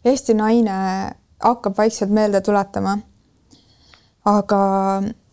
Eesti 0.05 0.33
naine 0.33 0.77
hakkab 1.43 1.77
vaikselt 1.77 2.11
meelde 2.11 2.41
tuletama. 2.41 2.97
aga 4.25 4.61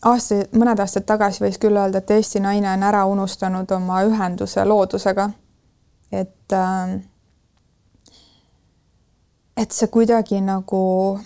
aasta, 0.05 0.35
mõned 0.55 0.79
aastad 0.79 1.05
tagasi 1.05 1.43
võis 1.43 1.57
küll 1.59 1.77
öelda, 1.77 1.97
et 1.97 2.11
Eesti 2.11 2.39
naine 2.39 2.69
on 2.73 2.83
ära 2.83 3.05
unustanud 3.05 3.71
oma 3.71 4.03
ühenduse 4.07 4.65
loodusega. 4.65 5.29
Et, 6.11 6.53
äh, 6.53 7.01
et 9.57 9.71
see 9.71 9.87
kuidagi 9.87 10.41
nagu 10.41 11.19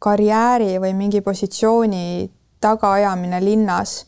karjääri 0.00 0.78
või 0.80 0.94
mingi 0.96 1.20
positsiooni 1.20 2.30
tagaajamine 2.60 3.40
linnas 3.44 4.06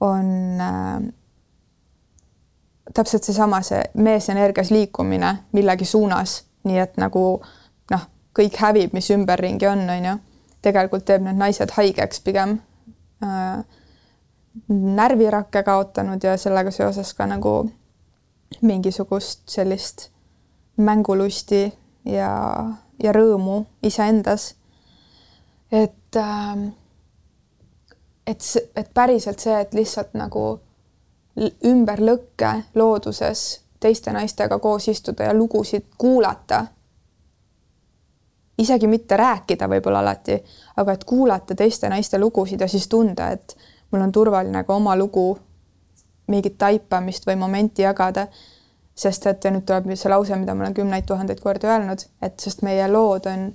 on 0.00 0.60
äh, 0.60 1.02
täpselt 2.94 3.24
seesama, 3.24 3.62
see 3.62 3.82
meesenergias 3.94 4.70
liikumine 4.74 5.36
millegi 5.52 5.84
suunas 5.84 6.40
nii 6.64 6.78
et 6.82 6.98
nagu 7.00 7.24
noh, 7.92 8.08
kõik 8.36 8.58
hävib, 8.62 8.94
mis 8.96 9.10
ümberringi 9.14 9.68
on, 9.68 9.84
on 9.90 10.08
ju. 10.10 10.16
tegelikult 10.62 11.04
teeb 11.08 11.24
need 11.26 11.38
naised 11.38 11.74
haigeks 11.76 12.22
pigem 12.24 12.58
äh,. 13.24 13.62
Närvirakke 14.68 15.62
kaotanud 15.62 16.22
ja 16.22 16.36
sellega 16.36 16.70
seoses 16.70 17.14
ka 17.14 17.26
nagu 17.26 17.70
mingisugust 18.60 19.48
sellist 19.48 20.08
mängulusti 20.76 21.72
ja, 22.04 22.32
ja 23.02 23.12
rõõmu 23.12 23.64
iseendas. 23.82 24.54
et 25.72 26.16
äh, 26.16 26.72
et, 28.26 28.42
et 28.76 28.90
päriselt 28.94 29.38
see, 29.38 29.60
et 29.60 29.74
lihtsalt 29.74 30.14
nagu 30.18 30.44
ümber 31.66 32.02
lõkke 32.02 32.52
looduses 32.74 33.62
teiste 33.82 34.12
naistega 34.12 34.58
koos 34.62 34.88
istuda 34.88 35.30
ja 35.30 35.34
lugusid 35.34 35.94
kuulata. 35.98 36.66
isegi 38.58 38.86
mitte 38.86 39.16
rääkida 39.16 39.66
võib-olla 39.68 39.98
alati, 39.98 40.36
aga 40.76 40.92
et 40.92 41.04
kuulata 41.04 41.54
teiste 41.54 41.88
naiste 41.88 42.18
lugusid 42.18 42.60
ja 42.60 42.68
siis 42.68 42.88
tunda, 42.88 43.30
et 43.30 43.56
mul 43.92 44.00
on 44.00 44.12
turvaline 44.12 44.64
ka 44.64 44.74
oma 44.74 44.96
lugu, 44.96 45.38
mingit 46.26 46.58
taipamist 46.58 47.26
või 47.26 47.36
momenti 47.36 47.82
jagada. 47.82 48.26
sest 48.94 49.26
et 49.26 49.44
nüüd 49.48 49.64
tuleb 49.64 49.86
see 49.96 50.10
lause, 50.10 50.36
mida 50.36 50.54
ma 50.54 50.64
olen 50.66 50.74
kümneid 50.74 51.06
tuhandeid 51.08 51.40
kordi 51.40 51.66
öelnud, 51.66 52.02
et 52.22 52.40
sest 52.40 52.62
meie 52.62 52.88
lood 52.88 53.26
on 53.26 53.46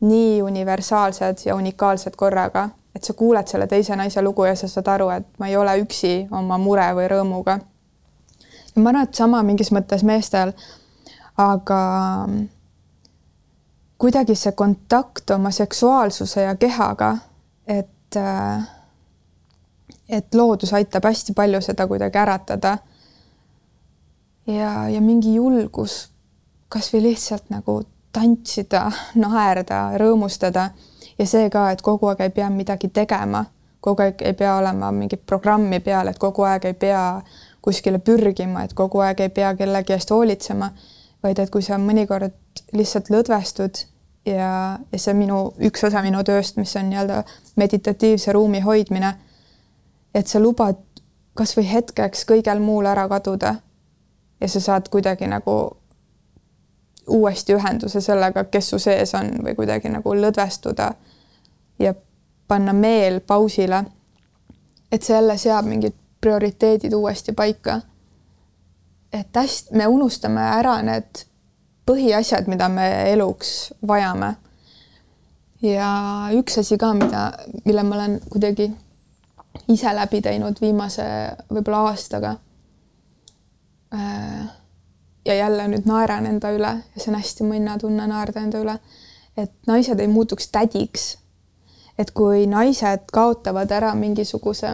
nii 0.00 0.42
universaalsed 0.42 1.46
ja 1.46 1.54
unikaalsed 1.54 2.16
korraga, 2.16 2.68
et 2.94 3.04
sa 3.04 3.12
kuuled 3.12 3.46
selle 3.46 3.66
teise 3.66 3.96
naise 3.96 4.22
lugu 4.22 4.44
ja 4.44 4.56
sa 4.56 4.68
saad 4.68 4.88
aru, 4.88 5.08
et 5.14 5.26
ma 5.38 5.46
ei 5.46 5.56
ole 5.56 5.78
üksi 5.84 6.26
oma 6.30 6.58
mure 6.58 6.88
või 6.98 7.06
rõõmuga 7.08 7.60
ma 8.76 8.90
arvan, 8.90 9.08
et 9.08 9.14
sama 9.14 9.42
mingis 9.46 9.70
mõttes 9.74 10.04
meestel, 10.06 10.52
aga 11.40 11.80
kuidagi 14.00 14.36
see 14.38 14.52
kontakt 14.56 15.30
oma 15.34 15.50
seksuaalsuse 15.54 16.46
ja 16.46 16.54
kehaga, 16.60 17.16
et, 17.66 18.18
et 20.10 20.34
loodus 20.34 20.72
aitab 20.74 21.04
hästi 21.06 21.32
palju 21.36 21.60
seda 21.60 21.86
kuidagi 21.86 22.18
äratada. 22.18 22.78
ja, 24.46 24.88
ja 24.88 25.00
mingi 25.00 25.34
julgus 25.34 26.10
kasvõi 26.68 27.02
lihtsalt 27.02 27.50
nagu 27.50 27.82
tantsida, 28.12 28.90
naerda, 29.24 29.90
rõõmustada 29.98 30.70
ja 31.18 31.26
see 31.26 31.50
ka, 31.50 31.70
et 31.70 31.82
kogu 31.82 32.10
aeg 32.10 32.24
ei 32.26 32.34
pea 32.34 32.50
midagi 32.50 32.88
tegema, 32.88 33.44
kogu 33.80 34.02
aeg 34.04 34.22
ei 34.26 34.34
pea 34.36 34.56
olema 34.58 34.90
mingit 34.92 35.22
programmi 35.26 35.80
peal, 35.84 36.08
et 36.08 36.18
kogu 36.18 36.46
aeg 36.48 36.70
ei 36.70 36.74
pea 36.74 37.04
kuskile 37.62 37.98
pürgima, 37.98 38.64
et 38.64 38.74
kogu 38.74 39.02
aeg 39.04 39.20
ei 39.20 39.28
pea 39.28 39.54
kellegi 39.56 39.96
eest 39.96 40.10
hoolitsema, 40.10 40.70
vaid 41.22 41.38
et 41.38 41.50
kui 41.52 41.62
sa 41.62 41.78
mõnikord 41.78 42.32
lihtsalt 42.72 43.10
lõdvestud 43.12 43.82
ja, 44.26 44.78
ja 44.92 44.98
see 44.98 45.14
minu 45.16 45.50
üks 45.68 45.84
osa 45.86 46.02
minu 46.04 46.22
tööst, 46.26 46.56
mis 46.60 46.72
on 46.80 46.88
nii-öelda 46.90 47.22
meditatiivse 47.60 48.32
ruumi 48.32 48.62
hoidmine, 48.64 49.14
et 50.14 50.26
sa 50.26 50.40
lubad 50.40 50.78
kasvõi 51.34 51.66
hetkeks 51.72 52.24
kõigel 52.28 52.60
muul 52.60 52.86
ära 52.86 53.06
kaduda 53.08 53.54
ja 54.40 54.48
sa 54.48 54.60
saad 54.60 54.88
kuidagi 54.90 55.26
nagu 55.30 55.56
uuesti 57.10 57.54
ühenduse 57.54 58.00
sellega, 58.00 58.44
kes 58.44 58.70
su 58.70 58.78
sees 58.78 59.14
on 59.14 59.32
või 59.44 59.54
kuidagi 59.58 59.90
nagu 59.90 60.14
lõdvestuda 60.14 60.92
ja 61.78 61.94
panna 62.48 62.72
meel 62.72 63.20
pausile. 63.20 63.84
et 64.92 65.02
see 65.02 65.14
jälle 65.14 65.38
seab 65.38 65.66
mingid 65.66 65.94
prioriteedid 66.20 66.92
uuesti 66.92 67.32
paika. 67.32 67.80
et 69.12 69.36
hästi, 69.36 69.74
me 69.74 69.86
unustame 69.86 70.40
ära 70.40 70.82
need 70.82 71.24
põhiasjad, 71.86 72.46
mida 72.46 72.68
me 72.68 73.12
eluks 73.12 73.72
vajame. 73.86 74.34
ja 75.62 75.90
üks 76.32 76.58
asi 76.58 76.78
ka, 76.78 76.94
mida, 76.94 77.32
mille 77.64 77.82
ma 77.82 77.94
olen 77.94 78.20
kuidagi 78.30 78.70
ise 79.70 79.92
läbi 79.94 80.20
teinud 80.22 80.60
viimase 80.60 81.04
võib-olla 81.50 81.84
aastaga. 81.90 82.36
Äh, 83.94 84.48
ja 85.24 85.34
jälle 85.34 85.66
nüüd 85.68 85.86
naeran 85.88 86.26
enda 86.26 86.52
üle 86.54 86.74
ja 86.80 87.00
see 87.00 87.10
on 87.12 87.18
hästi 87.18 87.46
mõnnatunne 87.46 88.06
naerda 88.10 88.44
enda 88.44 88.60
üle, 88.62 88.76
et 89.36 89.52
naised 89.66 90.00
ei 90.00 90.08
muutuks 90.08 90.48
tädiks. 90.52 91.16
et 91.98 92.10
kui 92.16 92.46
naised 92.48 93.10
kaotavad 93.12 93.70
ära 93.76 93.90
mingisuguse 93.94 94.70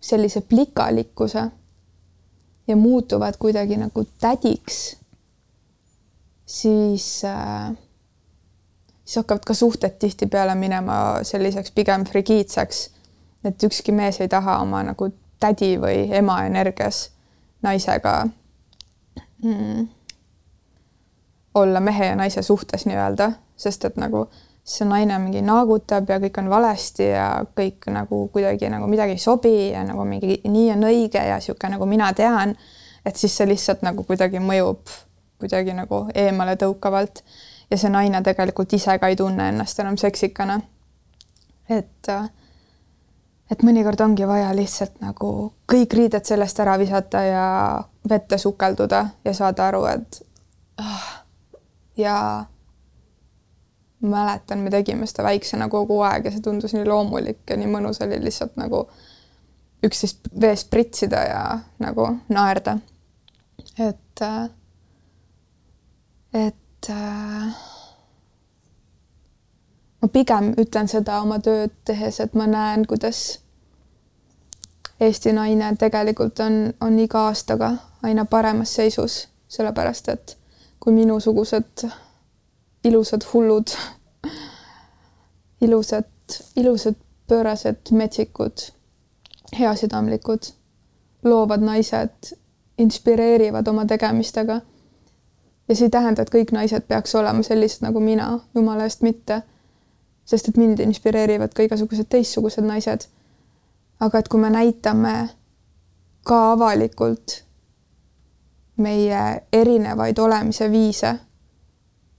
sellise 0.00 0.40
plikalikkuse 0.40 1.42
ja 2.66 2.76
muutuvad 2.76 3.34
kuidagi 3.38 3.76
nagu 3.76 4.04
tädiks, 4.20 4.96
siis 6.46 7.24
äh,, 7.24 7.72
siis 9.04 9.16
hakkavad 9.16 9.44
ka 9.44 9.54
suhted 9.54 9.98
tihtipeale 9.98 10.54
minema 10.54 10.94
selliseks 11.22 11.70
pigem 11.70 12.04
frigiidseks. 12.04 12.90
Et 13.44 13.64
ükski 13.64 13.92
mees 13.92 14.20
ei 14.20 14.28
taha 14.28 14.58
oma 14.62 14.82
nagu 14.86 15.08
tädi 15.40 15.74
või 15.80 16.06
ema 16.14 16.44
energias 16.46 17.10
naisega 17.62 18.26
mm, 19.42 19.88
olla 21.54 21.80
mehe 21.80 22.06
ja 22.06 22.16
naise 22.16 22.42
suhtes 22.42 22.86
nii-öelda, 22.86 23.32
sest 23.56 23.84
et 23.84 23.96
nagu 24.00 24.26
see 24.64 24.86
naine 24.86 25.18
mingi 25.18 25.42
naagutab 25.42 26.10
ja 26.10 26.20
kõik 26.22 26.38
on 26.38 26.50
valesti 26.50 27.08
ja 27.10 27.26
kõik 27.58 27.88
nagu 27.90 28.26
kuidagi 28.32 28.70
nagu 28.70 28.86
midagi 28.86 29.16
ei 29.18 29.22
sobi 29.22 29.54
ja 29.72 29.82
nagu 29.84 30.04
mingi 30.06 30.38
nii 30.44 30.68
on 30.76 30.86
õige 30.86 31.24
ja 31.26 31.40
niisugune 31.40 31.74
nagu 31.74 31.88
mina 31.90 32.12
tean, 32.14 32.54
et 33.04 33.18
siis 33.18 33.34
see 33.36 33.48
lihtsalt 33.50 33.82
nagu 33.82 34.04
kuidagi 34.06 34.38
mõjub 34.42 34.94
kuidagi 35.42 35.74
nagu 35.74 36.04
eemale 36.14 36.54
tõukavalt 36.60 37.24
ja 37.70 37.78
see 37.80 37.90
naine 37.90 38.22
tegelikult 38.22 38.72
ise 38.78 38.94
ka 39.02 39.10
ei 39.10 39.18
tunne 39.18 39.48
ennast 39.50 39.80
enam 39.82 39.98
seksikana. 39.98 40.60
et, 41.68 42.08
et 43.52 43.62
mõnikord 43.66 44.00
ongi 44.00 44.26
vaja 44.28 44.52
lihtsalt 44.56 45.00
nagu 45.04 45.52
kõik 45.68 45.96
riided 45.98 46.24
sellest 46.24 46.60
ära 46.64 46.78
visata 46.80 47.20
ja 47.26 47.46
vette 48.08 48.38
sukelduda 48.38 49.02
ja 49.24 49.34
saada 49.36 49.68
aru, 49.68 49.84
et 49.90 50.22
ah, 50.80 51.10
ja 51.96 52.16
mäletan, 54.02 54.58
me 54.58 54.70
tegime 54.70 55.06
seda 55.06 55.26
väiksena 55.28 55.68
kogu 55.70 56.00
aeg 56.02 56.26
ja 56.26 56.32
see 56.34 56.42
tundus 56.42 56.74
nii 56.74 56.86
loomulik 56.88 57.44
ja 57.50 57.56
nii 57.56 57.70
mõnus 57.70 58.02
oli 58.02 58.18
lihtsalt 58.22 58.56
nagu 58.58 58.86
üksteist 59.86 60.32
veest 60.40 60.70
pritsida 60.70 61.22
ja 61.26 61.42
nagu 61.82 62.08
naerda. 62.32 62.78
et, 63.78 64.24
et 66.34 66.90
ma 70.02 70.08
pigem 70.12 70.52
ütlen 70.58 70.90
seda 70.90 71.20
oma 71.22 71.38
tööd 71.42 71.74
tehes, 71.86 72.20
et 72.20 72.34
ma 72.34 72.46
näen, 72.50 72.86
kuidas 72.86 73.41
Eesti 75.00 75.32
naine 75.32 75.76
tegelikult 75.78 76.40
on, 76.40 76.74
on 76.80 76.98
iga 76.98 77.26
aastaga 77.26 77.72
aina 78.02 78.24
paremas 78.24 78.74
seisus, 78.74 79.28
sellepärast 79.48 80.08
et 80.08 80.36
kui 80.80 80.92
minusugused 80.92 81.86
ilusad 82.84 83.22
hullud, 83.32 83.70
ilusad, 85.60 86.04
ilusad 86.56 86.94
pöörased 87.28 87.76
metsikud, 87.90 88.66
heasüdamlikud, 89.58 90.42
loovad 91.24 91.62
naised 91.62 92.34
inspireerivad 92.78 93.66
oma 93.66 93.86
tegemistega. 93.86 94.60
ja 95.68 95.74
see 95.76 95.86
ei 95.86 95.90
tähenda, 95.90 96.22
et 96.22 96.30
kõik 96.34 96.50
naised 96.52 96.84
peaks 96.88 97.14
olema 97.14 97.42
sellised 97.46 97.84
nagu 97.86 98.00
mina, 98.00 98.40
jumala 98.54 98.84
eest 98.84 99.02
mitte. 99.02 99.42
sest 100.24 100.48
et 100.48 100.56
mind 100.56 100.78
inspireerivad 100.78 101.54
ka 101.54 101.62
igasugused 101.62 102.06
teistsugused 102.08 102.64
naised. 102.64 103.06
Aga 104.02 104.18
et 104.18 104.28
kui 104.28 104.40
me 104.40 104.50
näitame 104.50 105.14
ka 106.26 106.38
avalikult 106.52 107.42
meie 108.82 109.22
erinevaid 109.52 110.18
olemise 110.18 110.70
viise 110.70 111.12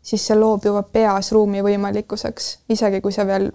siis 0.03 0.27
see 0.27 0.39
loob 0.39 0.65
juba 0.65 0.83
peas 0.83 1.31
ruumi 1.31 1.63
võimalikkuseks, 1.63 2.49
isegi 2.69 3.01
kui 3.01 3.11
sa 3.15 3.25
veel 3.27 3.49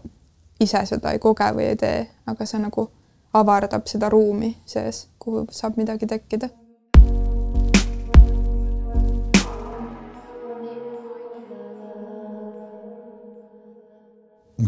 ise 0.61 0.85
seda 0.89 1.13
ei 1.13 1.21
koge 1.23 1.51
või 1.55 1.69
ei 1.69 1.77
tee, 1.77 2.07
aga 2.27 2.47
see 2.49 2.61
nagu 2.63 2.89
avardab 3.37 3.87
seda 3.87 4.09
ruumi 4.09 4.55
sees, 4.67 5.07
kuhu 5.19 5.47
saab 5.51 5.77
midagi 5.81 6.09
tekkida. 6.09 6.51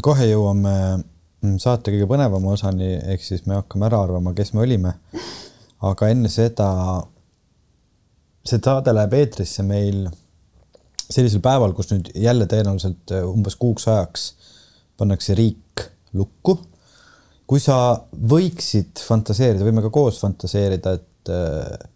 kohe 0.01 0.25
jõuame 0.25 0.71
saate 1.61 1.93
kõige 1.95 2.09
põnevama 2.11 2.55
osani, 2.55 2.95
ehk 3.15 3.25
siis 3.25 3.47
me 3.49 3.57
hakkame 3.57 3.89
ära 3.89 4.03
arvama, 4.05 4.35
kes 4.37 4.53
me 4.55 4.65
olime. 4.65 4.95
aga 5.81 6.11
enne 6.13 6.29
seda, 6.29 6.69
see 8.45 8.61
saade 8.61 8.93
läheb 8.93 9.15
eetrisse 9.17 9.65
meil 9.65 10.03
sellisel 11.11 11.41
päeval, 11.45 11.73
kus 11.77 11.89
nüüd 11.93 12.11
jälle 12.21 12.47
tõenäoliselt 12.51 13.15
äh, 13.17 13.25
umbes 13.27 13.57
kuuks 13.61 13.89
ajaks 13.89 14.27
pannakse 15.01 15.35
riik 15.39 15.87
lukku. 16.13 16.59
kui 17.51 17.59
sa 17.59 17.77
võiksid 18.15 19.01
fantaseerida, 19.03 19.65
võime 19.67 19.83
ka 19.83 19.91
koos 19.91 20.21
fantaseerida, 20.23 20.93
et 21.01 21.33
äh, 21.35 21.89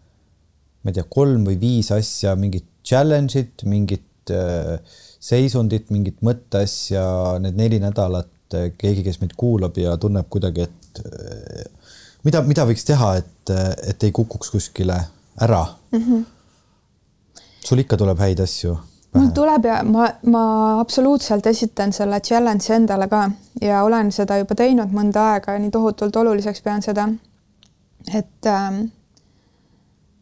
ma 0.83 0.91
ei 0.91 0.97
tea, 0.97 1.05
kolm 1.07 1.45
või 1.47 1.55
viis 1.61 1.93
asja, 1.95 2.33
mingit 2.35 2.67
challenge'it, 2.85 3.63
mingit 3.69 4.33
äh, 4.35 4.81
seisundit, 5.23 5.93
mingit 5.95 6.19
mõtteasja, 6.25 7.05
need 7.41 7.55
neli 7.61 7.79
nädalat, 7.81 8.34
keegi, 8.53 9.03
kes 9.03 9.19
meid 9.21 9.33
kuulab 9.37 9.77
ja 9.77 9.97
tunneb 9.97 10.27
kuidagi, 10.29 10.61
et 10.61 11.01
mida, 12.23 12.41
mida 12.45 12.65
võiks 12.65 12.85
teha, 12.87 13.15
et, 13.21 13.53
et 13.87 14.03
ei 14.03 14.11
kukuks 14.11 14.51
kuskile 14.53 14.99
ära 15.41 15.65
mm. 15.91 16.01
-hmm. 16.01 16.25
sul 17.65 17.79
ikka 17.83 17.97
tuleb 17.97 18.19
häid 18.19 18.39
asju 18.39 18.77
mul 19.15 19.31
tuleb 19.35 19.65
ja 19.65 19.83
ma, 19.83 20.07
ma 20.31 20.43
absoluutselt 20.79 21.45
esitan 21.47 21.93
selle 21.93 22.19
challenge'i 22.19 22.75
endale 22.75 23.07
ka 23.07 23.29
ja 23.61 23.83
olen 23.83 24.11
seda 24.11 24.37
juba 24.41 24.55
teinud 24.55 24.91
mõnda 24.95 25.31
aega 25.33 25.55
ja 25.55 25.61
nii 25.63 25.71
tohutult 25.71 26.15
oluliseks 26.15 26.61
pean 26.61 26.81
seda. 26.81 27.07
et 28.13 28.45
äh, 28.45 28.81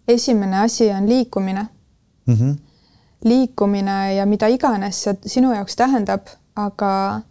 esimene 0.08 0.60
asi 0.60 0.90
on 0.92 1.10
liikumine 1.10 1.68
mm. 2.26 2.34
-hmm. 2.34 2.56
liikumine 3.24 4.16
ja 4.16 4.26
mida 4.26 4.48
iganes 4.48 5.04
see 5.04 5.18
sinu 5.26 5.54
jaoks 5.54 5.76
tähendab, 5.76 6.28
aga 6.56 7.22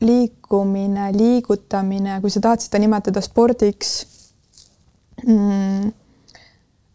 liikumine, 0.00 1.12
liigutamine, 1.16 2.20
kui 2.20 2.30
sa 2.30 2.40
tahad 2.40 2.62
seda 2.62 2.78
nimetada 2.78 3.22
spordiks 3.24 3.92
mm,. 5.24 5.90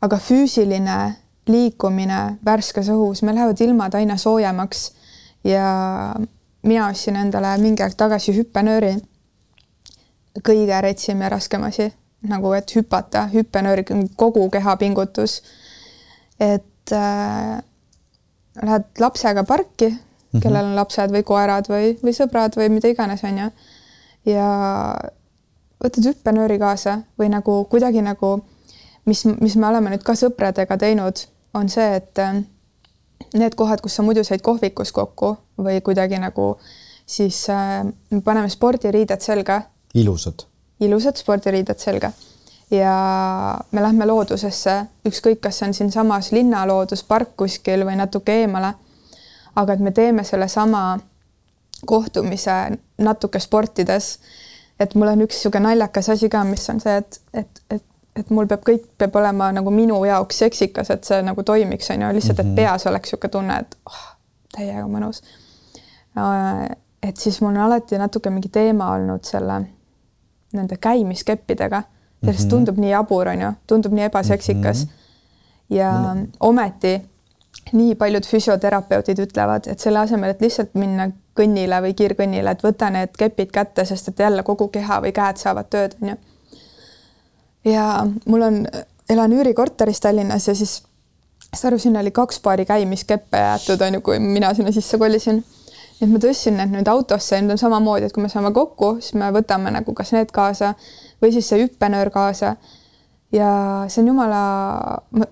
aga 0.03 0.19
füüsiline 0.19 0.99
liikumine 1.47 2.19
värskes 2.45 2.87
õhus, 2.93 3.23
meil 3.23 3.35
lähevad 3.35 3.61
ilmad 3.65 3.95
aina 3.99 4.17
soojemaks 4.17 4.85
ja 5.43 5.65
mina 6.63 6.87
ostsin 6.87 7.19
endale 7.19 7.57
mingi 7.61 7.83
aeg 7.83 7.97
tagasi 7.99 8.35
hüppenööri. 8.37 8.95
kõige 10.43 10.79
retsim 10.81 11.21
ja 11.21 11.29
raskem 11.29 11.63
asi, 11.63 11.91
nagu 12.25 12.53
et 12.53 12.71
hüpata, 12.75 13.27
hüppenöör, 13.33 13.83
kogu 14.15 14.49
keha 14.49 14.75
pingutus. 14.77 15.41
et 16.39 16.91
äh, 16.91 17.61
lähed 18.61 18.83
lapsega 18.99 19.43
parki. 19.43 19.93
Kellel 20.41 20.71
on 20.71 20.75
lapsed 20.75 21.11
või 21.13 21.23
koerad 21.23 21.69
või, 21.69 21.93
või 22.03 22.13
sõbrad 22.15 22.55
või 22.57 22.69
mida 22.73 22.89
iganes, 22.89 23.23
on 23.23 23.37
ju. 23.37 23.49
ja 24.33 24.47
võtad 25.83 26.09
hüppenööri 26.09 26.57
kaasa 26.59 27.01
või 27.19 27.29
nagu 27.33 27.63
kuidagi 27.69 28.01
nagu 28.01 28.35
mis, 29.05 29.25
mis 29.25 29.55
me 29.55 29.67
oleme 29.67 29.93
nüüd 29.93 30.03
ka 30.05 30.15
sõpradega 30.15 30.77
teinud 30.79 31.25
on 31.53 31.69
see, 31.69 31.99
et 31.99 32.19
äh, 32.19 32.41
need 33.33 33.55
kohad, 33.55 33.81
kus 33.81 33.99
sa 33.99 34.05
muidu 34.05 34.23
said 34.23 34.41
kohvikus 34.41 34.91
kokku 34.91 35.35
või 35.61 35.81
kuidagi 35.85 36.19
nagu 36.21 36.55
siis 37.05 37.45
äh, 37.51 37.83
paneme 38.23 38.49
spordiriided 38.49 39.21
selga. 39.21 39.61
ilusad. 39.93 40.47
ilusad 40.79 41.19
spordiriided 41.19 41.79
selga 41.79 42.13
ja 42.73 43.59
me 43.71 43.81
lähme 43.81 44.05
loodusesse, 44.07 44.75
ükskõik, 45.07 45.41
kas 45.43 45.59
see 45.59 45.67
on 45.67 45.75
siinsamas 45.77 46.31
linnalooduspark 46.33 47.35
kuskil 47.37 47.85
või 47.85 47.97
natuke 47.99 48.39
eemale. 48.43 48.73
Aga 49.55 49.73
et 49.73 49.79
me 49.79 49.91
teeme 49.91 50.23
sellesama 50.23 50.99
kohtumise 51.85 52.77
natuke 52.97 53.39
sportides. 53.39 54.19
et 54.79 54.95
mul 54.95 55.07
on 55.07 55.21
üks 55.21 55.35
niisugune 55.37 55.63
naljakas 55.63 56.09
asi 56.09 56.29
ka, 56.29 56.43
mis 56.43 56.69
on 56.69 56.79
see, 56.79 56.97
et, 56.97 57.21
et, 57.33 57.61
et 57.69 57.83
et 58.15 58.29
mul 58.29 58.47
peab, 58.49 58.61
kõik 58.65 58.83
peab 58.97 59.15
olema 59.17 59.49
nagu 59.55 59.71
minu 59.73 59.97
jaoks 60.05 60.43
seksikas, 60.43 60.91
et 60.93 61.07
see 61.07 61.21
nagu 61.25 61.43
toimiks, 61.45 61.89
on 61.93 62.05
ju, 62.05 62.11
lihtsalt, 62.17 62.39
et 62.39 62.45
mhm. 62.45 62.55
peas 62.59 62.87
oleks 62.89 63.09
niisugune 63.09 63.33
tunne, 63.33 63.59
et 63.63 63.77
oh, 63.89 64.03
täiega 64.53 64.83
mõnus. 64.89 65.23
Äh, 66.19 66.67
et 67.03 67.17
siis 67.17 67.39
mul 67.41 67.55
on 67.55 67.63
alati 67.65 67.97
natuke 67.99 68.31
mingi 68.33 68.51
teema 68.53 68.91
olnud 68.95 69.25
selle, 69.27 69.63
nende 70.53 70.77
käimiskeppidega, 70.77 71.81
sest 71.83 72.27
mm 72.27 72.35
-hmm. 72.35 72.49
tundub 72.49 72.77
nii 72.77 72.91
jabur, 72.91 73.27
on 73.27 73.41
ju, 73.41 73.51
tundub 73.67 73.93
nii 73.93 74.03
ebaseksikas 74.03 74.85
mm. 74.85 74.91
-hmm. 74.91 75.75
ja 75.77 75.91
mm 75.91 76.21
-hmm. 76.21 76.27
ometi 76.39 77.01
nii 77.71 77.95
paljud 77.95 78.25
füsioterapeudid 78.27 79.19
ütlevad, 79.23 79.69
et 79.71 79.79
selle 79.79 80.03
asemel, 80.03 80.33
et 80.33 80.41
lihtsalt 80.43 80.75
minna 80.75 81.07
kõnnile 81.37 81.79
või 81.85 81.95
kiirkõnnile, 81.97 82.51
et 82.51 82.63
võta 82.63 82.89
need 82.93 83.15
kepid 83.17 83.51
kätte, 83.55 83.85
sest 83.85 84.11
et 84.11 84.19
jälle 84.19 84.43
kogu 84.43 84.67
keha 84.67 84.99
või 85.01 85.13
käed 85.15 85.39
saavad 85.41 85.71
tööd, 85.71 85.95
on 86.01 86.13
ju 86.13 86.19
ja 87.65 88.05
mul 88.25 88.41
on, 88.41 88.67
elan 89.09 89.33
üürikorteris 89.33 89.99
Tallinnas 89.99 90.47
ja 90.47 90.55
siis 90.55 90.83
saad 91.53 91.71
aru, 91.71 91.79
sinna 91.79 92.01
oli 92.01 92.11
kaks 92.11 92.39
paari 92.39 92.65
käimiskeppe 92.65 93.37
jäetud, 93.37 93.81
on 93.81 93.93
ju, 93.93 94.01
kui 94.01 94.19
mina 94.19 94.53
sinna 94.53 94.71
sisse 94.71 94.97
kolisin. 94.97 95.43
et 96.01 96.09
ma 96.09 96.19
tõstsin 96.19 96.57
need 96.59 96.73
nüüd 96.73 96.89
autosse 96.91 97.37
ja 97.37 97.41
nüüd 97.41 97.53
on 97.55 97.59
samamoodi, 97.61 98.09
et 98.09 98.13
kui 98.13 98.23
me 98.23 98.29
saame 98.29 98.51
kokku, 98.51 98.97
siis 98.99 99.13
me 99.15 99.29
võtame 99.31 99.71
nagu 99.71 99.93
kas 99.95 100.11
need 100.11 100.31
kaasa 100.35 100.73
või 101.21 101.31
siis 101.31 101.47
see 101.47 101.61
hüppenöör 101.61 102.09
kaasa. 102.11 102.55
Ja 103.33 103.49
see 103.89 104.03
on 104.03 104.11
jumala, 104.11 104.41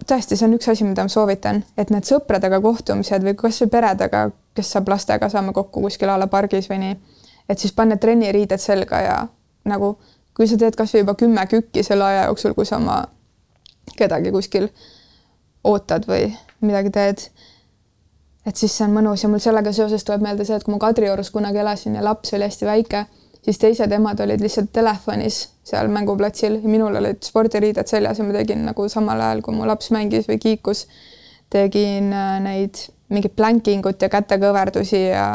tõesti, 0.10 0.38
see 0.38 0.48
on 0.48 0.56
üks 0.58 0.70
asi, 0.72 0.86
mida 0.88 1.06
ma 1.06 1.12
soovitan, 1.12 1.62
et 1.78 1.92
need 1.94 2.08
sõpradega 2.08 2.62
kohtumised 2.64 3.26
või 3.26 3.36
kasvõi 3.38 3.70
peredega, 3.72 4.24
kes 4.58 4.72
saab 4.76 4.90
lastega, 4.92 5.30
saame 5.30 5.54
kokku 5.54 5.84
kuskil 5.86 6.10
a 6.10 6.18
la 6.20 6.28
pargis 6.32 6.70
või 6.72 6.82
nii, 6.82 6.98
et 7.50 7.62
siis 7.62 7.76
panna 7.78 7.98
trenniriided 8.02 8.62
selga 8.62 9.02
ja 9.06 9.20
nagu 9.70 9.96
kui 10.38 10.48
sa 10.50 10.58
teed 10.58 10.78
kasvõi 10.80 11.04
juba 11.04 11.16
kümme 11.20 11.46
kükki 11.48 11.84
selle 11.86 12.08
aja 12.08 12.26
jooksul, 12.30 12.56
kui 12.58 12.66
sa 12.66 12.80
oma 12.80 13.04
kedagi 13.98 14.32
kuskil 14.34 14.70
ootad 15.68 16.08
või 16.10 16.32
midagi 16.66 16.90
teed. 16.94 17.26
et 18.46 18.58
siis 18.58 18.74
see 18.74 18.86
on 18.88 18.96
mõnus 18.96 19.22
ja 19.22 19.30
mul 19.30 19.42
sellega 19.44 19.74
seoses 19.74 20.04
tuleb 20.04 20.24
meelde 20.26 20.46
see, 20.46 20.56
et 20.58 20.64
kui 20.66 20.74
ma 20.74 20.80
Kadriorus 20.82 21.30
kunagi 21.32 21.62
elasin 21.62 21.96
ja 21.96 22.04
laps 22.04 22.34
oli 22.34 22.48
hästi 22.48 22.66
väike, 22.66 23.06
siis 23.46 23.58
teised 23.62 23.92
emad 23.92 24.20
olid 24.24 24.42
lihtsalt 24.42 24.72
telefonis 24.74 25.42
seal 25.66 25.90
mänguplatsil 25.94 26.60
ja 26.62 26.70
minul 26.70 26.96
olid 27.00 27.22
spordiriided 27.26 27.90
seljas 27.90 28.20
ja 28.20 28.26
ma 28.26 28.36
tegin 28.36 28.66
nagu 28.66 28.88
samal 28.90 29.22
ajal, 29.22 29.42
kui 29.46 29.56
mu 29.56 29.68
laps 29.70 29.92
mängis 29.96 30.30
või 30.30 30.40
kiikus, 30.42 30.86
tegin 31.52 32.12
äh, 32.14 32.36
neid 32.44 32.84
mingit 33.12 33.36
plankingut 33.36 34.02
ja 34.02 34.10
kätekõverdusi 34.10 35.02
ja 35.10 35.26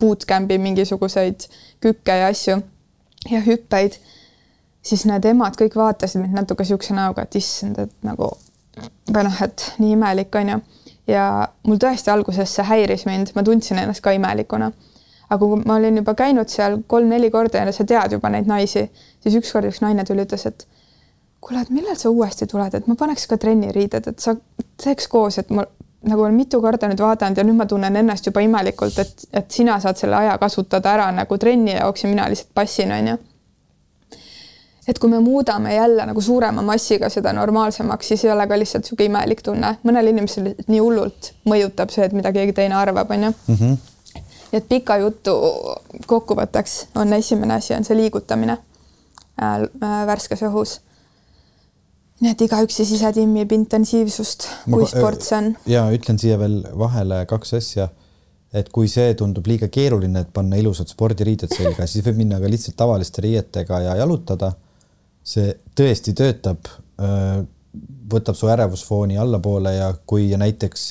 bootcamp'i 0.00 0.58
mingisuguseid 0.60 1.46
kükke 1.84 2.18
ja 2.20 2.32
asju 2.32 2.58
ja 3.30 3.40
hüppeid, 3.46 3.96
siis 4.84 5.06
need 5.08 5.24
emad 5.24 5.56
kõik 5.56 5.76
vaatasid 5.78 6.20
mind 6.20 6.36
natuke 6.36 6.66
niisuguse 6.66 6.96
näoga, 6.96 7.24
et 7.24 7.38
issand, 7.40 7.80
et 7.80 7.94
nagu 8.04 8.34
või 9.12 9.26
noh, 9.26 9.42
et 9.44 9.66
nii 9.78 9.94
imelik 9.96 10.34
on 10.40 10.54
ju. 10.54 10.58
ja 11.06 11.24
mul 11.66 11.78
tõesti 11.80 12.12
alguses 12.12 12.54
see 12.56 12.66
häiris 12.68 13.06
mind, 13.08 13.32
ma 13.34 13.44
tundsin 13.46 13.78
ennast 13.78 14.02
ka 14.04 14.14
imelikuna. 14.16 14.72
Aga 15.30 15.40
kui 15.40 15.62
ma 15.64 15.78
olin 15.80 16.02
juba 16.02 16.14
käinud 16.18 16.52
seal 16.52 16.78
kolm-neli 16.86 17.30
korda 17.30 17.64
ja 17.64 17.72
sa 17.72 17.86
tead 17.88 18.18
juba 18.18 18.30
neid 18.32 18.48
naisi, 18.50 18.86
siis 19.24 19.38
ükskord 19.40 19.70
üks 19.70 19.80
naine 19.84 20.04
tuli, 20.04 20.26
ütles, 20.26 20.46
et 20.50 20.66
kuule, 21.44 21.62
et 21.62 21.70
millal 21.74 21.96
sa 22.00 22.10
uuesti 22.12 22.46
tuled, 22.50 22.74
et 22.74 22.86
ma 22.88 22.96
paneks 22.98 23.26
ka 23.28 23.38
trenniriided, 23.40 24.12
et 24.12 24.20
sa 24.20 24.36
teeks 24.80 25.08
koos, 25.12 25.38
et 25.42 25.50
ma 25.54 25.66
nagu 26.08 26.22
olen 26.22 26.34
mitu 26.36 26.60
korda 26.60 26.88
nüüd 26.88 27.00
vaadanud 27.00 27.38
ja 27.38 27.44
nüüd 27.46 27.58
ma 27.58 27.66
tunnen 27.68 27.96
ennast 27.96 28.26
juba 28.28 28.42
imelikult, 28.44 28.98
et, 29.00 29.28
et 29.32 29.50
sina 29.52 29.78
saad 29.80 30.00
selle 30.00 30.18
aja 30.18 30.34
kasutada 30.40 30.92
ära 30.96 31.06
nagu 31.16 31.38
trenni 31.40 31.76
jaoks 31.76 32.04
ja 32.04 32.10
mina 32.10 32.26
lihtsalt 32.28 32.52
passin, 32.54 32.92
onju. 32.92 33.16
et 34.88 34.98
kui 35.00 35.08
me 35.08 35.20
muudame 35.24 35.74
jälle 35.74 36.04
nagu 36.06 36.20
suurema 36.20 36.62
massiga 36.62 37.08
seda 37.08 37.32
normaalsemaks, 37.32 38.12
siis 38.12 38.24
ei 38.24 38.32
ole 38.34 38.46
ka 38.48 38.58
lihtsalt 38.58 38.84
niisugune 38.84 39.08
imelik 39.08 39.42
tunne. 39.42 39.76
mõnel 39.84 40.12
inimesel 40.12 40.52
nii 40.66 40.80
hullult 40.80 41.32
mõjutab 41.48 41.92
see, 41.94 42.04
et 42.04 42.12
mida 42.12 42.32
keegi 42.32 42.52
teine 42.60 42.76
arvab, 42.76 43.10
onju. 43.10 43.32
Nii 44.54 44.60
et 44.60 44.66
pika 44.70 44.94
jutu 45.02 45.32
kokkuvõtteks 46.06 46.74
on 47.02 47.10
esimene 47.16 47.56
asi, 47.56 47.72
on 47.74 47.82
see 47.82 47.96
liigutamine 47.98 48.54
äh, 48.54 49.64
äh 49.66 50.02
värskes 50.06 50.44
õhus 50.46 50.76
nii 52.22 52.30
et 52.30 52.44
igaüks 52.46 52.78
siis 52.78 52.92
ise 52.94 53.10
timmib 53.16 53.50
intensiivsust, 53.56 54.46
kui 54.70 54.86
sport 54.86 55.26
see 55.26 55.36
on. 55.40 55.50
ja 55.66 55.88
ütlen 55.94 56.20
siia 56.22 56.38
veel 56.38 56.60
vahele 56.78 57.24
kaks 57.30 57.56
asja. 57.58 57.88
et 58.54 58.68
kui 58.70 58.86
see 58.86 59.16
tundub 59.18 59.48
liiga 59.50 59.66
keeruline, 59.66 60.20
et 60.22 60.30
panna 60.32 60.54
ilusad 60.60 60.86
spordiriided 60.86 61.50
selga, 61.50 61.88
siis 61.90 62.04
võib 62.06 62.22
minna 62.22 62.38
ka 62.38 62.46
lihtsalt 62.46 62.76
tavaliste 62.78 63.24
riietega 63.26 63.80
ja 63.88 63.96
jalutada. 64.04 64.52
see 65.24 65.50
tõesti 65.74 66.14
töötab, 66.14 66.68
võtab 68.14 68.38
su 68.38 68.48
ärevusfooni 68.54 69.18
allapoole 69.18 69.74
ja 69.74 69.94
kui 70.06 70.28
ja 70.30 70.38
näiteks 70.38 70.82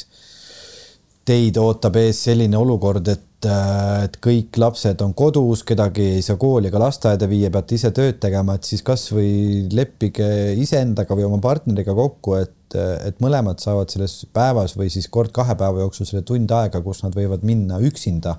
teid 1.23 1.57
ootab 1.57 1.95
ees 2.01 2.25
selline 2.27 2.57
olukord, 2.59 3.07
et 3.07 3.29
Äh, 3.32 3.32
et 3.49 4.17
kõik 4.23 4.57
lapsed 4.61 5.01
on 5.05 5.13
kodus, 5.17 5.63
kedagi 5.67 6.05
ei 6.17 6.23
saa 6.25 6.39
kooli 6.41 6.69
ega 6.69 6.81
lasteaeda 6.81 7.27
viia, 7.29 7.51
peate 7.53 7.77
ise 7.77 7.91
tööd 7.95 8.19
tegema, 8.23 8.57
et 8.57 8.67
siis 8.67 8.83
kasvõi 8.85 9.69
leppige 9.73 10.27
iseendaga 10.59 11.17
või 11.17 11.27
oma 11.27 11.39
partneriga 11.43 11.95
kokku, 11.97 12.37
et, 12.41 12.77
et 12.77 13.19
mõlemad 13.23 13.63
saavad 13.63 13.93
selles 13.93 14.23
päevas 14.33 14.77
või 14.79 14.91
siis 14.93 15.09
kord 15.13 15.33
kahe 15.35 15.55
päeva 15.59 15.85
jooksul 15.85 16.09
selle 16.09 16.25
tund 16.27 16.51
aega, 16.51 16.81
kus 16.85 17.03
nad 17.05 17.15
võivad 17.17 17.45
minna 17.47 17.79
üksinda 17.83 18.37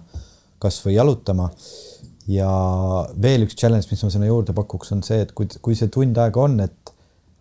kasvõi 0.62 0.96
jalutama. 0.98 1.50
ja 2.28 2.48
veel 3.20 3.44
üks 3.44 3.57
challenge, 3.61 3.90
mis 3.90 4.02
ma 4.02 4.11
sinna 4.11 4.26
juurde 4.30 4.55
pakuks, 4.57 4.92
on 4.96 5.02
see, 5.05 5.20
et 5.26 5.32
kui, 5.36 5.48
kui 5.61 5.76
see 5.76 5.90
tund 5.92 6.16
aega 6.16 6.40
on, 6.40 6.61
et 6.64 6.94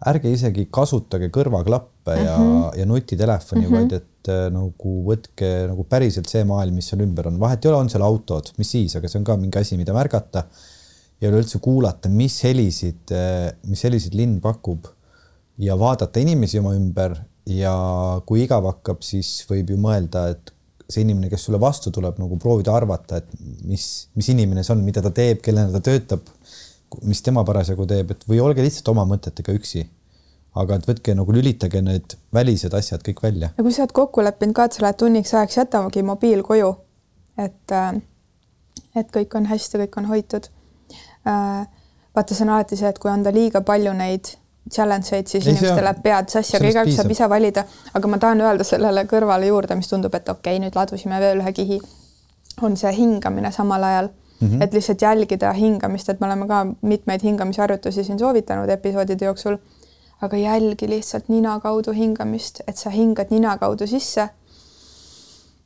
ärge 0.09 0.31
isegi 0.33 0.67
kasutage 0.71 1.29
kõrvaklappe 1.31 2.15
mm 2.15 2.19
-hmm. 2.19 2.25
ja, 2.25 2.37
mhm. 2.37 2.79
ja 2.79 2.85
nutitelefoni 2.85 3.61
mm, 3.61 3.67
-hmm. 3.67 3.77
vaid 3.77 3.93
et 3.93 4.07
äh, 4.31 4.47
nagu 4.53 4.93
võtke 5.07 5.49
nagu 5.69 5.85
päriselt 5.89 6.29
see 6.31 6.45
maailm, 6.47 6.77
mis 6.79 6.89
seal 6.91 7.03
ümber 7.05 7.29
on, 7.29 7.39
vahet 7.41 7.63
ei 7.63 7.71
ole, 7.71 7.83
on 7.83 7.91
seal 7.91 8.05
autod, 8.05 8.53
mis 8.59 8.73
siis, 8.75 8.95
aga 8.99 9.11
see 9.11 9.19
on 9.21 9.27
ka 9.27 9.37
mingi 9.39 9.59
asi, 9.61 9.79
mida 9.79 9.95
märgata. 9.95 10.47
ja 11.23 11.29
üleüldse 11.31 11.61
kuulata, 11.63 12.09
mis 12.11 12.41
helisid, 12.43 13.13
äh, 13.15 13.51
mis 13.69 13.83
helisid 13.87 14.15
linn 14.17 14.41
pakub 14.43 14.89
ja 15.61 15.77
vaadata 15.79 16.19
inimesi 16.19 16.59
oma 16.59 16.73
ümber 16.75 17.15
ja 17.47 17.75
kui 18.27 18.43
igav 18.43 18.65
hakkab, 18.67 19.03
siis 19.05 19.45
võib 19.47 19.71
ju 19.71 19.77
mõelda, 19.79 20.27
et 20.33 20.51
see 20.89 21.05
inimene, 21.05 21.29
kes 21.31 21.47
sulle 21.47 21.61
vastu 21.61 21.93
tuleb, 21.95 22.19
nagu 22.19 22.35
proovida 22.41 22.73
arvata, 22.75 23.21
et 23.21 23.63
mis, 23.63 24.09
mis 24.19 24.29
inimene 24.33 24.65
see 24.65 24.75
on, 24.75 24.83
mida 24.83 25.01
ta 25.01 25.13
teeb, 25.15 25.39
kellena 25.45 25.71
ta 25.71 25.79
töötab 25.85 26.27
mis 27.01 27.21
tema 27.25 27.43
parasjagu 27.47 27.85
teeb, 27.89 28.13
et 28.13 28.25
või 28.29 28.39
olge 28.43 28.65
lihtsalt 28.65 28.91
oma 28.93 29.05
mõtetega 29.09 29.55
üksi. 29.57 29.85
Aga 30.55 30.75
et 30.75 30.87
võtke 30.87 31.15
nagu 31.17 31.33
lülitage 31.33 31.81
need 31.81 32.15
välised 32.33 32.73
asjad 32.73 33.01
kõik 33.05 33.23
välja. 33.23 33.49
ja 33.57 33.63
kui 33.63 33.73
sa 33.73 33.85
oled 33.85 33.95
kokku 33.99 34.23
leppinud 34.25 34.55
ka, 34.55 34.65
et 34.65 34.73
sa 34.73 34.85
lähed 34.85 34.99
tunniks 35.01 35.33
ajaks, 35.33 35.57
jätamegi 35.57 36.03
mobiil 36.03 36.43
koju. 36.43 36.75
et, 37.37 37.71
äh, 37.71 37.93
et 38.95 39.09
kõik 39.11 39.35
on 39.35 39.45
hästi, 39.45 39.77
kõik 39.77 39.97
on 39.97 40.05
hoitud. 40.05 40.49
Äh, 41.27 41.67
vaata, 42.15 42.35
see 42.35 42.45
on 42.45 42.53
alati 42.53 42.77
see, 42.77 42.89
et 42.89 42.99
kui 42.99 43.11
anda 43.11 43.31
liiga 43.33 43.61
palju 43.61 43.93
neid 43.93 44.35
challenge 44.71 45.15
eid, 45.15 45.27
siis 45.27 45.47
inimestel 45.47 45.83
läheb 45.83 46.01
pead 46.03 46.31
sassi, 46.31 46.55
aga 46.57 46.69
igaüks 46.69 46.97
saab 46.97 47.11
ise 47.11 47.27
valida. 47.29 47.65
aga 47.93 48.07
ma 48.07 48.17
tahan 48.17 48.41
öelda 48.41 48.63
sellele 48.67 49.05
kõrvale 49.09 49.49
juurde, 49.49 49.75
mis 49.75 49.89
tundub, 49.91 50.15
et 50.15 50.29
okei 50.29 50.55
okay,, 50.55 50.63
nüüd 50.63 50.75
ladusime 50.77 51.19
veel 51.19 51.43
ühe 51.43 51.53
kihi, 51.53 51.79
on 52.61 52.77
see 52.79 52.93
hingamine 52.95 53.51
samal 53.51 53.83
ajal 53.83 54.09
mm, 54.09 54.47
-hmm. 54.47 54.63
et 54.63 54.73
lihtsalt 54.73 55.01
jälgida 55.01 55.53
hingamist, 55.53 56.09
et 56.09 56.19
me 56.19 56.27
oleme 56.27 56.47
ka 56.47 56.65
mitmeid 56.81 57.23
hingamisharjutusi 57.23 58.03
siin 58.03 58.19
soovitanud 58.19 58.69
episoodide 58.69 59.25
jooksul. 59.25 59.57
Aga 60.21 60.37
jälgi 60.37 60.89
lihtsalt 60.89 61.29
nina 61.29 61.59
kaudu 61.59 61.91
hingamist, 61.91 62.61
et 62.67 62.77
sa 62.77 62.89
hingad 62.89 63.31
nina 63.31 63.57
kaudu 63.57 63.87
sisse 63.87 64.29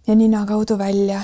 ja 0.07 0.15
nina 0.15 0.45
kaudu 0.45 0.77
välja. 0.77 1.21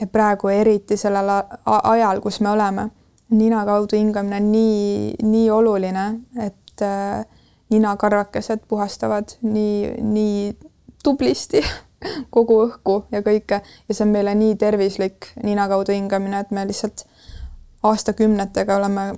ja 0.00 0.06
praegu 0.06 0.48
eriti 0.48 0.96
sellel 0.96 1.28
ajal, 1.66 2.20
kus 2.20 2.40
me 2.40 2.50
oleme, 2.50 2.88
nina 3.30 3.64
kaudu 3.64 3.96
hingamine 3.96 4.36
on 4.36 4.52
nii, 4.52 5.14
nii 5.22 5.50
oluline, 5.50 6.20
et 6.42 6.82
äh, 6.82 7.24
ninakarvakesed 7.70 8.66
puhastavad 8.68 9.36
nii, 9.42 9.94
nii 10.02 10.56
tublisti 11.04 11.62
kogu 12.34 12.58
õhku 12.66 13.04
ja 13.12 13.22
kõike 13.22 13.60
ja 13.62 13.94
see 13.94 14.04
on 14.06 14.12
meile 14.12 14.34
nii 14.34 14.56
tervislik 14.60 15.30
nina 15.42 15.68
kaudu 15.68 15.94
hingamine, 15.94 16.40
et 16.40 16.50
me 16.50 16.66
lihtsalt 16.66 17.06
aastakümnetega 17.84 18.76
oleme, 18.76 19.14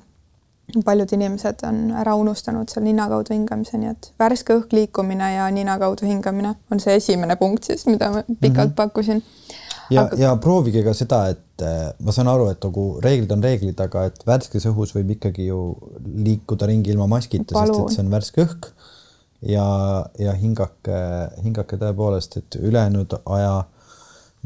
paljud 0.85 1.13
inimesed 1.13 1.63
on 1.69 1.91
ära 1.95 2.15
unustanud 2.19 2.71
seal 2.71 2.85
nina 2.85 3.07
kaudu 3.11 3.35
hingamise, 3.35 3.79
nii 3.79 3.93
et 3.93 4.09
värske 4.19 4.57
õhk 4.59 4.75
liikumine 4.75 5.33
ja 5.37 5.47
nina 5.55 5.77
kaudu 5.79 6.09
hingamine 6.09 6.57
on 6.73 6.83
see 6.83 6.97
esimene 6.99 7.37
punkt 7.41 7.69
siis, 7.69 7.87
mida 7.87 8.11
ma 8.11 8.23
pikalt 8.27 8.41
mm 8.41 8.63
-hmm. 8.71 8.75
pakkusin. 8.81 9.23
ja 9.91 10.03
aga..., 10.03 10.17
ja 10.17 10.37
proovige 10.37 10.83
ka 10.83 10.95
seda, 10.95 11.29
et 11.29 11.63
äh, 11.63 11.93
ma 12.01 12.13
saan 12.13 12.29
aru, 12.29 12.49
et 12.51 12.65
nagu 12.65 12.87
reeglid 13.03 13.33
on 13.33 13.43
reeglid, 13.43 13.81
aga 13.81 14.05
et 14.11 14.27
värskes 14.27 14.67
õhus 14.67 14.95
võib 14.97 15.15
ikkagi 15.17 15.47
ju 15.47 15.61
liikuda 16.29 16.67
ringi 16.67 16.91
ilma 16.91 17.07
maskita, 17.07 17.55
sest 17.55 17.81
et 17.81 17.97
see 17.97 18.05
on 18.05 18.11
värske 18.11 18.43
õhk 18.43 18.73
ja, 19.43 20.07
ja 20.19 20.33
hingake, 20.33 21.01
hingake 21.45 21.77
tõepoolest, 21.77 22.37
et 22.37 22.59
ülejäänud 22.61 23.19
aja 23.25 23.65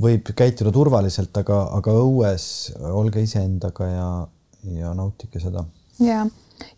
võib 0.01 0.31
käituda 0.37 0.73
turvaliselt, 0.73 1.37
aga, 1.37 1.63
aga 1.77 1.93
õues 1.93 2.45
olge 2.93 3.23
iseendaga 3.23 3.89
ja, 3.89 4.09
ja 4.81 4.95
nautige 4.95 5.41
seda. 5.41 5.65
Ja, 6.01 6.27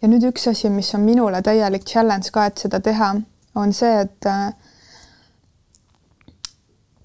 ja 0.02 0.08
nüüd 0.08 0.26
üks 0.30 0.48
asi, 0.50 0.70
mis 0.70 0.94
on 0.94 1.00
minule 1.06 1.42
täielik 1.42 1.84
challenge 1.88 2.30
ka, 2.32 2.46
et 2.46 2.58
seda 2.58 2.80
teha, 2.80 3.14
on 3.54 3.72
see, 3.72 4.00
et 4.00 4.26
äh, 4.26 4.52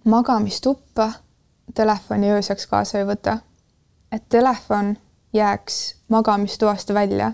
magamistuppa 0.04 1.12
telefoni 1.76 2.32
ööseks 2.32 2.68
kaasa 2.68 3.00
ei 3.00 3.06
võta. 3.06 3.38
et 4.12 4.24
telefon 4.30 4.98
jääks 5.34 5.96
magamistoast 6.08 6.94
välja. 6.94 7.34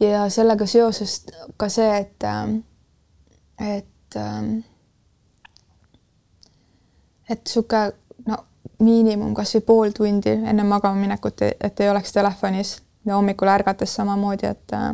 Ja 0.00 0.28
sellega 0.30 0.66
seoses 0.66 1.26
ka 1.56 1.68
see, 1.68 1.96
et, 1.98 2.24
ähm, 2.24 2.58
et, 3.58 4.16
ähm, 4.16 4.58
et 7.28 7.40
niisugune 7.44 7.92
no 8.26 8.36
miinimum 8.78 9.34
kasvõi 9.34 9.60
pool 9.64 9.90
tundi 9.96 10.30
enne 10.30 10.64
magama 10.64 11.00
minekut, 11.00 11.42
et 11.60 11.80
ei 11.80 11.88
oleks 11.90 12.12
telefonis 12.12 12.76
ja 13.06 13.14
hommikul 13.14 13.48
ärgates 13.48 13.94
samamoodi, 13.94 14.46
et 14.46 14.72
äh, 14.74 14.90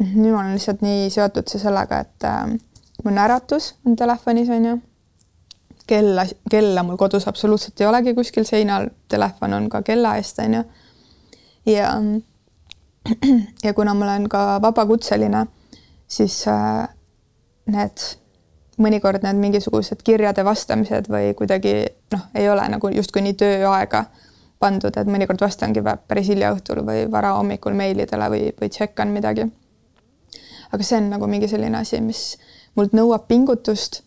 nüüd 0.00 0.32
ma 0.32 0.42
olen 0.42 0.54
lihtsalt 0.56 0.84
nii 0.84 1.08
seotud 1.10 1.48
sellega, 1.50 2.00
et 2.04 2.28
äh, 2.28 2.54
mu 3.04 3.16
äratus 3.16 3.74
on 3.86 3.96
telefonis, 3.96 4.48
on 4.48 4.64
ju. 4.64 4.78
kella, 5.86 6.24
kella 6.50 6.82
mul 6.82 6.96
kodus 6.96 7.28
absoluutselt 7.28 7.80
ei 7.80 7.86
olegi 7.86 8.14
kuskil 8.14 8.44
seinal, 8.44 8.88
telefon 9.08 9.54
on 9.54 9.68
ka 9.68 9.82
kella 9.82 10.16
eest, 10.16 10.38
on 10.38 10.54
ju. 10.54 10.62
ja 11.66 11.94
ja 13.64 13.74
kuna 13.74 13.94
ma 13.94 14.04
olen 14.04 14.28
ka 14.28 14.62
vabakutseline, 14.62 15.46
siis 16.08 16.42
äh, 16.48 16.88
need 17.66 18.06
mõnikord 18.80 19.24
need 19.24 19.40
mingisugused 19.40 20.02
kirjade 20.04 20.44
vastamised 20.44 21.08
või 21.12 21.34
kuidagi 21.36 21.74
noh, 22.12 22.26
ei 22.34 22.48
ole 22.48 22.64
nagu 22.72 22.88
justkui 22.94 23.22
nii 23.24 23.36
tööaega 23.40 24.04
pandud, 24.60 24.96
et 24.96 25.08
mõnikord 25.08 25.40
vastangi 25.40 25.82
päris 25.82 26.28
hilja 26.28 26.52
õhtul 26.54 26.82
või 26.86 27.06
varahommikul 27.10 27.74
meilidele 27.76 28.28
või, 28.32 28.52
või 28.60 28.68
tšekkan 28.68 29.08
midagi. 29.08 29.48
aga 30.72 30.84
see 30.86 30.98
on 31.00 31.10
nagu 31.10 31.26
mingi 31.26 31.48
selline 31.48 31.78
asi, 31.78 32.00
mis 32.00 32.38
mult 32.76 32.92
nõuab 32.92 33.26
pingutust. 33.28 34.02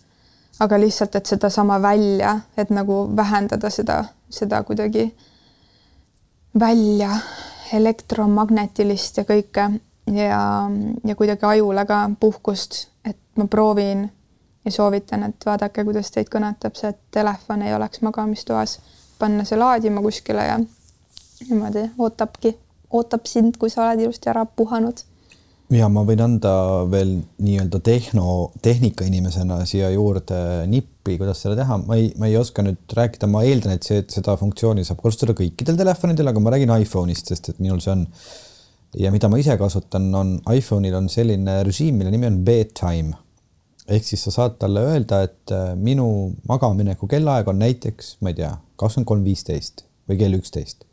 aga 0.60 0.78
lihtsalt, 0.78 1.16
et 1.16 1.26
sedasama 1.26 1.80
välja, 1.82 2.40
et 2.58 2.70
nagu 2.70 3.10
vähendada 3.16 3.70
seda, 3.70 4.04
seda 4.30 4.64
kuidagi 4.64 5.16
välja 6.60 7.10
elektromagnetilist 7.74 9.18
ja 9.18 9.24
kõike 9.26 9.66
ja, 10.14 10.70
ja 11.04 11.16
kuidagi 11.16 11.46
ajule 11.46 11.86
ka 11.86 12.10
puhkust, 12.20 12.88
et 13.06 13.18
ma 13.36 13.48
proovin 13.48 14.12
ja 14.66 14.72
soovitan, 14.72 15.24
et 15.24 15.46
vaadake, 15.46 15.84
kuidas 15.84 16.12
teid 16.12 16.30
kõnetab 16.32 16.78
see, 16.78 16.94
et 16.94 17.00
telefon 17.12 17.66
ei 17.66 17.74
oleks 17.76 18.02
magamistoas, 18.06 18.78
panna 19.24 19.48
see 19.48 19.60
laadima 19.60 20.04
kuskile 20.04 20.46
ja 20.50 20.60
niimoodi 20.60 21.88
ootabki, 22.00 22.54
ootab 22.94 23.26
sind, 23.30 23.58
kui 23.60 23.72
sa 23.72 23.88
oled 23.88 24.06
ilusti 24.06 24.32
ära 24.32 24.46
puhanud. 24.46 25.04
ja 25.74 25.88
ma 25.90 26.04
võin 26.06 26.22
anda 26.22 26.54
veel 26.92 27.16
nii-öelda 27.42 27.80
tehno, 27.82 28.52
tehnikainimesena 28.62 29.64
siia 29.66 29.90
juurde 29.96 30.38
nippi, 30.70 31.18
kuidas 31.18 31.42
seda 31.42 31.58
teha, 31.64 31.80
ma 31.88 31.98
ei, 31.98 32.12
ma 32.20 32.30
ei 32.30 32.38
oska 32.38 32.66
nüüd 32.66 32.94
rääkida, 33.00 33.30
ma 33.32 33.42
eeldan, 33.48 33.80
et 33.80 33.88
see, 33.88 34.04
seda 34.14 34.36
funktsiooni 34.38 34.86
saab 34.86 35.02
kasutada 35.02 35.34
kõikidel 35.40 35.80
telefonidel, 35.80 36.30
aga 36.30 36.44
ma 36.44 36.54
räägin 36.54 36.76
iPhone'ist, 36.84 37.34
sest 37.34 37.54
et 37.56 37.64
minul 37.64 37.82
see 37.84 37.96
on 37.96 38.06
ja 39.00 39.12
mida 39.14 39.30
ma 39.32 39.40
ise 39.42 39.56
kasutan, 39.58 40.12
on 40.16 40.36
iPhone'il 40.54 40.96
on 40.98 41.10
selline 41.10 41.62
režiim, 41.66 41.98
mille 42.00 42.14
nimi 42.14 42.30
on 42.30 42.42
bedtime. 42.46 43.18
Ehk 43.88 44.06
siis 44.08 44.24
sa 44.24 44.32
saad 44.32 44.58
talle 44.62 44.84
öelda, 44.94 45.24
et 45.28 45.52
äh, 45.52 45.74
minu 45.76 46.08
magamamineku 46.48 47.08
kellaaeg 47.12 47.50
on 47.52 47.60
näiteks, 47.60 48.18
ma 48.24 48.32
ei 48.32 48.40
tea, 48.40 48.54
kakskümmend 48.80 49.10
kolm 49.10 49.28
viisteist 49.28 49.86
või 50.10 50.20
kell 50.22 50.38
üksteist. 50.38 50.86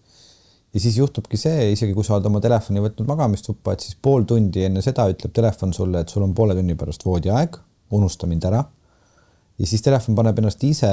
ja 0.74 0.80
siis 0.82 0.99
juhtubki 0.99 1.38
see, 1.38 1.70
isegi 1.74 1.95
kui 1.95 2.07
sa 2.07 2.16
oled 2.16 2.28
oma 2.30 2.41
telefoni 2.43 2.82
võtnud 2.82 3.09
magamistuppa, 3.11 3.74
et 3.74 3.86
siis 3.86 3.97
pool 4.03 4.26
tundi 4.26 4.66
enne 4.66 4.82
seda 4.82 5.09
ütleb 5.11 5.32
telefon 5.34 5.74
sulle, 5.74 6.03
et 6.03 6.12
sul 6.12 6.26
on 6.26 6.34
poole 6.34 6.55
tunni 6.59 6.76
pärast 6.78 7.07
voodiaeg, 7.07 7.59
unusta 7.95 8.28
mind 8.30 8.47
ära. 8.51 8.64
ja 9.59 9.66
siis 9.66 9.82
telefon 9.82 10.14
paneb 10.16 10.38
ennast 10.41 10.62
ise 10.64 10.91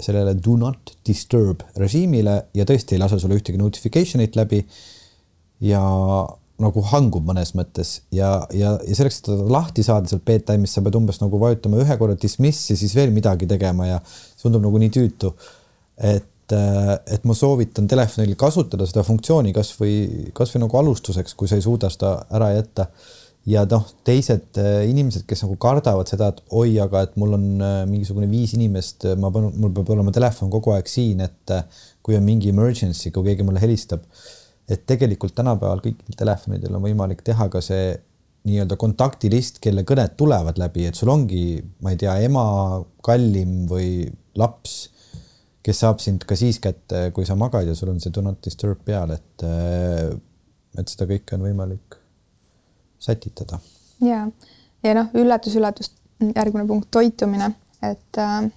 sellele 0.00 0.34
do 0.34 0.56
not 0.56 0.94
disturb 1.06 1.62
režiimile 1.76 2.36
ja 2.54 2.64
tõesti 2.64 2.94
ei 2.96 3.02
lase 3.02 3.18
sulle 3.18 3.36
ühtegi 3.36 3.58
notification'it 3.60 4.38
läbi 4.38 4.62
ja 5.60 5.82
nagu 6.62 6.82
hangub 6.90 7.26
mõnes 7.26 7.52
mõttes 7.54 8.00
ja, 8.14 8.32
ja, 8.54 8.74
ja 8.82 8.96
selleks, 8.98 9.20
et 9.22 9.50
lahti 9.52 9.84
saada 9.86 10.10
sealt 10.10 10.24
bedtime'ist, 10.26 10.74
sa 10.74 10.82
pead 10.82 10.96
umbes 10.98 11.20
nagu 11.22 11.38
vajutama 11.38 11.78
ühe 11.84 11.98
korra 12.00 12.16
dismiss 12.18 12.72
ja 12.72 12.78
siis 12.78 12.96
veel 12.98 13.12
midagi 13.14 13.46
tegema 13.50 13.86
ja 13.86 14.00
see 14.08 14.48
tundub 14.48 14.66
nagu 14.66 14.80
nii 14.82 14.90
tüütu. 14.94 15.30
et, 15.98 16.54
äh, 16.54 16.90
et 17.14 17.24
ma 17.26 17.34
soovitan 17.34 17.86
telefonil 17.90 18.34
kasutada 18.38 18.86
seda 18.90 19.04
funktsiooni 19.06 19.54
kasvõi, 19.54 20.32
kasvõi 20.34 20.64
nagu 20.64 20.80
alustuseks, 20.80 21.36
kui 21.38 21.50
sa 21.50 21.58
ei 21.58 21.62
suuda 21.62 21.90
seda 21.94 22.16
ära 22.34 22.50
jätta. 22.56 22.88
ja 23.48 23.62
noh, 23.70 23.86
teised 24.04 24.58
äh, 24.58 24.82
inimesed, 24.90 25.28
kes 25.30 25.44
nagu 25.46 25.54
kardavad 25.62 26.10
seda, 26.10 26.32
et 26.34 26.42
oi, 26.50 26.74
aga 26.82 27.04
et 27.06 27.14
mul 27.16 27.38
on 27.38 27.46
äh, 27.62 27.78
mingisugune 27.88 28.26
viis 28.30 28.56
inimest, 28.58 29.06
ma 29.16 29.30
pean, 29.30 29.52
mul 29.54 29.70
peab 29.78 29.94
olema 29.94 30.10
telefon 30.12 30.50
kogu 30.50 30.74
aeg 30.74 30.90
siin, 30.90 31.22
et 31.22 31.54
kui 32.02 32.18
on 32.18 32.26
mingi 32.26 32.50
emergency, 32.50 33.14
kui 33.14 33.30
keegi 33.30 33.46
mulle 33.46 33.62
helistab 33.62 34.02
et 34.68 34.84
tegelikult 34.88 35.34
tänapäeval 35.36 35.80
kõikidel 35.84 36.16
telefonidel 36.18 36.76
on 36.76 36.84
võimalik 36.84 37.24
teha 37.24 37.48
ka 37.52 37.62
see 37.64 37.96
nii-öelda 38.48 38.76
kontaktilist, 38.80 39.58
kelle 39.64 39.84
kõned 39.88 40.14
tulevad 40.20 40.60
läbi, 40.60 40.86
et 40.88 40.96
sul 40.96 41.10
ongi, 41.12 41.58
ma 41.84 41.92
ei 41.92 41.98
tea, 42.00 42.14
ema, 42.24 42.44
kallim 43.04 43.66
või 43.68 44.06
laps, 44.38 44.76
kes 45.64 45.82
saab 45.84 46.00
sind 46.00 46.24
ka 46.28 46.36
siis 46.38 46.60
kätte, 46.62 47.08
kui 47.16 47.26
sa 47.28 47.36
magad 47.36 47.68
ja 47.68 47.74
sul 47.76 47.90
on 47.92 48.00
see 48.00 48.14
do 48.14 48.22
not 48.24 48.40
disturb 48.44 48.80
peal, 48.86 49.12
et, 49.16 49.46
et 50.78 50.94
seda 50.94 51.08
kõike 51.10 51.36
on 51.36 51.44
võimalik 51.48 51.98
sätitada. 53.02 53.60
ja, 54.04 54.24
ja 54.86 54.96
noh, 54.96 55.10
üllatus-üllatus, 55.18 55.92
järgmine 56.22 56.66
punkt, 56.70 56.88
toitumine, 56.94 57.52
et 57.84 58.22
äh, 58.22 58.48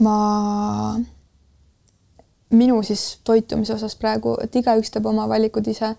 ma 0.00 0.16
minu 2.50 2.82
siis 2.82 3.20
toitumise 3.24 3.74
osas 3.74 3.96
praegu, 3.96 4.34
et 4.42 4.56
igaüks 4.56 4.90
teeb 4.90 5.06
oma 5.06 5.28
valikud 5.28 5.66
ise. 5.66 5.94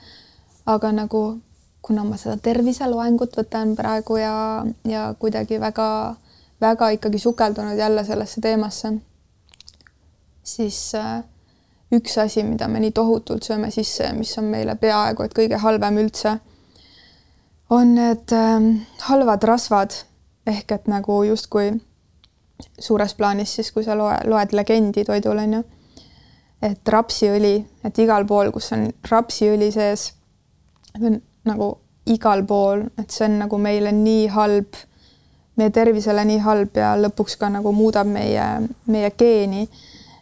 aga 0.66 0.92
nagu 0.92 1.22
kuna 1.82 2.04
ma 2.06 2.18
seda 2.18 2.36
terviseloengut 2.38 3.38
võtan 3.38 3.74
praegu 3.76 4.18
ja, 4.22 4.64
ja 4.86 5.16
kuidagi 5.20 5.58
väga-väga 5.60 6.90
ikkagi 6.98 7.20
sukeldunud 7.20 7.78
jälle 7.78 8.04
sellesse 8.06 8.42
teemasse, 8.42 8.94
siis 10.44 10.96
äh, 10.96 11.24
üks 11.92 12.18
asi, 12.22 12.44
mida 12.44 12.68
me 12.68 12.80
nii 12.80 12.92
tohutult 12.92 13.44
sööme 13.44 13.72
sisse 13.72 14.04
ja 14.04 14.14
mis 14.14 14.38
on 14.38 14.52
meile 14.54 14.76
peaaegu 14.76 15.26
et 15.26 15.34
kõige 15.34 15.58
halvem 15.58 15.98
üldse, 16.04 16.38
on 17.70 17.96
need 17.96 18.36
äh, 18.38 18.72
halvad 19.10 19.44
rasvad 19.44 19.98
ehk 20.46 20.72
et 20.72 20.88
nagu 20.88 21.24
justkui 21.24 21.74
suures 22.80 23.14
plaanis 23.18 23.56
siis, 23.56 23.72
kui 23.72 23.84
sa 23.84 23.98
loe, 23.98 24.20
loed 24.30 24.54
legendi 24.54 25.06
toidul 25.06 25.42
onju 25.42 25.64
et 26.62 26.90
rapsiõli, 26.94 27.56
et 27.84 28.00
igal 28.04 28.26
pool, 28.30 28.52
kus 28.54 28.72
on 28.76 28.86
rapsiõli 29.10 29.72
sees, 29.74 30.12
nagu 31.48 31.72
igal 32.12 32.46
pool, 32.46 32.86
et 33.00 33.10
see 33.14 33.26
on 33.28 33.40
nagu 33.44 33.58
meile 33.62 33.94
nii 33.96 34.28
halb, 34.36 34.78
meie 35.58 35.74
tervisele 35.74 36.24
nii 36.26 36.40
halb 36.46 36.78
ja 36.78 36.94
lõpuks 37.00 37.38
ka 37.42 37.50
nagu 37.54 37.74
muudab 37.76 38.10
meie, 38.10 38.46
meie 38.88 39.12
geeni. 39.18 39.68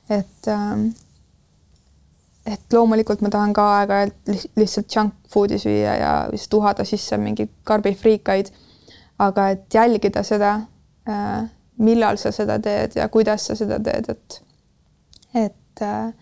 et 0.09 0.47
ähm, 0.47 0.89
et 2.49 2.73
loomulikult 2.73 3.21
ma 3.21 3.29
tahan 3.29 3.53
ka 3.53 3.65
aeg-ajalt 3.79 4.31
lihtsalt 4.57 4.95
junk 4.95 5.13
food'i 5.29 5.59
süüa 5.61 5.95
ja 5.99 6.11
lihtsalt 6.31 6.57
uhada 6.57 6.85
sisse 6.87 7.17
mingi 7.17 7.49
karbifriikaid. 7.63 8.51
aga 9.19 9.49
et 9.49 9.73
jälgida 9.73 10.23
seda, 10.23 10.61
äh, 11.09 11.49
millal 11.77 12.17
sa 12.17 12.31
seda 12.31 12.55
teed 12.59 12.95
ja 12.95 13.09
kuidas 13.11 13.47
sa 13.47 13.55
seda 13.55 13.79
teed, 13.83 14.09
et, 14.09 14.41
et 15.35 15.81
äh, 15.83 16.13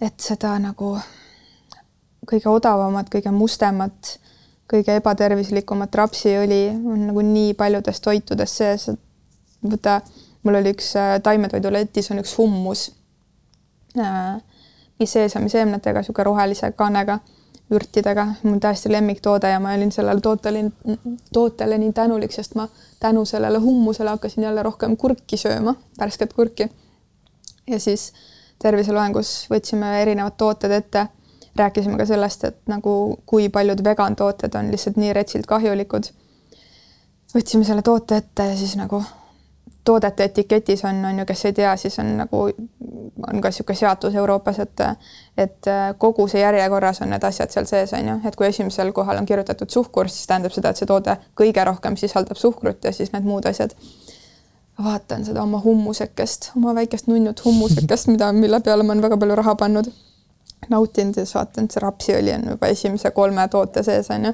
et 0.00 0.20
seda 0.20 0.56
nagu 0.58 0.94
kõige 2.28 2.48
odavamat, 2.50 3.10
kõige 3.12 3.32
mustemat, 3.34 4.16
kõige 4.70 4.96
ebatervislikumat 4.98 5.94
rapsiõli 5.94 6.62
on 6.72 7.06
nagu 7.10 7.24
nii 7.24 7.54
paljudes 7.54 8.00
toitudes 8.00 8.56
sees. 8.56 8.90
võta, 9.64 10.00
mul 10.42 10.58
oli 10.60 10.74
üks 10.74 10.94
äh, 10.96 11.14
taimetoiduletis 11.22 12.10
on 12.10 12.20
üks 12.20 12.34
hummus 12.38 12.90
äh,, 13.98 14.40
seesami 15.04 15.48
seemnetega, 15.48 16.00
niisugune 16.00 16.24
rohelise 16.24 16.72
kannega, 16.76 17.18
vürtidega, 17.70 18.26
mul 18.42 18.58
täiesti 18.60 18.92
lemmiktoode 18.92 19.48
ja 19.48 19.60
ma 19.60 19.72
olin 19.74 19.92
sellele 19.92 20.20
tootele, 20.20 20.64
tootele 21.32 21.78
nii 21.78 21.92
tänulik, 21.92 22.32
sest 22.32 22.54
ma 22.54 22.68
tänu 23.00 23.24
sellele 23.24 23.58
hummusele 23.58 24.10
hakkasin 24.10 24.44
jälle 24.44 24.62
rohkem 24.62 24.96
kurki 24.96 25.36
sööma, 25.36 25.74
värsket 25.98 26.32
kurki. 26.32 26.68
ja 27.66 27.80
siis 27.80 28.12
äh, 28.12 28.33
terviseloengus 28.62 29.32
võtsime 29.50 30.00
erinevad 30.02 30.36
tooted 30.38 30.70
ette, 30.70 31.06
rääkisime 31.56 31.98
ka 31.98 32.06
sellest, 32.06 32.44
et 32.44 32.60
nagu 32.70 33.18
kui 33.26 33.48
paljud 33.48 33.84
vegan 33.84 34.16
tooted 34.16 34.54
on 34.58 34.70
lihtsalt 34.74 34.96
nii 35.00 35.12
retsilt 35.12 35.46
kahjulikud. 35.46 36.10
võtsime 37.34 37.64
selle 37.64 37.82
toote 37.82 38.16
ette 38.16 38.46
ja 38.46 38.56
siis 38.56 38.76
nagu 38.76 39.02
toodete 39.84 40.24
etiketis 40.24 40.84
on, 40.84 41.04
on 41.04 41.18
ju, 41.18 41.24
kes 41.28 41.44
ei 41.44 41.52
tea, 41.52 41.76
siis 41.76 41.98
on 41.98 42.16
nagu, 42.16 42.40
on 43.28 43.40
ka 43.40 43.50
niisugune 43.50 43.76
seadus 43.76 44.14
Euroopas, 44.14 44.58
et 44.58 44.80
et 45.38 45.68
kogu 45.98 46.28
see 46.30 46.40
järjekorras 46.40 47.02
on 47.02 47.10
need 47.12 47.24
asjad 47.24 47.52
seal 47.52 47.66
sees, 47.68 47.92
on 47.92 48.08
ju, 48.08 48.16
et 48.28 48.36
kui 48.36 48.46
esimesel 48.46 48.92
kohal 48.92 49.20
on 49.20 49.26
kirjutatud 49.26 49.70
suhkur, 49.70 50.08
siis 50.08 50.26
tähendab 50.30 50.54
seda, 50.54 50.70
et 50.70 50.80
see 50.80 50.88
toode 50.88 51.16
kõige 51.40 51.64
rohkem 51.68 51.98
sisaldab 52.00 52.40
suhkrut 52.40 52.84
ja 52.84 52.92
siis 52.92 53.12
need 53.12 53.26
muud 53.28 53.46
asjad 53.50 53.74
vaatan 54.82 55.24
seda 55.24 55.42
oma 55.42 55.60
hummusekest, 55.60 56.50
oma 56.56 56.74
väikest 56.74 57.06
nunnut 57.06 57.44
hummusekest, 57.44 58.08
mida, 58.10 58.32
mille 58.32 58.60
peale 58.60 58.82
ma 58.82 58.92
olen 58.92 59.02
väga 59.02 59.18
palju 59.20 59.36
raha 59.38 59.54
pannud. 59.54 59.92
nautinud 60.70 61.16
ja 61.16 61.26
siis 61.26 61.34
vaatan, 61.36 61.66
see 61.68 61.80
rapsiõli 61.84 62.32
on 62.32 62.46
juba 62.54 62.68
esimese 62.72 63.10
kolme 63.12 63.42
toote 63.52 63.82
sees 63.84 64.08
on 64.10 64.24
ju. 64.24 64.32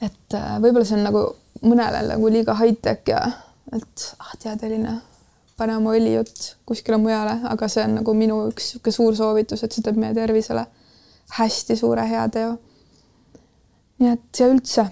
et 0.00 0.34
äh, 0.34 0.56
võib-olla 0.62 0.84
see 0.88 0.96
on 0.96 1.04
nagu 1.04 1.24
mõnele 1.62 2.06
nagu 2.08 2.30
liiga 2.32 2.54
high-tech 2.58 3.08
ja 3.12 3.20
et 3.76 4.06
ah 4.18 4.32
tead, 4.42 4.64
Elina, 4.66 4.96
pane 5.56 5.76
oma 5.76 5.92
õlijutt 5.94 6.54
kuskile 6.66 6.96
mujale, 6.98 7.38
aga 7.48 7.68
see 7.68 7.84
on 7.84 7.98
nagu 8.00 8.14
minu 8.16 8.40
üks 8.48 8.72
niisugune 8.72 8.96
suur 8.96 9.16
soovitus, 9.16 9.62
et 9.62 9.72
see 9.72 9.84
teeb 9.84 10.00
meie 10.00 10.16
tervisele 10.16 10.64
hästi 11.38 11.76
suure 11.76 12.08
heateo. 12.08 12.56
nii 14.00 14.10
et 14.16 14.40
ja 14.40 14.48
üldse 14.50 14.88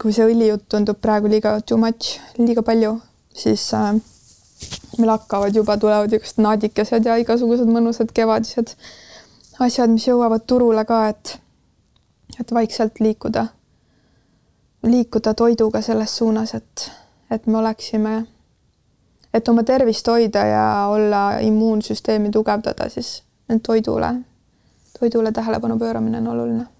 kui 0.00 0.12
see 0.16 0.26
õlijutt 0.26 0.66
tundub 0.70 0.98
praegu 1.02 1.28
liiga 1.30 1.58
too 1.66 1.78
much, 1.80 2.18
liiga 2.38 2.62
palju, 2.64 2.96
siis 3.36 3.66
äh, 3.76 3.94
meil 4.98 5.12
hakkavad 5.12 5.56
juba, 5.56 5.76
tulevad 5.80 6.12
igast 6.12 6.40
naadikesed 6.42 7.06
ja 7.08 7.16
igasugused 7.20 7.68
mõnusad 7.70 8.12
kevadised 8.14 8.74
asjad, 9.62 9.92
mis 9.92 10.06
jõuavad 10.08 10.46
turule 10.48 10.84
ka, 10.88 11.00
et, 11.12 11.36
et 12.40 12.54
vaikselt 12.54 13.00
liikuda, 13.02 13.46
liikuda 14.88 15.34
toiduga 15.34 15.82
selles 15.82 16.16
suunas, 16.16 16.54
et, 16.54 16.90
et 17.30 17.46
me 17.46 17.58
oleksime, 17.60 18.18
et 19.34 19.48
oma 19.48 19.64
tervist 19.66 20.08
hoida 20.10 20.46
ja 20.48 20.66
olla 20.90 21.24
immuunsüsteemi 21.44 22.30
tugevdada, 22.34 22.88
siis 22.90 23.16
toidule, 23.62 24.14
toidule 24.98 25.32
tähelepanu 25.32 25.78
pööramine 25.78 26.22
on 26.22 26.32
oluline 26.34 26.73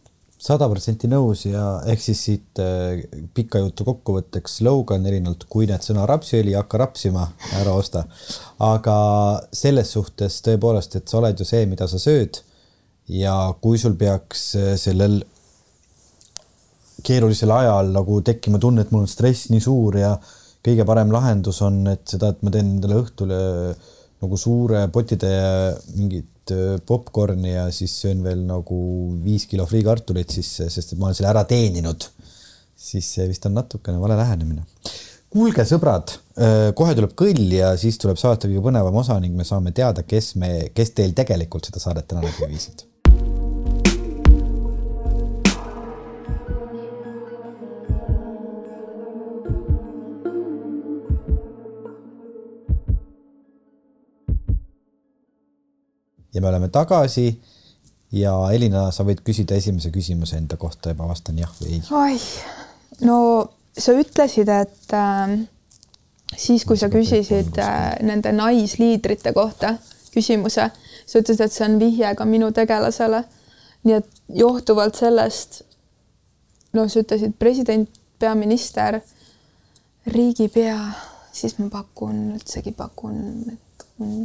sada 0.45 0.67
protsenti 0.69 1.09
nõus 1.09 1.47
ja 1.47 1.65
ehk 1.89 2.03
siis 2.05 2.23
siit 2.27 2.61
äh, 2.61 3.05
pika 3.37 3.63
jutu 3.63 3.87
kokkuvõtteks 3.89 4.59
slogan 4.61 5.07
erinevalt, 5.09 5.47
kui 5.49 5.69
need 5.71 5.85
sõna 5.87 6.05
rapsiõli, 6.09 6.53
hakka 6.59 6.81
rapsima, 6.83 7.29
ära 7.61 7.73
osta. 7.73 8.05
aga 8.61 8.97
selles 9.53 9.95
suhtes 9.97 10.43
tõepoolest, 10.45 10.99
et 10.99 11.09
sa 11.09 11.21
oled 11.23 11.41
ju 11.41 11.49
see, 11.49 11.65
mida 11.71 11.89
sa 11.89 12.01
sööd. 12.03 12.43
ja 13.09 13.53
kui 13.61 13.79
sul 13.81 13.97
peaks 14.01 14.55
äh, 14.57 14.75
sellel 14.81 15.23
keerulisel 17.05 17.51
ajal 17.53 17.91
nagu 17.93 18.21
tekkima 18.25 18.61
tunne, 18.61 18.85
et 18.85 18.93
mul 18.93 19.05
on 19.05 19.11
stress 19.11 19.51
nii 19.53 19.61
suur 19.61 19.97
ja 20.01 20.15
kõige 20.65 20.85
parem 20.89 21.13
lahendus 21.13 21.61
on, 21.65 21.83
et 21.89 22.05
seda, 22.09 22.33
et 22.33 22.45
ma 22.45 22.53
teen 22.53 22.77
endale 22.77 23.01
õhtule 23.03 23.41
nagu 24.25 24.39
suure 24.41 24.87
potitäie 24.93 25.75
mingit 25.97 26.29
äh, 26.53 26.77
popkorni 26.87 27.55
ja 27.55 27.65
siis 27.73 27.95
söön 28.03 28.23
veel 28.25 28.45
nagu 28.49 28.79
viis 29.25 29.47
kilo 29.51 29.67
friikartulit 29.71 30.31
sisse, 30.35 30.69
sest 30.71 30.93
et 30.93 31.01
ma 31.01 31.09
olen 31.09 31.19
selle 31.19 31.33
ära 31.33 31.45
teeninud, 31.49 32.09
siis 32.77 33.09
see 33.17 33.29
vist 33.31 33.47
on 33.49 33.57
natukene 33.61 34.01
vale 34.03 34.19
lähenemine. 34.21 34.67
kuulge, 35.35 35.65
sõbrad, 35.67 36.17
äh, 36.39 36.71
kohe 36.79 36.95
tuleb 36.95 37.15
kõll 37.19 37.47
ja 37.57 37.75
siis 37.81 37.99
tuleb 37.99 38.21
saate 38.21 38.49
kõige 38.49 38.63
põnevam 38.69 39.01
osa 39.03 39.19
ning 39.21 39.35
me 39.37 39.47
saame 39.47 39.73
teada, 39.75 40.07
kes 40.07 40.35
me, 40.39 40.71
kes 40.75 40.95
teil 40.95 41.15
tegelikult 41.17 41.71
seda 41.71 41.83
saadet 41.83 42.11
täna 42.11 42.23
läbi 42.27 42.53
viisid 42.53 42.87
ja 56.35 56.41
me 56.41 56.49
oleme 56.49 56.69
tagasi. 56.69 57.41
ja 58.15 58.35
Elina, 58.53 58.91
sa 58.95 59.03
võid 59.07 59.25
küsida 59.27 59.57
esimese 59.59 59.91
küsimuse 59.91 60.37
enda 60.39 60.57
kohta 60.57 60.93
ja 60.93 60.99
ma 60.99 61.09
vastan 61.09 61.39
jah 61.39 61.51
või 61.61 61.79
ei. 61.79 61.83
oih, 61.91 62.27
no 63.07 63.19
sa 63.79 63.95
ütlesid, 63.99 64.51
et 64.51 64.95
äh, 64.95 65.35
siis, 66.37 66.65
kui 66.65 66.79
sa 66.79 66.91
küsisid 66.93 67.59
äh, 67.59 67.97
nende 68.07 68.33
naisliidrite 68.33 69.33
kohta 69.35 69.77
küsimuse, 70.15 70.69
sa 70.71 71.23
ütlesid, 71.23 71.43
et 71.43 71.55
see 71.57 71.67
on 71.67 71.79
vihje 71.81 72.15
ka 72.19 72.27
minu 72.29 72.53
tegelasele. 72.55 73.25
nii 73.85 73.99
et 73.99 74.23
johtuvalt 74.33 74.97
sellest, 74.97 75.59
no 76.73 76.87
sa 76.89 77.03
ütlesid 77.03 77.35
president, 77.39 77.91
peaminister, 78.19 79.01
riigipea, 80.07 80.79
siis 81.33 81.59
ma 81.59 81.67
pakun, 81.69 82.31
üldsegi 82.39 82.73
pakun, 82.73 83.19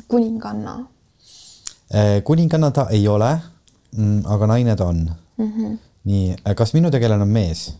kuninganna 0.07 0.77
kuninganna 2.23 2.69
ta 2.71 2.83
ei 2.93 3.07
ole, 3.07 3.31
mm, 3.97 4.25
aga 4.29 4.47
naine 4.51 4.75
ta 4.77 4.85
on 4.85 5.09
mm. 5.39 5.51
-hmm. 5.51 5.77
nii, 6.03 6.35
äh, 6.47 6.55
kas 6.55 6.73
minu 6.73 6.91
tegelane 6.91 7.23
on 7.23 7.29
mees 7.29 7.73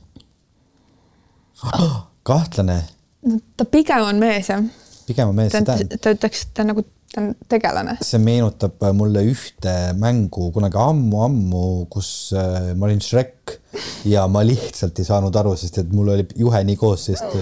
oh,? 1.63 1.97
kahtlane. 2.23 2.79
no 3.25 3.39
ta 3.57 3.65
pigem 3.65 4.05
on 4.05 4.15
mees 4.15 4.49
jah. 4.49 4.63
pigem 5.07 5.29
on 5.29 5.35
mees. 5.35 5.53
ta, 5.53 5.77
ta 6.01 6.15
ütleks, 6.15 6.45
ta 6.53 6.63
nagu, 6.63 6.83
ta 7.13 7.21
on 7.21 7.33
tegelane. 7.49 7.97
see 8.01 8.21
meenutab 8.23 8.83
äh, 8.83 8.93
mulle 8.93 9.23
ühte 9.33 9.75
mängu 9.99 10.51
kunagi 10.55 10.77
ammu-ammu, 10.77 11.85
kus 11.89 12.33
äh, 12.33 12.73
ma 12.75 12.89
olin 12.89 13.01
Shrek 13.01 13.59
ja 14.05 14.27
ma 14.27 14.43
lihtsalt 14.45 14.99
ei 14.99 15.09
saanud 15.11 15.35
aru, 15.35 15.55
sest 15.55 15.83
et 15.83 15.93
mul 15.93 16.15
oli 16.15 16.27
juhe 16.35 16.63
nii 16.63 16.79
koos, 16.79 17.09
sest 17.11 17.39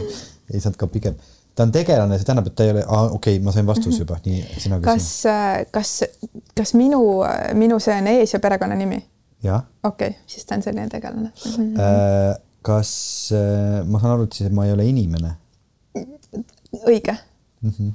ei 0.54 0.60
saanud 0.60 0.80
ka 0.80 0.90
pigem 0.92 1.18
ta 1.58 1.66
on 1.66 1.72
tegelane, 1.74 2.18
see 2.20 2.28
tähendab, 2.28 2.52
et 2.52 2.56
ta 2.58 2.66
ei 2.68 2.72
ole, 2.76 2.84
okei 2.86 3.12
okay,, 3.18 3.44
ma 3.44 3.54
sain 3.56 3.66
vastuse 3.66 3.96
mhm. 3.96 4.02
juba, 4.04 4.20
nii 4.26 4.62
sina 4.62 4.78
küsi. 4.78 4.86
kas, 4.86 5.08
kas, 5.74 5.94
kas 6.58 6.74
minu, 6.78 7.02
minu 7.58 7.80
see 7.82 7.96
on 7.98 8.10
ees- 8.14 8.36
ja 8.36 8.42
perekonnanimi? 8.44 9.00
jah. 9.44 9.64
okei 9.84 10.14
okay,, 10.14 10.22
siis 10.30 10.46
ta 10.46 10.58
on 10.58 10.66
selline 10.66 10.90
tegelane 10.94 11.32
mm. 11.32 11.74
-hmm. 11.74 12.42
kas 12.62 12.92
ma 13.86 14.00
saan 14.00 14.14
aru, 14.14 14.30
et 14.30 14.38
siis 14.38 14.54
ma 14.54 14.66
ei 14.66 14.74
ole 14.78 14.86
inimene? 14.86 15.34
õige 16.86 17.18
mm. 17.62 17.70
-hmm. 17.70 17.92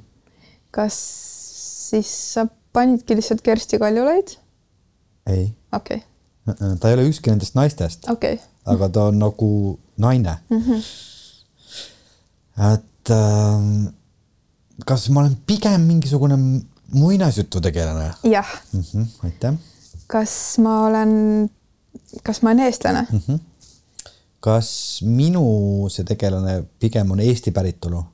kas 0.71 0.99
siis 1.89 2.33
sa 2.33 2.47
panidki 2.73 3.15
lihtsalt 3.15 3.41
Kersti 3.41 3.79
Kaljulaid? 3.79 4.37
ei. 5.27 5.53
okei 5.71 6.03
okay. 6.47 6.77
ta 6.79 6.89
ei 6.89 6.99
ole 6.99 7.07
ükski 7.09 7.31
nendest 7.31 7.55
naistest 7.55 8.09
okay.. 8.09 8.37
aga 8.65 8.89
ta 8.89 9.03
on 9.11 9.19
nagu 9.19 9.79
naine 9.97 10.37
mm. 10.49 10.59
-hmm. 10.59 10.81
et 12.73 12.89
et 13.03 13.11
äh, 13.11 13.91
kas 14.85 15.09
ma 15.09 15.21
olen 15.21 15.35
pigem 15.47 15.81
mingisugune 15.87 16.37
muinasjututegelane? 16.93 18.13
jah 18.23 18.47
mm. 18.73 18.81
-hmm, 18.81 19.05
aitäh. 19.23 19.53
kas 20.07 20.57
ma 20.57 20.85
olen, 20.87 21.49
kas 22.23 22.41
ma 22.41 22.49
olen 22.49 22.59
eestlane 22.59 23.07
mm? 23.11 23.19
-hmm. 23.27 23.39
kas 24.39 25.01
minu 25.03 25.89
see 25.89 26.05
tegelane 26.05 26.63
pigem 26.79 27.11
on 27.11 27.19
Eesti 27.19 27.51
päritolu? 27.51 28.05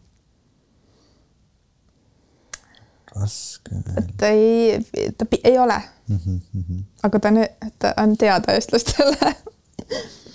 raske. 3.15 3.71
ta 4.17 4.27
ei, 4.27 4.81
ta 5.17 5.25
ei 5.43 5.59
ole 5.59 5.83
mm. 6.07 6.41
-hmm. 6.55 6.83
aga 7.03 7.19
ta 7.19 7.27
on, 7.27 7.35
ta 7.79 7.93
on 7.97 8.17
teada 8.17 8.53
eestlastele 8.53 9.17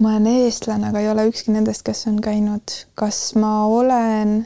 ma 0.00 0.14
olen 0.14 0.26
eestlane, 0.26 0.88
aga 0.90 1.02
ei 1.02 1.10
ole 1.10 1.26
ükski 1.28 1.52
nendest, 1.54 1.84
kes 1.86 2.06
on 2.10 2.18
käinud. 2.24 2.74
kas 2.98 3.34
ma 3.40 3.52
olen, 3.68 4.40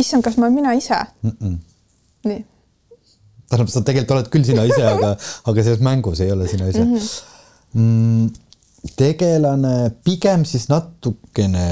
issand, 0.00 0.24
kas 0.26 0.38
ma 0.38 0.46
olen 0.46 0.56
mina 0.60 0.72
ise 0.76 0.98
mm? 1.22 1.36
-mm. 1.40 1.58
nii. 2.28 2.44
tähendab, 3.48 3.72
sa 3.72 3.84
tegelikult 3.84 4.16
oled 4.18 4.32
küll 4.32 4.46
sina 4.48 4.64
ise, 4.68 4.84
aga, 4.88 5.14
aga 5.48 5.64
selles 5.64 5.84
mängus 5.84 6.20
ei 6.20 6.32
ole 6.32 6.48
sina 6.48 6.68
ise 6.68 6.84
mm. 6.84 6.94
-hmm. 6.94 7.30
Mm, 7.72 8.28
tegelane 8.96 9.90
pigem 10.04 10.44
siis 10.44 10.68
natukene, 10.68 11.68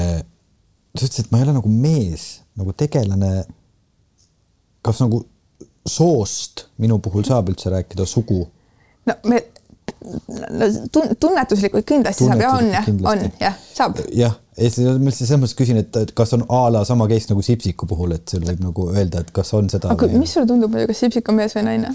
sa 0.95 1.05
ütlesid, 1.05 1.25
et 1.25 1.31
ma 1.31 1.37
ei 1.37 1.45
ole 1.45 1.53
nagu 1.59 1.69
mees, 1.69 2.41
nagu 2.57 2.73
tegelane. 2.73 3.45
kas 4.81 4.97
nagu 5.03 5.19
soost 5.85 6.65
minu 6.81 6.97
puhul 6.99 7.23
saab 7.23 7.49
üldse 7.53 7.69
rääkida, 7.69 8.05
sugu? 8.05 8.47
no 9.05 9.13
me 9.29 9.43
tunnetuslikult 10.91 11.85
kindlasti 11.85 12.25
saab 12.25 12.41
ja 12.41 12.51
on 12.57 12.69
on 13.05 13.25
jah, 13.39 13.57
saab. 13.73 13.99
jah, 14.15 14.33
ma 14.57 15.13
selles 15.13 15.35
mõttes 15.37 15.57
küsin, 15.57 15.81
et, 15.81 16.13
kas 16.17 16.33
on 16.37 16.45
a 16.49 16.61
la 16.73 16.83
sama 16.87 17.07
case 17.11 17.29
nagu 17.31 17.43
Sipsiku 17.45 17.87
puhul, 17.89 18.15
et 18.17 18.31
seal 18.31 18.45
võib 18.47 18.63
nagu 18.65 18.87
öelda, 18.93 19.21
et 19.21 19.33
kas 19.35 19.53
on 19.57 19.69
seda. 19.71 19.91
aga 19.93 20.09
või... 20.09 20.23
mis 20.23 20.33
sulle 20.33 20.49
tundub, 20.49 20.73
kas 20.89 21.03
Sipsik 21.03 21.29
on 21.29 21.37
mees 21.37 21.55
või 21.57 21.67
naine? 21.67 21.93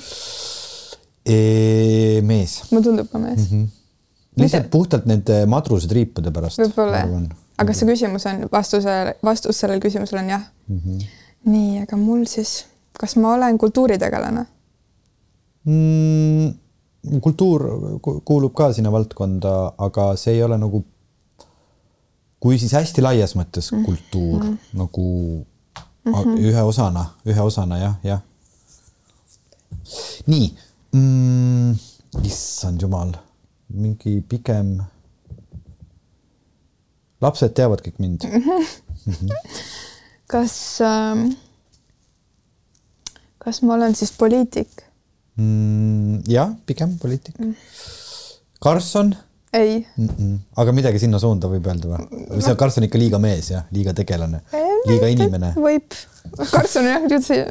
mees. 2.26 2.60
mulle 2.70 2.84
tundub 2.86 3.10
ka 3.10 3.18
mees 3.18 3.40
mm. 3.40 3.48
-hmm. 3.50 3.66
lihtsalt 4.42 4.70
puhtalt 4.70 5.08
nende 5.10 5.40
madrusetriipude 5.50 6.30
pärast. 6.30 6.62
võib-olla 6.62 7.02
jah, 7.02 7.24
aga 7.56 7.70
kas 7.70 7.82
see 7.82 7.88
küsimus 7.90 8.26
on 8.30 8.44
vastuse, 8.52 8.94
vastus 9.24 9.58
sellele 9.60 9.82
küsimusele 9.82 10.22
on 10.22 10.30
jah 10.30 10.44
mm? 10.68 10.78
-hmm. 10.84 11.08
nii, 11.50 11.80
aga 11.82 11.98
mul 11.98 12.22
siis, 12.30 12.66
kas 13.00 13.16
ma 13.16 13.34
olen 13.34 13.58
kultuuritegelane 13.58 14.46
mm,? 15.64 16.54
Kultuur 17.22 17.64
kuulub 18.24 18.54
ka 18.54 18.70
sinna 18.72 18.92
valdkonda, 18.92 19.54
aga 19.78 20.08
see 20.20 20.36
ei 20.36 20.42
ole 20.42 20.58
nagu, 20.58 20.82
kui 22.40 22.58
siis 22.58 22.74
hästi 22.76 23.04
laias 23.04 23.36
mõttes 23.38 23.70
mhm. 23.72 23.84
kultuur 23.84 24.42
mm 24.42 24.50
-hmm. 24.50 24.78
nagu 24.80 25.06
mm 26.04 26.12
-hmm. 26.12 26.40
ühe 26.50 26.62
osana, 26.62 27.04
ühe 27.26 27.40
osana 27.40 27.78
jah, 27.78 27.94
jah. 28.04 28.20
nii 30.26 30.54
mm,, 30.92 31.76
issand 32.24 32.82
jumal, 32.82 33.12
mingi 33.68 34.20
pigem. 34.28 34.82
lapsed 37.20 37.54
teavad 37.54 37.80
kõik 37.80 37.98
mind 37.98 38.24
mm. 38.24 38.42
-hmm. 39.06 39.30
kas 40.26 40.80
ähm,, 40.80 41.28
kas 43.38 43.62
ma 43.62 43.74
olen 43.74 43.94
siis 43.94 44.12
poliitik? 44.12 44.85
Mm,? 45.36 46.22
jah, 46.30 46.54
pigem 46.66 46.98
poliitik 46.98 47.38
mm.. 47.38 47.54
Karlsson? 48.60 49.14
ei 49.52 49.86
mm. 49.96 50.08
-mm. 50.08 50.38
aga 50.56 50.72
midagi 50.72 50.98
sinna 51.02 51.18
suunda 51.22 51.48
võib 51.48 51.66
öelda 51.68 51.88
või? 51.92 52.24
või 52.30 52.42
see 52.42 52.52
on 52.52 52.58
Karlsson 52.60 52.84
ikka 52.88 52.98
liiga 53.00 53.18
mees 53.22 53.50
jah, 53.50 53.64
liiga 53.72 53.94
tegelane, 53.96 54.40
liiga 54.88 55.06
inimene? 55.12 55.52
võib, 55.56 55.94
Karlsson 56.50 56.88
jah, 56.88 57.06
üldse 57.06 57.44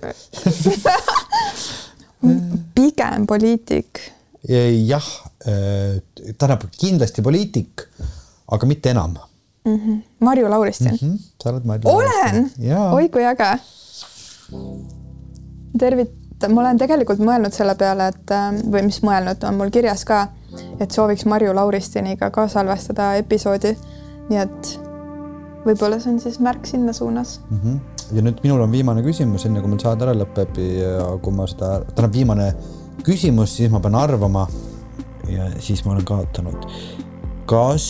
pigem 2.75 3.25
poliitik. 3.29 4.01
jah, 4.45 5.07
äh, 5.47 6.01
tähendab 6.37 6.67
kindlasti 6.77 7.21
poliitik, 7.25 7.87
aga 8.47 8.67
mitte 8.69 8.89
enam 8.93 9.17
mm. 9.65 9.77
-hmm. 9.77 10.01
Marju 10.19 10.49
Lauristin 10.49 10.91
mm. 10.91 10.97
-hmm. 10.97 11.17
sa 11.43 11.49
oled 11.49 11.65
Marju. 11.65 11.89
olen, 11.89 12.51
oi 12.93 13.09
kui 13.09 13.25
äge. 13.25 13.59
tervit-, 15.77 16.24
et 16.43 16.51
ma 16.51 16.61
olen 16.61 16.79
tegelikult 16.79 17.21
mõelnud 17.23 17.55
selle 17.55 17.75
peale, 17.79 18.09
et 18.11 18.33
äh, 18.35 18.49
või 18.71 18.85
mis 18.89 19.01
mõelnud, 19.05 19.43
on 19.47 19.59
mul 19.59 19.71
kirjas 19.73 20.05
ka, 20.07 20.27
et 20.79 20.91
sooviks 20.91 21.25
Marju 21.29 21.53
Lauristiniga 21.55 22.29
ka 22.31 22.47
salvestada 22.51 23.13
episoodi. 23.19 23.75
nii 24.29 24.39
et 24.41 24.69
võib-olla 25.65 25.99
see 26.01 26.13
on 26.13 26.19
siis 26.21 26.39
märk 26.41 26.65
sinna 26.65 26.93
suunas 26.93 27.39
mm. 27.49 27.59
-hmm. 27.61 27.79
ja 28.17 28.23
nüüd 28.25 28.39
minul 28.43 28.61
on 28.61 28.71
viimane 28.71 29.03
küsimus, 29.05 29.45
enne 29.45 29.61
kui 29.61 29.69
meil 29.69 29.81
saade 29.83 30.05
ära 30.05 30.15
lõpeb 30.17 30.57
ja 30.57 31.09
kui 31.21 31.33
ma 31.33 31.47
seda, 31.47 31.79
tähendab 31.91 32.13
viimane 32.13 32.47
küsimus, 33.05 33.55
siis 33.57 33.71
ma 33.71 33.79
pean 33.79 33.95
arvama. 33.95 34.47
ja 35.29 35.49
siis 35.59 35.85
ma 35.85 35.91
olen 35.91 36.05
kaotanud. 36.05 36.65
kas, 37.45 37.87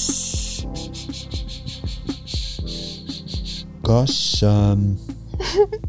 kas 3.81 4.43
ähm, 4.43 4.95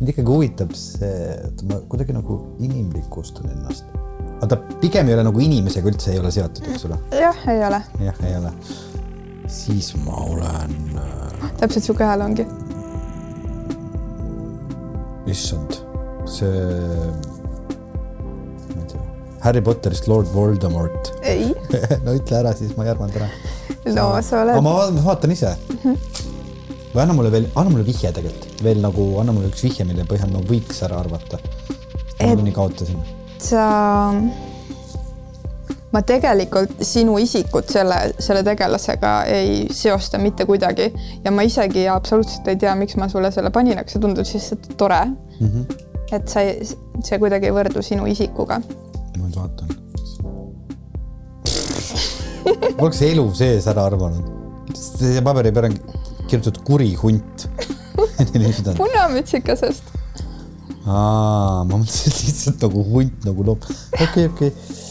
mind 0.00 0.12
ikkagi 0.12 0.28
huvitab 0.28 0.74
see, 0.76 1.12
et 1.48 1.62
ma 1.68 1.78
kuidagi 1.90 2.16
nagu 2.16 2.38
inimlikustan 2.60 3.48
ennast. 3.52 3.86
vaata, 4.40 4.58
pigem 4.82 5.08
ei 5.08 5.16
ole 5.16 5.24
nagu 5.24 5.40
inimesega 5.40 5.88
üldse 5.92 6.12
ei 6.12 6.20
ole 6.20 6.32
seotud, 6.34 6.68
eks 6.72 6.84
ole. 6.88 6.98
jah, 7.16 7.40
ei 7.52 7.62
ole. 7.68 7.80
jah, 8.04 8.20
ei 8.28 8.36
ole. 8.36 8.52
siis 9.48 9.94
ma 10.04 10.20
olen 10.26 10.76
äh.... 11.00 11.48
täpselt 11.62 11.88
sihuke 11.88 12.04
hääl 12.04 12.26
ongi. 12.26 12.46
issand, 15.32 15.80
see 16.28 16.52
Harry 19.46 19.62
Potterist 19.62 20.08
Lord 20.10 20.28
Voldemort. 20.34 21.14
ei 21.22 21.48
no 22.04 22.16
ütle 22.18 22.42
ära, 22.42 22.52
siis 22.58 22.76
ma 22.76 22.84
ei 22.84 22.92
arvanud 22.92 23.16
ära. 23.16 23.32
no 23.96 24.10
sa 24.20 24.44
oled. 24.44 24.60
ma 24.60 24.78
vaatan 25.08 25.32
ise 25.32 25.56
mm. 25.56 25.78
-hmm. 25.84 26.35
Või 26.94 27.02
anna 27.02 27.16
mulle 27.16 27.30
veel, 27.34 27.48
anna 27.54 27.72
mulle 27.72 27.86
vihje 27.86 28.12
tegelikult 28.16 28.62
veel 28.64 28.82
nagu, 28.84 29.06
anna 29.20 29.34
mulle 29.36 29.50
üks 29.52 29.64
vihje, 29.66 29.86
mille 29.88 30.06
põhjal 30.08 30.32
ma 30.32 30.42
võiks 30.46 30.82
ära 30.86 31.00
arvata. 31.02 31.40
nagunii 32.20 32.54
kaotasin. 32.56 33.00
sa, 33.42 33.64
ma 35.92 36.02
tegelikult 36.02 36.82
sinu 36.84 37.18
isikut 37.22 37.68
selle, 37.72 37.98
selle 38.18 38.42
tegelasega 38.46 39.12
ei 39.32 39.66
seosta 39.72 40.18
mitte 40.18 40.46
kuidagi 40.48 40.90
ja 41.24 41.32
ma 41.32 41.44
isegi 41.46 41.86
absoluutselt 41.88 42.48
ei 42.48 42.56
tea, 42.56 42.74
miks 42.74 42.96
ma 42.96 43.08
sulle 43.12 43.30
selle 43.34 43.50
panin, 43.50 43.78
aga 43.78 43.92
see 43.92 44.02
tundus 44.02 44.34
lihtsalt 44.34 44.72
tore 44.76 45.04
mm. 45.04 45.46
-hmm. 45.46 45.86
et 46.12 46.28
sa 46.28 46.40
ei, 46.40 46.64
see 47.04 47.18
kuidagi 47.18 47.50
ei 47.50 47.56
võrdu 47.60 47.82
sinu 47.84 48.06
isikuga 48.06 48.60
ma 49.16 49.26
nüüd 49.26 49.36
vaatan. 49.36 49.68
oleks 52.78 53.02
elu 53.02 53.26
sees 53.34 53.66
ära 53.70 53.86
arvanud. 53.90 54.24
see 54.76 55.22
paberi 55.24 55.52
peal 55.52 55.70
on 55.70 55.78
kirjutatud 56.30 56.64
kuri 56.66 56.94
hunt 57.00 57.48
punamütsikasest. 58.80 59.94
aa, 60.86 61.64
ma 61.64 61.78
mõtlesin 61.78 62.18
lihtsalt 62.22 62.66
nagu 62.66 62.84
hunt 62.90 63.24
nagu 63.28 63.46
loom. 63.46 63.62
okei 63.62 64.06
okay,, 64.06 64.28
okei 64.32 64.52
okay. 64.54 64.84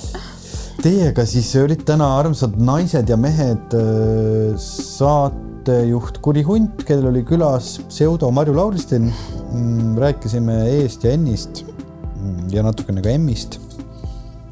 Teiega 0.85 1.23
siis 1.25 1.47
olid 1.57 1.81
täna 1.87 2.11
armsad 2.19 2.59
naised 2.61 3.09
ja 3.09 3.15
mehed 3.17 3.71
äh, 3.73 4.51
saatejuht 4.61 6.19
Kuri 6.21 6.43
Hunt, 6.45 6.83
kellel 6.85 7.09
oli 7.09 7.23
külas 7.25 7.79
pseudo 7.89 8.29
Marju 8.29 8.53
Lauristin. 8.53 9.07
Mm, 9.49 9.95
rääkisime 9.97 10.59
E-st 10.75 11.07
ja 11.07 11.15
N-ist 11.17 11.63
mm, 11.63 12.51
ja 12.53 12.61
natukene 12.67 13.01
ka 13.01 13.15
M-ist 13.17 13.57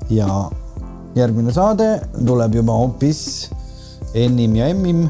ja 0.10 0.26
järgmine 1.14 1.54
saade 1.54 1.92
tuleb 2.18 2.58
juba 2.58 2.80
hoopis 2.82 3.52
ennim 4.18 4.56
ja 4.58 4.74
emmim. 4.74 5.06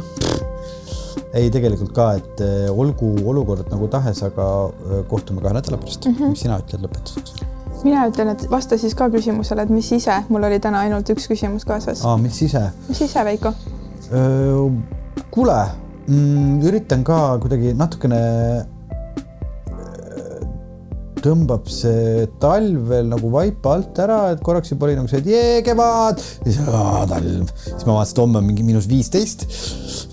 Ei, 1.33 1.49
tegelikult 1.53 1.93
ka, 1.95 2.07
et 2.19 2.43
eh, 2.45 2.69
olgu 2.69 3.13
olukord 3.29 3.69
nagu 3.73 3.89
tahes, 3.91 4.21
aga 4.25 4.47
eh, 4.69 5.03
kohtume 5.09 5.43
kahe 5.43 5.57
nädala 5.57 5.79
pärast 5.81 6.07
mm. 6.07 6.15
-hmm. 6.19 6.33
mis 6.35 6.45
sina 6.45 6.59
ütled 6.61 6.85
lõpetuseks? 6.85 7.43
mina 7.83 8.05
ütlen, 8.07 8.29
et 8.31 8.45
vasta 8.51 8.77
siis 8.79 8.95
ka 8.95 9.09
küsimusele, 9.11 9.65
et 9.65 9.71
mis 9.73 9.91
ise, 9.91 10.15
mul 10.29 10.45
oli 10.47 10.59
täna 10.63 10.85
ainult 10.85 11.09
üks 11.09 11.27
küsimus 11.27 11.65
kaasas. 11.67 12.05
aa, 12.05 12.17
mis 12.17 12.41
ise? 12.41 12.69
mis 12.89 13.01
ise, 13.01 13.25
Veiko? 13.25 13.53
kuule 15.31 15.57
mm,, 16.07 16.61
üritan 16.67 17.03
ka 17.03 17.37
kuidagi 17.41 17.73
natukene 17.73 18.21
tõmbab 21.23 21.69
see 21.71 22.25
talv 22.41 22.89
veel 22.89 23.07
nagu 23.11 23.29
vaipa 23.33 23.77
alt 23.77 24.01
ära, 24.03 24.17
et 24.33 24.43
korraks 24.43 24.73
juba 24.73 24.87
oli 24.87 24.97
nagu 24.97 25.09
see, 25.11 25.21
et 25.23 25.29
jee, 25.31 25.61
kevad. 25.65 26.21
siis 26.43 26.59
talv, 26.63 27.53
siis 27.63 27.87
ma 27.87 27.97
vaatasin, 27.97 28.13
et 28.15 28.21
homme 28.25 28.41
on 28.41 28.49
mingi 28.49 28.67
miinus 28.67 28.89
viisteist. 28.91 29.47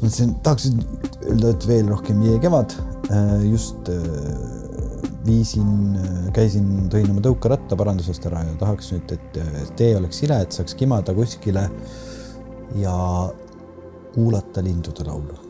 mõtlesin, 0.02 0.36
tahaks 0.46 0.70
öelda, 0.70 1.52
et 1.52 1.68
veel 1.68 1.90
rohkem 1.90 2.22
jee, 2.26 2.38
kevad. 2.42 2.76
Äh, 3.10 3.34
just 3.50 3.90
äh, 3.90 3.98
viisin, 5.26 5.98
äh, 5.98 6.22
käisin, 6.36 6.70
tõin 6.92 7.10
oma 7.12 7.24
tõukeratta 7.26 7.78
parandusest 7.78 8.30
ära 8.30 8.44
ja 8.46 8.56
tahaks 8.62 8.94
nüüd, 8.94 9.14
et 9.18 9.74
tee 9.78 9.92
oleks 9.98 10.22
sile, 10.22 10.40
et 10.44 10.56
saaks 10.56 10.78
kimada 10.78 11.14
kuskile 11.16 11.68
ja 12.78 12.96
kuulata 14.14 14.62
lindude 14.62 15.06
laulu 15.06 15.49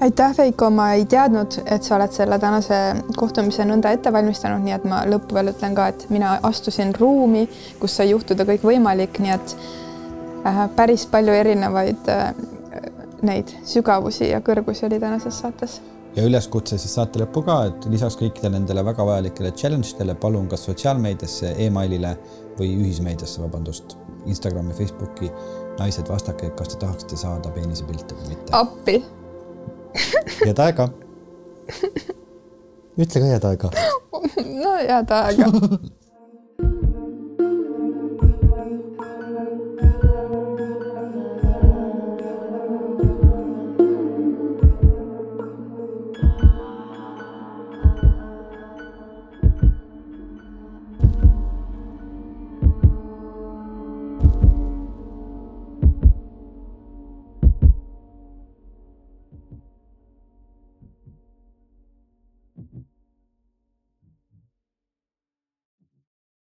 aitäh, 0.00 0.36
Veiko, 0.38 0.70
ma 0.70 0.92
ei 0.92 1.06
teadnud, 1.06 1.58
et 1.66 1.82
sa 1.82 1.96
oled 1.96 2.12
selle 2.14 2.38
tänase 2.38 2.78
kohtumise 3.16 3.66
nõnda 3.66 3.92
ette 3.94 4.12
valmistanud, 4.12 4.62
nii 4.64 4.76
et 4.76 4.86
ma 4.88 5.02
lõppu 5.08 5.38
veel 5.38 5.52
ütlen 5.52 5.74
ka, 5.76 5.88
et 5.92 6.06
mina 6.14 6.38
astusin 6.46 6.94
ruumi, 6.98 7.46
kus 7.80 7.98
sai 7.98 8.12
juhtuda 8.12 8.46
kõik 8.48 8.66
võimalik, 8.68 9.18
nii 9.22 9.34
et 9.34 9.56
äh, 10.46 10.64
päris 10.76 11.06
palju 11.10 11.34
erinevaid 11.34 12.10
äh, 12.14 12.32
neid 13.26 13.52
sügavusi 13.66 14.30
ja 14.30 14.42
kõrgusi 14.44 14.86
oli 14.86 15.00
tänases 15.02 15.40
saates. 15.42 15.80
ja 16.16 16.24
üleskutse 16.26 16.78
siis 16.78 16.94
saate 16.94 17.20
lõppu 17.22 17.42
ka, 17.46 17.60
et 17.70 17.88
lisaks 17.90 18.16
kõikidele 18.18 18.58
nendele 18.58 18.84
väga 18.84 19.06
vajalikele 19.06 19.52
challenge 19.52 19.94
dele 19.98 20.14
palun 20.14 20.48
kas 20.48 20.64
sotsiaalmeediasse 20.70 21.52
e, 21.52 21.66
emailile 21.66 22.16
või 22.58 22.72
ühismeediasse, 22.78 23.42
vabandust, 23.42 23.96
Instagrami, 24.26 24.74
Facebooki 24.74 25.30
naised, 25.78 26.08
vastake, 26.10 26.50
kas 26.58 26.74
te 26.74 26.82
tahaksite 26.82 27.16
saada 27.16 27.50
peenisepilte 27.54 28.14
või 28.18 28.34
mitte. 28.34 28.52
appi 28.52 29.02
head 30.44 30.58
aega. 30.58 30.88
ütle 32.98 33.20
ka 33.20 33.26
head 33.26 33.44
aega. 33.52 33.70
no 34.62 34.74
head 34.76 35.10
aega 35.20 35.52